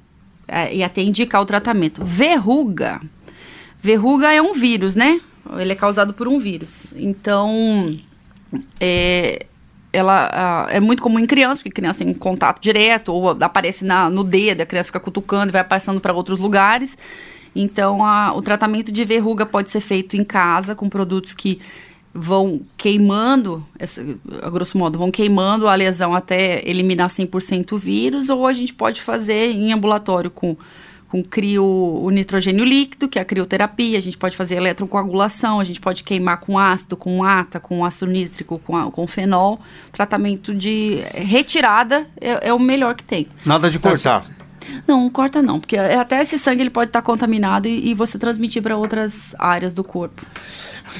É, 0.46 0.76
e 0.76 0.84
até 0.84 1.02
indicar 1.02 1.42
o 1.42 1.46
tratamento. 1.46 2.04
Verruga. 2.04 3.02
Verruga 3.80 4.34
é 4.34 4.42
um 4.42 4.54
vírus, 4.54 4.96
né? 4.96 5.22
Ele 5.58 5.72
é 5.72 5.76
causado 5.76 6.14
por 6.14 6.28
um 6.28 6.40
vírus. 6.40 6.94
Então, 6.98 7.98
é, 8.82 9.46
ela 9.98 10.68
é 10.70 10.80
muito 10.80 11.02
comum 11.02 11.18
em 11.18 11.26
criança, 11.26 11.62
porque 11.62 11.72
criança 11.72 12.00
tem 12.00 12.14
contato 12.14 12.62
direto, 12.62 13.12
ou 13.12 13.32
aparece 13.42 13.84
na, 13.84 14.10
no 14.10 14.24
dedo, 14.24 14.62
a 14.62 14.66
criança 14.66 14.88
fica 14.88 15.00
cutucando 15.00 15.50
e 15.50 15.52
vai 15.52 15.64
passando 15.64 16.00
para 16.00 16.14
outros 16.14 16.38
lugares. 16.38 16.98
Então, 17.56 18.06
a, 18.06 18.34
o 18.36 18.42
tratamento 18.42 18.92
de 18.92 19.04
verruga 19.04 19.46
pode 19.46 19.72
ser 19.72 19.82
feito 19.82 20.16
em 20.16 20.24
casa, 20.24 20.76
com 20.76 20.88
produtos 20.88 21.34
que 21.34 21.60
vão 22.14 22.62
queimando, 22.78 23.66
essa, 23.80 24.04
a 24.42 24.50
grosso 24.50 24.78
modo, 24.78 25.00
vão 25.00 25.10
queimando 25.10 25.68
a 25.68 25.76
lesão 25.76 26.14
até 26.14 26.68
eliminar 26.68 27.10
100% 27.10 27.72
o 27.72 27.78
vírus, 27.78 28.30
ou 28.30 28.46
a 28.46 28.54
gente 28.54 28.74
pode 28.74 29.02
fazer 29.02 29.52
em 29.52 29.74
ambulatório 29.74 30.30
com 30.30 30.56
com 31.10 31.24
crio, 31.24 31.66
o 31.66 32.10
nitrogênio 32.10 32.66
líquido, 32.66 33.08
que 33.08 33.18
é 33.18 33.22
a 33.22 33.26
crioterapia, 33.26 33.98
a 33.98 34.02
gente 34.02 34.18
pode 34.18 34.36
fazer 34.36 34.56
eletrocoagulação, 34.56 35.60
a 35.60 35.64
gente 35.64 35.80
pode 35.80 36.04
queimar 36.04 36.40
com 36.40 36.60
ácido, 36.60 36.98
com 36.98 37.24
ata, 37.24 37.60
com 37.60 37.86
ácido 37.86 38.12
nítrico, 38.12 38.60
com, 38.60 38.76
a, 38.76 38.92
com 38.92 39.08
fenol. 39.08 39.60
Tratamento 39.92 40.54
de 40.54 41.02
retirada 41.14 42.08
é, 42.20 42.50
é 42.50 42.54
o 42.54 42.60
melhor 42.60 42.96
que 42.96 43.04
tem. 43.04 43.28
Nada 43.46 43.72
de 43.72 43.80
cortar. 43.80 44.26
Não, 44.86 45.10
corta 45.10 45.42
não, 45.42 45.60
porque 45.60 45.78
até 45.78 46.22
esse 46.22 46.38
sangue 46.38 46.62
ele 46.62 46.70
pode 46.70 46.90
estar 46.90 47.02
contaminado 47.02 47.68
e, 47.68 47.90
e 47.90 47.94
você 47.94 48.18
transmitir 48.20 48.62
para 48.62 48.76
outras 48.76 49.34
áreas 49.40 49.74
do 49.74 49.84
corpo. 49.84 50.22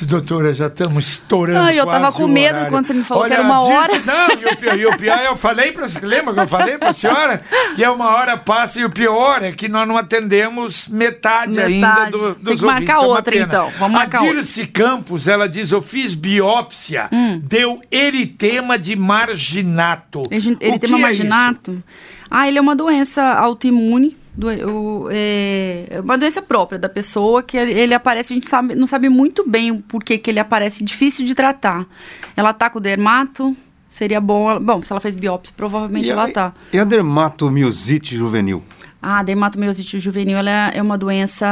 Doutora, 0.02 0.54
já 0.54 0.68
estamos 0.68 1.08
estourando. 1.08 1.60
Ai, 1.60 1.80
eu 1.80 1.86
tava 1.86 2.12
com 2.12 2.28
medo 2.28 2.66
quando 2.68 2.86
você 2.86 2.94
me 2.94 3.04
falou 3.04 3.24
Olha, 3.24 3.30
que 3.30 3.40
era 3.40 3.44
uma 3.44 3.62
hora. 3.62 3.94
não, 4.06 4.30
e 4.40 4.46
o, 4.46 4.58
pior, 4.58 4.80
e 4.80 4.86
o 4.86 4.98
pior, 4.98 5.20
eu 5.20 5.36
falei 5.36 5.72
para 5.72 5.86
lembra 6.02 6.34
que 6.34 6.40
eu 6.40 6.48
falei 6.48 6.78
para 6.78 6.90
a 6.90 6.94
senhora 6.94 7.42
que 7.76 7.84
é 7.84 7.90
uma 7.90 8.10
hora 8.16 8.38
passa 8.38 8.80
e 8.80 8.86
o 8.86 8.90
pior 8.90 9.44
é 9.44 9.52
que 9.52 9.68
nós 9.68 9.88
não 9.88 9.98
atendemos 9.98 10.88
metade, 10.88 11.58
metade. 11.58 11.74
ainda 11.74 12.06
do, 12.12 12.36
dos 12.36 12.44
Tem 12.44 12.58
que 12.58 12.66
marcar 12.66 13.04
é 13.04 13.06
outra 13.06 13.38
então. 13.38 13.72
Vamos 13.80 13.98
marcar 13.98 14.22
a 14.22 14.32
Dirce 14.32 14.62
outra. 14.62 14.84
Campos, 14.84 15.28
ela 15.28 15.48
diz: 15.48 15.72
"Eu 15.72 15.82
fiz 15.82 16.14
biópsia, 16.14 17.10
hum. 17.12 17.42
deu 17.44 17.82
eritema 17.92 18.78
de 18.78 18.96
marginato". 18.96 20.24
Eritema 20.30 20.98
marginato? 20.98 21.84
É 21.84 22.18
ah, 22.30 22.48
ele 22.48 22.58
é 22.58 22.62
uma 22.62 22.76
doença 22.76 23.24
autoimune 23.24 24.18
do, 24.38 24.48
o, 24.48 25.08
é 25.10 26.00
uma 26.04 26.16
doença 26.16 26.44
própria 26.44 26.78
da 26.78 26.88
pessoa 26.88 27.42
que 27.42 27.58
ele 27.58 27.94
aparece, 27.94 28.34
a 28.34 28.36
gente 28.36 28.48
sabe, 28.48 28.76
não 28.76 28.86
sabe 28.86 29.10
muito 29.10 29.50
bem 29.50 29.72
o 29.72 29.82
porquê 29.82 30.20
que 30.20 30.30
ele 30.30 30.40
aparece, 30.40 30.84
difícil 30.84 31.26
de 31.26 31.34
tratar. 31.34 31.88
Ela 32.36 32.54
tá 32.54 32.70
com 32.70 32.80
dermato, 32.80 33.58
seria 33.90 34.22
bom. 34.22 34.60
Bom, 34.60 34.84
se 34.84 34.94
ela 34.94 35.02
fez 35.02 35.16
biópsia, 35.16 35.52
provavelmente 35.58 36.08
e 36.08 36.12
ela 36.12 36.26
a, 36.26 36.32
tá. 36.32 36.54
E 36.72 36.78
a 36.78 36.84
dermatomiosite 36.84 38.16
juvenil? 38.16 38.64
Ah, 39.02 39.20
a 39.20 39.24
dermatomiosite 39.24 40.00
juvenil 40.00 40.38
ela 40.38 40.70
é 40.70 40.82
uma 40.84 41.00
doença 41.00 41.48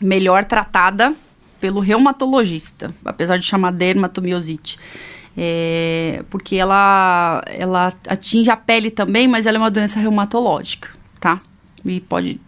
melhor 0.00 0.44
tratada 0.44 1.12
pelo 1.60 1.80
reumatologista, 1.80 2.94
apesar 3.04 3.38
de 3.38 3.44
chamar 3.44 3.72
dermatomiosite. 3.72 4.78
É, 5.36 6.22
porque 6.30 6.56
ela, 6.56 7.42
ela 7.46 7.92
atinge 8.06 8.50
a 8.50 8.56
pele 8.56 8.90
também, 8.90 9.26
mas 9.26 9.46
ela 9.46 9.56
é 9.56 9.60
uma 9.60 9.70
doença 9.70 9.98
reumatológica 9.98 10.99
tá? 11.20 11.40
E 11.84 12.00
pode 12.00 12.40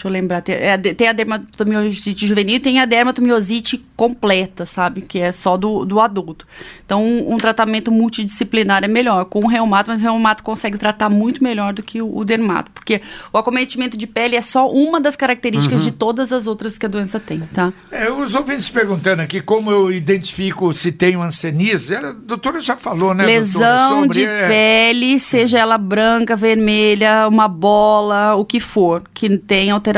Deixa 0.00 0.08
eu 0.08 0.12
lembrar. 0.12 0.40
Tem, 0.40 0.54
é, 0.54 0.78
tem 0.78 1.08
a 1.08 1.12
dermatomiosite 1.12 2.26
juvenil 2.26 2.56
e 2.56 2.60
tem 2.60 2.80
a 2.80 2.86
dermatomiosite 2.86 3.84
completa, 3.94 4.64
sabe? 4.64 5.02
Que 5.02 5.18
é 5.18 5.30
só 5.30 5.58
do, 5.58 5.84
do 5.84 6.00
adulto. 6.00 6.46
Então, 6.86 7.04
um, 7.04 7.34
um 7.34 7.36
tratamento 7.36 7.92
multidisciplinar 7.92 8.82
é 8.82 8.88
melhor. 8.88 9.26
Com 9.26 9.44
o 9.44 9.46
reumato, 9.46 9.90
mas 9.90 10.00
o 10.00 10.02
reumato 10.02 10.42
consegue 10.42 10.78
tratar 10.78 11.10
muito 11.10 11.44
melhor 11.44 11.74
do 11.74 11.82
que 11.82 12.00
o, 12.00 12.16
o 12.16 12.24
dermato. 12.24 12.70
Porque 12.70 13.02
o 13.30 13.36
acometimento 13.36 13.94
de 13.94 14.06
pele 14.06 14.36
é 14.36 14.40
só 14.40 14.70
uma 14.70 14.98
das 14.98 15.16
características 15.16 15.80
uhum. 15.80 15.84
de 15.84 15.92
todas 15.92 16.32
as 16.32 16.46
outras 16.46 16.78
que 16.78 16.86
a 16.86 16.88
doença 16.88 17.20
tem, 17.20 17.40
tá? 17.52 17.70
É, 17.90 18.10
os 18.10 18.34
ouvintes 18.34 18.70
perguntando 18.70 19.20
aqui 19.20 19.42
como 19.42 19.70
eu 19.70 19.92
identifico 19.92 20.72
se 20.72 20.92
tenho 20.92 21.20
ansenis. 21.20 21.92
A 21.92 22.12
doutora 22.12 22.58
já 22.60 22.74
falou, 22.74 23.12
né, 23.12 23.26
Lesão 23.26 24.04
sobre, 24.04 24.20
de 24.20 24.24
é... 24.24 24.48
pele, 24.48 25.20
seja 25.20 25.58
ela 25.58 25.76
branca, 25.76 26.34
vermelha, 26.34 27.28
uma 27.28 27.46
bola, 27.46 28.34
o 28.36 28.46
que 28.46 28.60
for, 28.60 29.02
que 29.12 29.36
tenha 29.36 29.74
alteração 29.74 29.89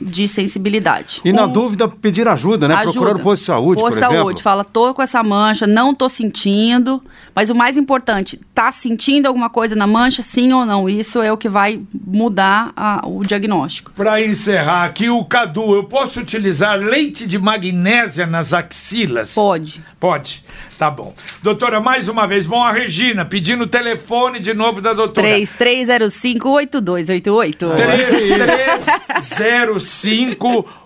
de 0.00 0.26
sensibilidade. 0.26 1.20
E 1.24 1.32
na 1.32 1.46
o... 1.46 1.48
dúvida, 1.48 1.88
pedir 1.88 2.26
ajuda, 2.28 2.68
né? 2.68 2.74
Ajuda. 2.74 2.92
Procurar 2.92 3.16
o 3.16 3.22
posto 3.22 3.42
de 3.42 3.46
saúde, 3.46 3.80
posto 3.80 3.94
por 3.94 4.00
saúde, 4.00 4.18
exemplo. 4.18 4.42
fala, 4.42 4.64
tô 4.64 4.94
com 4.94 5.02
essa 5.02 5.22
mancha, 5.22 5.66
não 5.66 5.94
tô 5.94 6.08
sentindo. 6.08 7.02
Mas 7.34 7.50
o 7.50 7.54
mais 7.54 7.76
importante, 7.76 8.40
tá 8.52 8.72
sentindo 8.72 9.26
alguma 9.26 9.48
coisa 9.48 9.76
na 9.76 9.86
mancha, 9.86 10.22
sim 10.22 10.52
ou 10.52 10.66
não? 10.66 10.88
Isso 10.88 11.22
é 11.22 11.30
o 11.32 11.36
que 11.36 11.48
vai 11.48 11.80
mudar 12.06 12.72
a, 12.76 13.06
o 13.06 13.24
diagnóstico. 13.24 13.92
Para 13.92 14.20
encerrar 14.24 14.84
aqui, 14.84 15.08
o 15.08 15.24
Cadu, 15.24 15.74
eu 15.74 15.84
posso 15.84 16.20
utilizar 16.20 16.76
leite 16.76 17.26
de 17.26 17.38
magnésia 17.38 18.26
nas 18.26 18.52
axilas? 18.52 19.34
Pode. 19.34 19.80
Pode. 20.00 20.44
Tá 20.78 20.90
bom. 20.90 21.12
Doutora, 21.42 21.80
mais 21.80 22.08
uma 22.08 22.24
vez, 22.24 22.46
bom, 22.46 22.62
a 22.62 22.70
Regina 22.70 23.24
pedindo 23.24 23.64
o 23.64 23.66
telefone 23.66 24.38
de 24.38 24.54
novo 24.54 24.80
da 24.80 24.92
doutora. 24.92 25.26
3305-8288. 25.26 27.74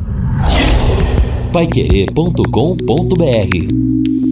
Paiquerê.com.br 1.51 4.28